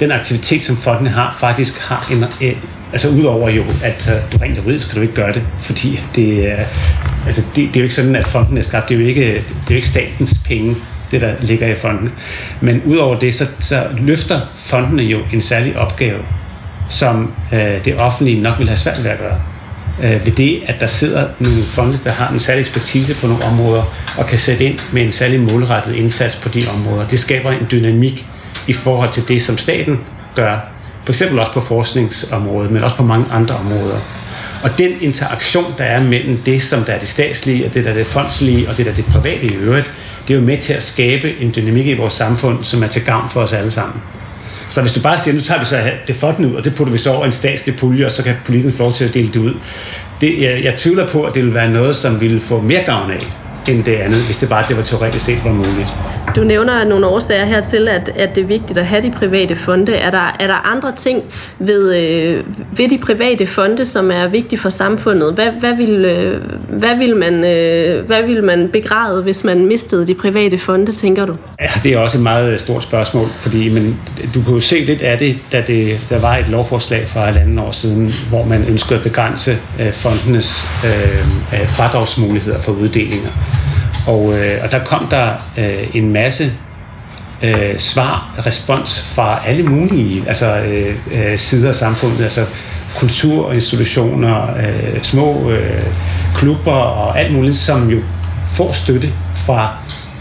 den 0.00 0.12
aktivitet, 0.12 0.62
som 0.62 0.76
folkene 0.76 1.10
har, 1.10 1.36
faktisk 1.40 1.88
har 1.88 2.08
en, 2.12 2.48
øh, 2.48 2.56
Altså 2.94 3.08
udover 3.08 3.50
jo, 3.50 3.62
at 3.82 4.12
uh, 4.12 4.32
du 4.32 4.44
rent 4.44 4.58
juridisk 4.58 4.88
kan 4.88 4.96
du 4.96 5.02
ikke 5.02 5.14
gøre 5.14 5.32
det, 5.32 5.42
fordi 5.58 6.00
det, 6.14 6.52
uh, 6.52 6.60
altså, 7.26 7.42
det, 7.56 7.68
det 7.68 7.76
er 7.76 7.80
jo 7.80 7.82
ikke 7.82 7.94
sådan, 7.94 8.16
at 8.16 8.26
fonden 8.26 8.58
er 8.58 8.62
skabt. 8.62 8.88
Det 8.88 8.94
er 8.94 9.00
jo 9.00 9.06
ikke, 9.06 9.24
det 9.24 9.36
er 9.38 9.70
jo 9.70 9.74
ikke 9.74 9.88
statens 9.88 10.34
penge, 10.48 10.76
det 11.10 11.20
der 11.20 11.34
ligger 11.40 11.66
i 11.66 11.74
fonden. 11.74 12.12
Men 12.60 12.82
udover 12.84 13.18
det, 13.18 13.34
så, 13.34 13.44
så 13.60 13.86
løfter 13.98 14.40
fondene 14.54 15.02
jo 15.02 15.20
en 15.32 15.40
særlig 15.40 15.76
opgave, 15.76 16.18
som 16.88 17.32
øh, 17.52 17.84
det 17.84 17.96
offentlige 17.96 18.40
nok 18.40 18.58
vil 18.58 18.68
have 18.68 18.76
svært 18.76 19.04
ved 19.04 19.10
at 19.10 19.18
gøre. 19.18 19.40
Øh, 20.02 20.26
ved 20.26 20.32
det, 20.32 20.62
at 20.66 20.80
der 20.80 20.86
sidder 20.86 21.28
nogle 21.38 21.62
fonde, 21.62 21.98
der 22.04 22.10
har 22.10 22.32
en 22.32 22.38
særlig 22.38 22.60
ekspertise 22.60 23.20
på 23.20 23.26
nogle 23.26 23.44
områder, 23.44 23.82
og 24.18 24.26
kan 24.26 24.38
sætte 24.38 24.64
ind 24.64 24.78
med 24.92 25.02
en 25.02 25.12
særlig 25.12 25.40
målrettet 25.40 25.94
indsats 25.94 26.36
på 26.36 26.48
de 26.48 26.62
områder. 26.74 27.08
Det 27.08 27.18
skaber 27.18 27.50
en 27.50 27.66
dynamik 27.70 28.26
i 28.66 28.72
forhold 28.72 29.10
til 29.10 29.28
det, 29.28 29.42
som 29.42 29.58
staten 29.58 29.98
gør 30.34 30.74
for 31.04 31.12
eksempel 31.12 31.38
også 31.38 31.52
på 31.52 31.60
forskningsområdet, 31.60 32.70
men 32.70 32.84
også 32.84 32.96
på 32.96 33.02
mange 33.02 33.26
andre 33.30 33.54
områder. 33.56 34.00
Og 34.64 34.78
den 34.78 34.92
interaktion, 35.00 35.74
der 35.78 35.84
er 35.84 36.02
mellem 36.02 36.42
det, 36.46 36.62
som 36.62 36.84
der 36.84 36.92
er 36.92 36.98
det 36.98 37.08
statslige, 37.08 37.66
og 37.66 37.74
det, 37.74 37.84
der 37.84 37.90
er 37.90 37.94
det 37.94 38.06
fondslige, 38.06 38.68
og 38.68 38.76
det, 38.76 38.86
der 38.86 38.92
er 38.92 38.96
det 38.96 39.04
private 39.04 39.46
i 39.46 39.54
øvrigt, 39.54 39.90
det 40.28 40.34
er 40.34 40.38
jo 40.38 40.44
med 40.44 40.58
til 40.58 40.72
at 40.72 40.82
skabe 40.82 41.34
en 41.40 41.52
dynamik 41.56 41.86
i 41.86 41.94
vores 41.94 42.12
samfund, 42.12 42.64
som 42.64 42.82
er 42.82 42.86
til 42.86 43.04
gavn 43.04 43.30
for 43.30 43.40
os 43.40 43.52
alle 43.52 43.70
sammen. 43.70 44.02
Så 44.68 44.80
hvis 44.80 44.92
du 44.92 45.00
bare 45.00 45.18
siger, 45.18 45.34
nu 45.34 45.40
tager 45.40 45.58
vi 45.58 45.64
så 45.64 45.90
det 46.06 46.16
fonden 46.16 46.44
ud, 46.44 46.54
og 46.54 46.64
det 46.64 46.74
putter 46.74 46.92
vi 46.92 46.98
så 46.98 47.12
over 47.12 47.26
en 47.26 47.32
statslig 47.32 47.76
pulje, 47.76 48.04
og 48.04 48.10
så 48.10 48.24
kan 48.24 48.34
politikerne 48.46 48.76
få 48.76 48.82
lov 48.82 48.92
til 48.92 49.04
at 49.04 49.14
dele 49.14 49.26
det 49.26 49.36
ud. 49.36 49.54
Det, 50.20 50.42
jeg, 50.42 50.64
jeg 50.64 50.74
tvivler 50.76 51.06
på, 51.06 51.22
at 51.22 51.34
det 51.34 51.44
vil 51.44 51.54
være 51.54 51.70
noget, 51.70 51.96
som 51.96 52.20
ville 52.20 52.40
få 52.40 52.60
mere 52.60 52.82
gavn 52.86 53.10
af, 53.10 53.26
end 53.68 53.84
det 53.84 53.94
andet, 53.94 54.20
hvis 54.20 54.38
det 54.38 54.48
bare 54.48 54.64
det 54.68 54.76
var 54.76 54.82
teoretisk 54.82 55.24
set 55.24 55.44
var 55.44 55.52
muligt. 55.52 55.88
Du 56.36 56.44
nævner 56.44 56.84
nogle 56.84 57.06
årsager 57.06 57.44
hertil, 57.44 57.88
at, 57.88 58.10
at 58.16 58.34
det 58.34 58.42
er 58.42 58.46
vigtigt 58.46 58.78
at 58.78 58.86
have 58.86 59.02
de 59.02 59.10
private 59.10 59.56
fonde. 59.56 59.94
Er 59.94 60.10
der, 60.10 60.36
er 60.40 60.46
der 60.46 60.66
andre 60.72 60.92
ting 60.96 61.22
ved, 61.58 61.96
øh, 61.96 62.44
ved 62.76 62.88
de 62.88 62.98
private 62.98 63.46
fonde, 63.46 63.84
som 63.84 64.10
er 64.10 64.28
vigtige 64.28 64.58
for 64.58 64.68
samfundet? 64.68 65.34
Hvad, 65.34 65.50
hvad, 65.60 65.76
vil, 65.76 66.04
øh, 66.04 66.40
hvad, 66.68 66.96
vil 66.96 67.16
man, 67.16 67.44
øh, 67.44 68.06
hvad 68.06 68.22
vil 68.22 68.44
man 68.44 68.68
begræde, 68.72 69.22
hvis 69.22 69.44
man 69.44 69.66
mistede 69.66 70.06
de 70.06 70.14
private 70.14 70.58
fonde, 70.58 70.92
tænker 70.92 71.26
du? 71.26 71.36
Ja, 71.60 71.66
det 71.82 71.92
er 71.92 71.98
også 71.98 72.18
et 72.18 72.22
meget 72.22 72.52
øh, 72.52 72.58
stort 72.58 72.82
spørgsmål, 72.82 73.26
fordi 73.26 73.72
men, 73.72 74.00
du 74.34 74.42
kan 74.42 74.54
jo 74.54 74.60
se 74.60 74.78
lidt 74.80 75.02
af 75.02 75.18
det, 75.18 75.36
da 75.52 75.62
det, 75.66 76.00
der 76.10 76.20
var 76.20 76.36
et 76.36 76.46
lovforslag 76.48 77.08
for 77.08 77.20
halvanden 77.20 77.58
år 77.58 77.72
siden, 77.72 78.12
hvor 78.28 78.44
man 78.44 78.64
ønskede 78.68 78.98
at 78.98 79.02
begrænse 79.02 79.56
øh, 79.80 79.92
fondenes 79.92 80.70
øh, 80.84 81.60
øh 81.60 81.66
fradragsmuligheder 81.66 82.60
for 82.60 82.72
uddelinger. 82.72 83.30
Og, 84.06 84.32
øh, 84.32 84.58
og 84.64 84.70
der 84.70 84.78
kom 84.78 85.06
der 85.10 85.32
øh, 85.58 85.96
en 85.96 86.12
masse 86.12 86.44
øh, 87.42 87.78
svar, 87.78 88.34
respons 88.46 89.08
fra 89.14 89.38
alle 89.46 89.62
mulige 89.62 90.24
altså, 90.28 90.56
øh, 90.56 90.96
øh, 91.12 91.38
sider 91.38 91.68
af 91.68 91.74
samfundet, 91.74 92.22
altså 92.22 92.40
kulturinstitutioner, 92.98 94.56
øh, 94.56 95.02
små 95.02 95.50
øh, 95.50 95.82
klubber 96.34 96.72
og 96.72 97.20
alt 97.20 97.32
muligt, 97.32 97.56
som 97.56 97.88
jo 97.90 98.00
får 98.46 98.72
støtte 98.72 99.12
fra, 99.34 99.76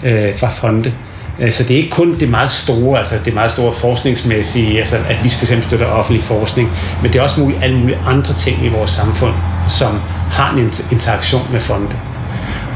øh, 0.05 0.37
fra 0.37 0.49
fonde. 0.49 0.93
Øh, 1.39 1.51
så 1.51 1.63
det 1.63 1.71
er 1.71 1.77
ikke 1.77 1.89
kun 1.89 2.19
det 2.19 2.29
meget 2.29 2.49
store, 2.49 2.97
altså 2.99 3.15
det 3.25 3.33
meget 3.33 3.51
store 3.51 3.71
forskningsmæssige, 3.71 4.77
altså 4.79 4.95
at 5.09 5.23
vi 5.23 5.29
for 5.29 5.43
eksempel 5.43 5.67
støtter 5.67 5.85
offentlig 5.85 6.23
forskning, 6.23 6.69
men 7.01 7.13
det 7.13 7.19
er 7.19 7.23
også 7.23 7.41
muligt, 7.41 7.63
alle 7.63 7.77
mulige 7.77 7.97
andre 7.97 8.33
ting 8.33 8.65
i 8.65 8.67
vores 8.67 8.91
samfund, 8.91 9.33
som 9.69 9.99
har 10.31 10.53
en 10.53 10.71
interaktion 10.91 11.41
med 11.51 11.59
fonde. 11.59 11.95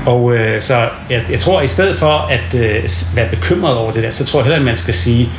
Og 0.08 0.36
øh, 0.36 0.62
så 0.62 0.90
jeg, 1.10 1.22
jeg 1.30 1.40
tror, 1.40 1.60
at 1.60 1.66
i 1.66 1.68
stedet 1.68 1.96
for 1.96 2.12
at 2.12 2.56
øh, 2.56 2.84
være 3.16 3.30
bekymret 3.30 3.76
over 3.76 3.92
det 3.92 4.04
der, 4.04 4.10
så 4.10 4.26
tror 4.26 4.40
jeg 4.40 4.44
heller, 4.44 4.60
at 4.60 4.66
man 4.66 4.76
skal 4.76 4.94
sige, 4.94 5.30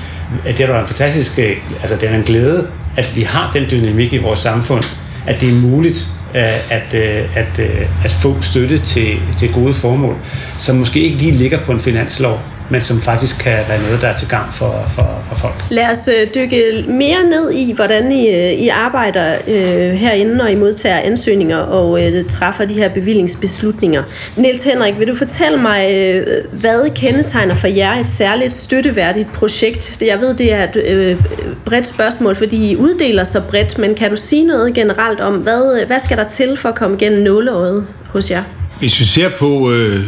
at 0.47 0.59
det 0.59 0.71
er 0.71 0.81
en 0.81 0.87
fantastisk, 0.87 1.39
øh, 1.39 1.57
altså 1.81 1.97
det 1.97 2.09
er 2.09 2.15
en 2.15 2.23
glæde, 2.23 2.69
at 2.97 3.17
vi 3.17 3.23
har 3.23 3.51
den 3.53 3.65
dynamik 3.71 4.13
i 4.13 4.19
vores 4.19 4.41
samfund, 4.41 4.83
at 5.27 5.41
det 5.41 5.49
er 5.49 5.69
muligt 5.69 6.07
øh, 6.35 6.73
at, 6.73 6.95
øh, 6.95 7.37
at, 7.37 7.59
øh, 7.59 8.05
at 8.05 8.13
få 8.13 8.37
støtte 8.41 8.79
til, 8.79 9.17
til 9.37 9.53
gode 9.53 9.75
formål, 9.75 10.17
som 10.59 10.77
måske 10.77 11.01
ikke 11.01 11.17
lige 11.17 11.33
ligger 11.33 11.65
på 11.65 11.73
en 11.73 11.81
finanslov, 11.81 12.41
men 12.71 12.81
som 12.81 13.01
faktisk 13.01 13.43
kan 13.45 13.59
være 13.69 13.83
noget, 13.83 14.03
der 14.03 14.09
er 14.09 14.17
til 14.17 14.29
gang 14.29 14.55
for, 14.55 14.89
for, 14.95 15.25
for 15.29 15.35
folk. 15.35 15.55
Lad 15.71 15.91
os 15.91 16.09
øh, 16.09 16.35
dykke 16.35 16.85
mere 16.89 17.25
ned 17.25 17.51
i, 17.51 17.73
hvordan 17.73 18.13
I, 18.13 18.29
øh, 18.29 18.53
I 18.53 18.69
arbejder 18.69 19.37
øh, 19.49 19.93
herinde, 19.93 20.37
når 20.37 20.47
I 20.47 20.55
modtager 20.55 20.99
ansøgninger 20.99 21.57
og 21.57 22.07
øh, 22.07 22.25
træffer 22.29 22.65
de 22.65 22.75
her 22.75 22.89
bevillingsbeslutninger. 22.89 24.03
Niels 24.37 24.65
Henrik, 24.65 24.99
vil 24.99 25.09
du 25.09 25.15
fortælle 25.15 25.59
mig, 25.59 25.91
øh, 25.93 26.27
hvad 26.53 26.95
kendetegner 26.95 27.55
for 27.55 27.67
jer 27.67 27.95
et 27.95 28.07
særligt 28.07 28.53
støtteværdigt 28.53 29.33
projekt? 29.33 30.03
Jeg 30.03 30.21
ved, 30.21 30.35
det 30.35 30.55
er 30.55 30.69
et 30.69 30.77
øh, 30.77 31.17
bredt 31.65 31.87
spørgsmål, 31.87 32.37
fordi 32.37 32.71
I 32.71 32.77
uddeler 32.77 33.25
så 33.25 33.41
bredt, 33.41 33.79
men 33.79 33.95
kan 33.95 34.11
du 34.11 34.17
sige 34.17 34.45
noget 34.45 34.75
generelt 34.75 35.21
om, 35.21 35.35
hvad, 35.35 35.81
øh, 35.81 35.87
hvad 35.87 35.99
skal 35.99 36.17
der 36.17 36.29
til 36.29 36.57
for 36.57 36.69
at 36.69 36.75
komme 36.75 36.97
igennem 36.97 37.23
nåleåret 37.23 37.87
hos 38.13 38.31
jer? 38.31 38.43
Hvis 38.79 39.01
vi 39.01 39.05
ser 39.05 39.29
på, 39.29 39.73
øh, 39.73 40.05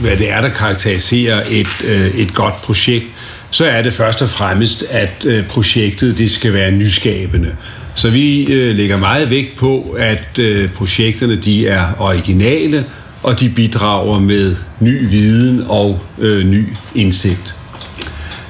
hvad 0.00 0.16
det 0.16 0.32
er, 0.32 0.40
der 0.40 0.48
karakteriserer 0.48 1.36
et, 1.50 1.84
øh, 1.88 2.20
et 2.20 2.34
godt 2.34 2.54
projekt, 2.62 3.06
så 3.50 3.64
er 3.64 3.82
det 3.82 3.92
først 3.92 4.22
og 4.22 4.30
fremmest, 4.30 4.84
at 4.90 5.24
øh, 5.26 5.46
projektet 5.46 6.18
det 6.18 6.30
skal 6.30 6.52
være 6.52 6.70
nyskabende. 6.70 7.56
Så 7.94 8.10
vi 8.10 8.44
øh, 8.44 8.76
lægger 8.76 8.96
meget 8.96 9.30
vægt 9.30 9.56
på, 9.56 9.96
at 9.98 10.38
øh, 10.38 10.70
projekterne 10.70 11.36
de 11.36 11.68
er 11.68 11.86
originale, 11.98 12.84
og 13.22 13.40
de 13.40 13.48
bidrager 13.48 14.20
med 14.20 14.56
ny 14.80 15.08
viden 15.10 15.64
og 15.68 16.00
øh, 16.18 16.46
ny 16.46 16.68
indsigt. 16.94 17.56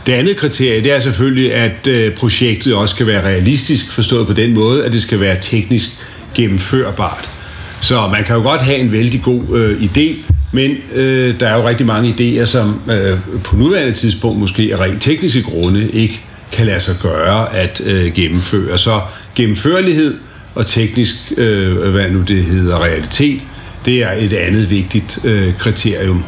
Det 0.06 0.12
andet 0.12 0.36
kriterie 0.36 0.82
det 0.82 0.92
er 0.92 0.98
selvfølgelig, 0.98 1.54
at 1.54 1.86
øh, 1.86 2.14
projektet 2.14 2.74
også 2.74 2.94
skal 2.94 3.06
være 3.06 3.24
realistisk, 3.24 3.92
forstået 3.92 4.26
på 4.26 4.32
den 4.32 4.54
måde, 4.54 4.84
at 4.84 4.92
det 4.92 5.02
skal 5.02 5.20
være 5.20 5.36
teknisk 5.40 5.88
gennemførbart. 6.34 7.37
Så 7.80 8.08
man 8.12 8.24
kan 8.24 8.36
jo 8.36 8.42
godt 8.42 8.60
have 8.60 8.78
en 8.78 8.92
vældig 8.92 9.22
god 9.22 9.56
øh, 9.56 9.82
idé, 9.82 10.32
men 10.52 10.76
øh, 10.94 11.40
der 11.40 11.48
er 11.48 11.56
jo 11.56 11.68
rigtig 11.68 11.86
mange 11.86 12.14
idéer, 12.18 12.44
som 12.44 12.80
øh, 12.90 13.18
på 13.44 13.56
nuværende 13.56 13.92
tidspunkt 13.92 14.40
måske 14.40 14.70
af 14.72 14.80
rent 14.80 15.02
tekniske 15.02 15.42
grunde 15.42 15.90
ikke 15.90 16.24
kan 16.52 16.66
lade 16.66 16.80
sig 16.80 16.94
gøre 17.02 17.56
at 17.56 17.80
øh, 17.86 18.12
gennemføre. 18.12 18.78
Så 18.78 19.00
gennemførlighed 19.34 20.18
og 20.54 20.66
teknisk, 20.66 21.32
øh, 21.36 21.90
hvad 21.90 22.10
nu 22.10 22.20
det 22.20 22.44
hedder, 22.44 22.84
realitet, 22.84 23.40
det 23.84 24.02
er 24.02 24.12
et 24.18 24.32
andet 24.32 24.70
vigtigt 24.70 25.18
øh, 25.24 25.54
kriterium. 25.58 26.24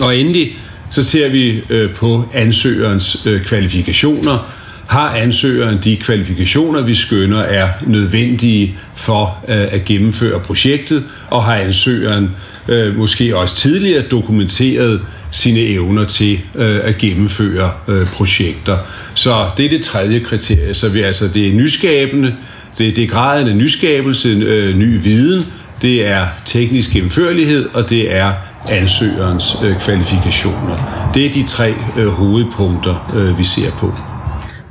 Og 0.00 0.16
endelig 0.16 0.56
så 0.90 1.04
ser 1.04 1.28
vi 1.30 1.62
øh, 1.70 1.94
på 1.94 2.28
ansøgerens 2.34 3.26
øh, 3.26 3.44
kvalifikationer, 3.44 4.52
har 4.86 5.08
ansøgeren 5.08 5.78
de 5.84 5.96
kvalifikationer, 5.96 6.82
vi 6.82 6.94
skønner 6.94 7.38
er 7.38 7.68
nødvendige 7.86 8.76
for 8.94 9.44
øh, 9.48 9.56
at 9.70 9.84
gennemføre 9.84 10.40
projektet, 10.40 11.04
og 11.30 11.44
har 11.44 11.54
ansøgeren 11.54 12.30
øh, 12.68 12.96
måske 12.96 13.36
også 13.36 13.56
tidligere 13.56 14.02
dokumenteret 14.02 15.00
sine 15.30 15.60
evner 15.60 16.04
til 16.04 16.40
øh, 16.54 16.78
at 16.82 16.98
gennemføre 16.98 17.70
øh, 17.88 18.06
projekter. 18.06 18.78
Så 19.14 19.46
det 19.56 19.64
er 19.64 19.70
det 19.70 19.82
tredje 19.84 20.18
kriterie. 20.18 20.74
Så 20.74 20.88
vi, 20.88 21.00
altså, 21.00 21.28
det 21.28 21.48
er 21.48 21.54
nyskabende, 21.54 22.34
det, 22.78 22.96
det 22.96 23.04
er 23.04 23.08
graden 23.08 23.48
af 23.48 23.56
nyskabelse, 23.56 24.28
øh, 24.28 24.76
ny 24.76 25.02
viden, 25.02 25.42
det 25.82 26.08
er 26.08 26.26
teknisk 26.44 26.92
gennemførlighed, 26.92 27.68
og 27.74 27.90
det 27.90 28.16
er 28.16 28.32
ansøgerens 28.68 29.44
øh, 29.64 29.80
kvalifikationer. 29.80 31.10
Det 31.14 31.26
er 31.26 31.30
de 31.30 31.46
tre 31.48 31.74
øh, 31.98 32.06
hovedpunkter, 32.06 33.12
øh, 33.16 33.38
vi 33.38 33.44
ser 33.44 33.70
på. 33.70 34.15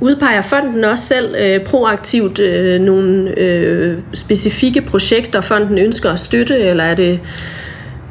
Udpeger 0.00 0.42
fonden 0.42 0.84
også 0.84 1.04
selv 1.04 1.34
øh, 1.38 1.60
proaktivt 1.60 2.38
øh, 2.38 2.80
nogle 2.80 3.38
øh, 3.38 3.98
specifikke 4.14 4.80
projekter, 4.80 5.40
fonden 5.40 5.78
ønsker 5.78 6.10
at 6.10 6.20
støtte, 6.20 6.58
eller 6.58 6.84
er 6.84 6.94
det, 6.94 7.20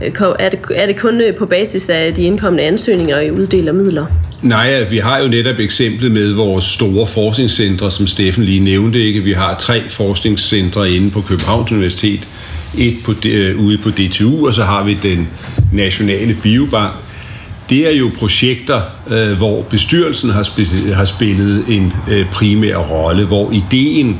øh, 0.03 0.11
er 0.39 0.49
det, 0.49 0.59
er 0.75 0.85
det 0.85 0.99
kun 0.99 1.21
øh, 1.21 1.35
på 1.35 1.45
basis 1.45 1.89
af 1.89 2.13
de 2.13 2.23
indkommende 2.23 2.63
ansøgninger, 2.63 3.19
I 3.19 3.31
uddeler 3.31 3.71
midler? 3.71 4.05
Nej, 4.41 4.83
vi 4.83 4.97
har 4.97 5.19
jo 5.19 5.27
netop 5.27 5.59
eksemplet 5.59 6.11
med 6.11 6.33
vores 6.33 6.65
store 6.65 7.07
forskningscentre, 7.07 7.91
som 7.91 8.07
Steffen 8.07 8.43
lige 8.43 8.59
nævnte. 8.59 8.99
ikke. 8.99 9.21
Vi 9.21 9.31
har 9.31 9.57
tre 9.59 9.81
forskningscentre 9.89 10.89
inde 10.89 11.11
på 11.11 11.21
Københavns 11.21 11.71
Universitet, 11.71 12.27
et 12.77 12.95
på, 13.05 13.11
øh, 13.27 13.59
ude 13.59 13.77
på 13.77 13.89
DTU, 13.89 14.47
og 14.47 14.53
så 14.53 14.63
har 14.63 14.83
vi 14.83 14.97
den 15.03 15.27
nationale 15.73 16.37
biobank, 16.43 16.93
det 17.69 17.87
er 17.87 17.91
jo 17.91 18.11
projekter, 18.17 18.81
øh, 19.09 19.37
hvor 19.37 19.61
bestyrelsen 19.61 20.29
har, 20.29 20.43
sp- 20.43 20.93
har 20.93 21.05
spillet 21.05 21.63
en 21.67 21.93
øh, 22.11 22.25
primær 22.31 22.75
rolle, 22.75 23.25
hvor 23.25 23.51
ideen, 23.51 24.17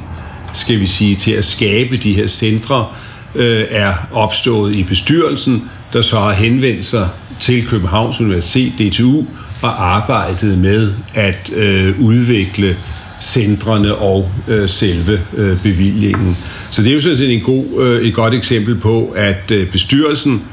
skal 0.54 0.80
vi 0.80 0.86
sige, 0.86 1.16
til 1.16 1.32
at 1.32 1.46
skabe 1.46 1.98
de 1.98 2.14
her 2.14 2.28
centre, 2.28 2.88
øh, 3.36 3.64
er 3.70 3.93
opstået 4.12 4.76
i 4.76 4.84
bestyrelsen, 4.84 5.70
der 5.93 6.02
så 6.02 6.20
har 6.20 6.34
henvendt 6.34 6.86
sig 6.86 7.10
til 7.39 7.68
Københavns 7.68 8.22
Universitet, 8.22 8.74
DTU, 8.80 9.24
og 9.62 9.96
arbejdet 9.96 10.58
med 10.58 10.93
at 11.14 11.52
øh, 11.56 12.00
udvikle 12.00 12.78
centrene 13.22 13.96
og 13.96 14.32
øh, 14.48 14.70
selve 14.70 15.22
øh, 15.38 15.62
bevillingen. 15.64 16.38
Så 16.72 16.82
det 16.82 16.89
er 16.89 16.96
jo 16.96 17.02
sådan 17.02 17.18
set 17.18 17.34
en 17.34 17.41
god, 17.41 17.66
øh, 17.82 18.08
et 18.08 18.14
godt 18.14 18.34
eksempel 18.34 18.76
på, 18.80 19.14
at 19.16 19.52
øh, 19.52 19.72
bestyrelsen 19.72 20.43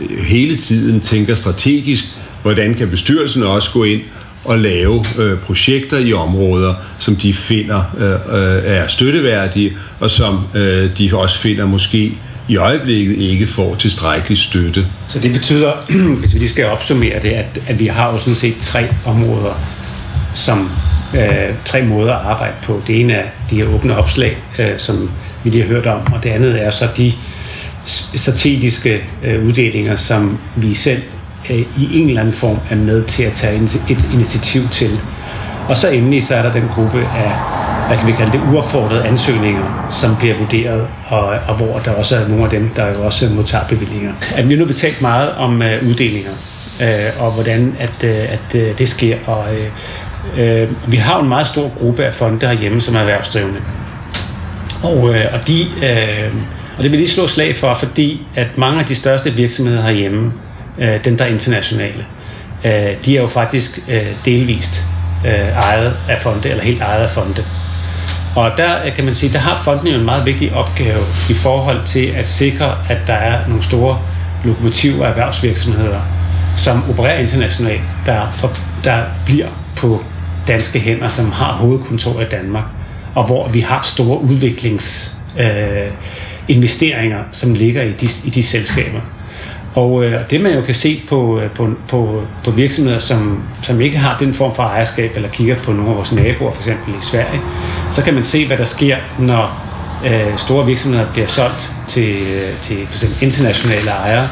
øh, 0.00 0.24
hele 0.24 0.56
tiden 0.56 1.00
tænker 1.00 1.34
strategisk, 1.34 2.04
hvordan 2.42 2.74
kan 2.74 2.88
bestyrelsen 2.88 3.42
også 3.42 3.70
gå 3.72 3.84
ind 3.84 4.00
og 4.44 4.58
lave 4.58 5.04
øh, 5.18 5.38
projekter 5.38 5.98
i 5.98 6.12
områder, 6.12 6.74
som 6.98 7.16
de 7.16 7.34
finder 7.34 7.82
øh, 7.98 8.10
øh, 8.10 8.62
er 8.64 8.86
støtteværdige, 8.86 9.76
og 10.00 10.10
som 10.10 10.46
øh, 10.54 10.98
de 10.98 11.10
også 11.12 11.38
finder 11.38 11.66
måske 11.66 12.18
i 12.48 12.56
øjeblikket 12.56 13.18
ikke 13.18 13.46
får 13.46 13.74
tilstrækkelig 13.74 14.38
støtte. 14.38 14.86
Så 15.08 15.18
det 15.18 15.32
betyder, 15.32 15.72
hvis 16.20 16.34
vi 16.34 16.38
lige 16.38 16.48
skal 16.48 16.64
opsummere 16.64 17.22
det, 17.22 17.28
at, 17.28 17.62
at 17.68 17.78
vi 17.78 17.86
har 17.86 18.12
jo 18.12 18.18
sådan 18.18 18.34
set 18.34 18.54
tre 18.60 18.86
områder, 19.04 19.54
som 20.34 20.70
øh, 21.14 21.54
tre 21.64 21.82
måder 21.82 22.14
at 22.14 22.26
arbejde 22.26 22.54
på. 22.62 22.82
Det 22.86 23.00
ene 23.00 23.12
er 23.12 23.26
de 23.50 23.56
her 23.56 23.66
åbne 23.66 23.96
opslag, 23.96 24.38
øh, 24.58 24.78
som 24.78 25.10
vi 25.44 25.50
lige 25.50 25.62
har 25.62 25.68
hørt 25.68 25.86
om, 25.86 26.12
og 26.12 26.24
det 26.24 26.30
andet 26.30 26.62
er 26.62 26.70
så 26.70 26.88
de 26.96 27.12
strategiske 28.14 29.04
øh, 29.24 29.46
uddelinger, 29.46 29.96
som 29.96 30.38
vi 30.56 30.74
selv 30.74 31.02
øh, 31.50 31.58
i 31.58 32.00
en 32.00 32.08
eller 32.08 32.20
anden 32.20 32.34
form 32.34 32.58
er 32.70 32.76
med 32.76 33.04
til 33.04 33.22
at 33.22 33.32
tage 33.32 33.62
et 33.88 34.08
initiativ 34.12 34.68
til. 34.70 35.00
Og 35.68 35.76
så 35.76 35.88
endelig 35.88 36.22
så 36.22 36.34
er 36.34 36.42
der 36.42 36.52
den 36.52 36.68
gruppe 36.74 36.98
af, 36.98 37.32
hvad 37.88 37.98
kan 37.98 38.06
vi 38.06 38.12
kalde 38.12 38.32
det, 38.32 38.40
uaffordrede 38.52 39.04
ansøgninger, 39.04 39.86
som 39.90 40.16
bliver 40.16 40.38
vurderet, 40.38 40.88
og, 41.08 41.26
og 41.48 41.56
hvor 41.56 41.78
der 41.78 41.90
også 41.90 42.16
er 42.16 42.28
nogle 42.28 42.44
af 42.44 42.50
dem, 42.50 42.68
der 42.68 42.86
jo 42.86 43.04
også 43.04 43.28
modtager 43.28 43.64
bevillinger. 43.68 44.12
At 44.36 44.48
vi 44.48 44.56
nu 44.56 44.66
har 44.66 44.72
talt 44.72 45.02
meget 45.02 45.34
om 45.34 45.62
øh, 45.62 45.88
uddelinger, 45.88 46.30
øh, 46.82 47.24
og 47.24 47.32
hvordan 47.32 47.76
at, 47.78 48.04
øh, 48.04 48.32
at 48.32 48.54
øh, 48.54 48.78
det 48.78 48.88
sker. 48.88 49.16
Og, 49.26 49.44
øh, 49.54 50.62
øh, 50.62 50.68
vi 50.92 50.96
har 50.96 51.16
jo 51.16 51.22
en 51.22 51.28
meget 51.28 51.46
stor 51.46 51.72
gruppe 51.78 52.04
af 52.04 52.14
fonde 52.14 52.46
herhjemme, 52.46 52.80
som 52.80 52.94
er 52.94 53.00
erhvervsdrivende. 53.00 53.60
Og, 54.82 55.14
øh, 55.14 55.24
og, 55.32 55.46
de, 55.46 55.60
øh, 55.62 56.32
og 56.76 56.82
det 56.82 56.90
vil 56.90 56.98
lige 56.98 57.10
slå 57.10 57.26
slag 57.26 57.56
for, 57.56 57.74
fordi 57.74 58.26
at 58.34 58.46
mange 58.56 58.80
af 58.80 58.86
de 58.86 58.94
største 58.94 59.30
virksomheder 59.30 59.82
herhjemme, 59.82 60.32
øh, 60.78 61.04
dem 61.04 61.16
der 61.16 61.24
er 61.24 61.28
internationale, 61.28 62.06
øh, 62.64 63.04
de 63.04 63.16
er 63.16 63.20
jo 63.20 63.26
faktisk 63.26 63.78
øh, 63.88 64.06
delvist 64.24 64.86
øh, 65.26 65.48
ejet 65.48 65.96
af 66.08 66.18
fonde, 66.18 66.48
eller 66.48 66.64
helt 66.64 66.82
ejet 66.82 67.02
af 67.02 67.10
fonde. 67.10 67.44
Og 68.36 68.50
der 68.56 68.84
øh, 68.86 68.94
kan 68.94 69.04
man 69.04 69.14
sige, 69.14 69.32
der 69.32 69.38
har 69.38 69.62
fonden 69.64 69.88
jo 69.88 69.94
en 69.98 70.04
meget 70.04 70.26
vigtig 70.26 70.54
opgave 70.54 71.00
i 71.30 71.34
forhold 71.34 71.84
til 71.84 72.06
at 72.06 72.26
sikre, 72.26 72.76
at 72.88 72.98
der 73.06 73.12
er 73.12 73.48
nogle 73.48 73.62
store 73.62 73.98
lokomotiver 74.44 75.02
og 75.02 75.08
erhvervsvirksomheder, 75.08 76.00
som 76.56 76.90
opererer 76.90 77.18
internationalt, 77.18 77.80
der, 78.06 78.30
for, 78.30 78.52
der 78.84 79.02
bliver 79.26 79.48
på 79.76 80.04
danske 80.48 80.78
hænder, 80.78 81.08
som 81.08 81.32
har 81.32 81.52
hovedkontor 81.52 82.20
i 82.20 82.24
Danmark, 82.24 82.64
og 83.14 83.26
hvor 83.26 83.48
vi 83.48 83.60
har 83.60 83.82
store 83.82 84.22
udviklingsinvesteringer, 84.22 85.86
øh, 85.86 85.92
investeringer, 86.48 87.18
som 87.32 87.54
ligger 87.54 87.82
i 87.82 87.92
de, 87.92 88.06
i 88.26 88.30
de 88.30 88.42
selskaber. 88.42 89.00
Og 89.74 90.04
øh, 90.04 90.20
det 90.30 90.40
man 90.40 90.54
jo 90.54 90.60
kan 90.60 90.74
se 90.74 91.02
på, 91.08 91.40
øh, 91.40 91.50
på, 91.50 91.68
på, 91.88 92.22
på 92.44 92.50
virksomheder, 92.50 92.98
som, 92.98 93.42
som 93.62 93.80
ikke 93.80 93.98
har 93.98 94.18
den 94.18 94.34
form 94.34 94.54
for 94.54 94.62
ejerskab, 94.62 95.12
eller 95.16 95.28
kigger 95.28 95.56
på 95.56 95.72
nogle 95.72 95.90
af 95.90 95.96
vores 95.96 96.12
naboer, 96.12 96.52
for 96.52 96.60
eksempel 96.60 96.94
i 96.94 97.00
Sverige, 97.00 97.40
så 97.90 98.02
kan 98.02 98.14
man 98.14 98.24
se, 98.24 98.46
hvad 98.46 98.56
der 98.56 98.64
sker, 98.64 98.96
når 99.18 99.68
øh, 100.06 100.38
store 100.38 100.66
virksomheder 100.66 101.12
bliver 101.12 101.26
solgt 101.26 101.72
til, 101.88 102.10
øh, 102.10 102.60
til 102.60 102.76
for 102.86 102.94
eksempel 102.94 103.26
internationale 103.26 103.90
ejere. 103.90 104.28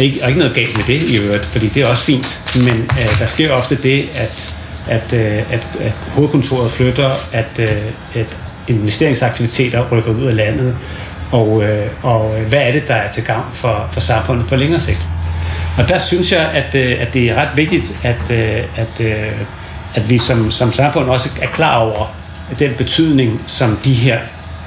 Ikke, 0.00 0.18
og 0.22 0.28
ikke 0.28 0.38
noget 0.38 0.54
galt 0.54 0.76
med 0.76 0.84
det 0.86 1.02
i 1.02 1.16
øvrigt, 1.18 1.44
fordi 1.44 1.66
det 1.66 1.82
er 1.82 1.90
også 1.90 2.02
fint, 2.02 2.42
men 2.56 2.82
øh, 2.82 3.18
der 3.18 3.26
sker 3.26 3.52
ofte 3.52 3.76
det, 3.82 4.08
at, 4.14 4.58
at, 4.88 5.12
øh, 5.12 5.52
at, 5.52 5.66
at 5.80 5.92
hovedkontoret 6.14 6.70
flytter, 6.70 7.10
at, 7.32 7.50
øh, 7.58 7.82
at 8.14 8.38
investeringsaktiviteter 8.68 9.88
rykker 9.92 10.10
ud 10.10 10.26
af 10.26 10.36
landet, 10.36 10.76
og, 11.32 11.62
øh, 11.62 11.86
og 12.02 12.30
hvad 12.48 12.62
er 12.62 12.72
det, 12.72 12.88
der 12.88 12.94
er 12.94 13.10
til 13.10 13.24
gavn 13.24 13.44
for, 13.52 13.88
for 13.92 14.00
samfundet 14.00 14.46
på 14.46 14.56
længere 14.56 14.80
sigt. 14.80 15.08
Og 15.78 15.88
der 15.88 15.98
synes 15.98 16.32
jeg, 16.32 16.50
at, 16.54 16.74
øh, 16.74 16.96
at 17.00 17.14
det 17.14 17.30
er 17.30 17.34
ret 17.34 17.56
vigtigt, 17.56 18.00
at, 18.04 18.30
øh, 18.30 18.64
at, 18.76 19.00
øh, 19.00 19.32
at 19.94 20.10
vi 20.10 20.18
som, 20.18 20.50
som 20.50 20.72
samfund 20.72 21.10
også 21.10 21.28
er 21.42 21.46
klar 21.46 21.76
over 21.76 22.16
den 22.58 22.74
betydning, 22.78 23.42
som 23.46 23.78
de 23.84 23.92
her 23.92 24.18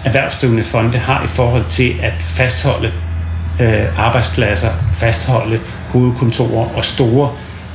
erhvervsdrivende 0.05 0.63
fonde 0.63 0.97
har 0.97 1.23
i 1.23 1.27
forhold 1.27 1.65
til 1.69 1.95
at 2.01 2.13
fastholde 2.19 2.91
øh, 3.59 3.99
arbejdspladser, 3.99 4.69
fastholde 4.93 5.59
hovedkontorer 5.89 6.75
og 6.75 6.85
store 6.85 7.31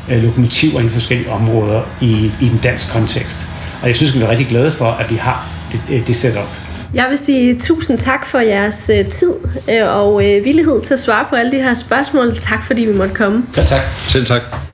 øh, 0.09 0.22
lokomotiver 0.22 0.80
i 0.80 0.89
forskellige 0.89 1.30
områder 1.30 1.82
i, 2.01 2.32
i 2.41 2.47
en 2.47 2.59
dansk 2.62 2.93
kontekst. 2.93 3.53
Og 3.82 3.89
jeg 3.89 3.97
synes, 3.97 4.16
vi 4.16 4.22
er 4.22 4.28
rigtig 4.28 4.47
glade 4.47 4.72
for, 4.72 4.91
at 4.91 5.11
vi 5.11 5.16
har 5.16 5.49
det, 5.72 5.82
øh, 5.91 6.07
det 6.07 6.16
setup. 6.16 6.68
Jeg 6.95 7.07
vil 7.11 7.18
sige 7.18 7.59
tusind 7.61 7.99
tak 7.99 8.26
for 8.26 8.39
jeres 8.39 8.91
øh, 8.95 9.11
tid 9.11 9.34
øh, 9.70 9.97
og 9.97 10.26
øh, 10.26 10.45
villighed 10.45 10.82
til 10.82 10.95
at 10.95 11.01
svare 11.01 11.26
på 11.28 11.36
alle 11.36 11.53
de 11.53 11.62
her 11.62 11.74
spørgsmål. 11.74 12.36
Tak 12.36 12.66
fordi 12.66 12.82
vi 12.82 12.97
måtte 12.97 13.14
komme. 13.14 13.47
Ja, 13.57 13.62
tak. 13.62 13.80
Selv 13.97 14.26
tak. 14.26 14.68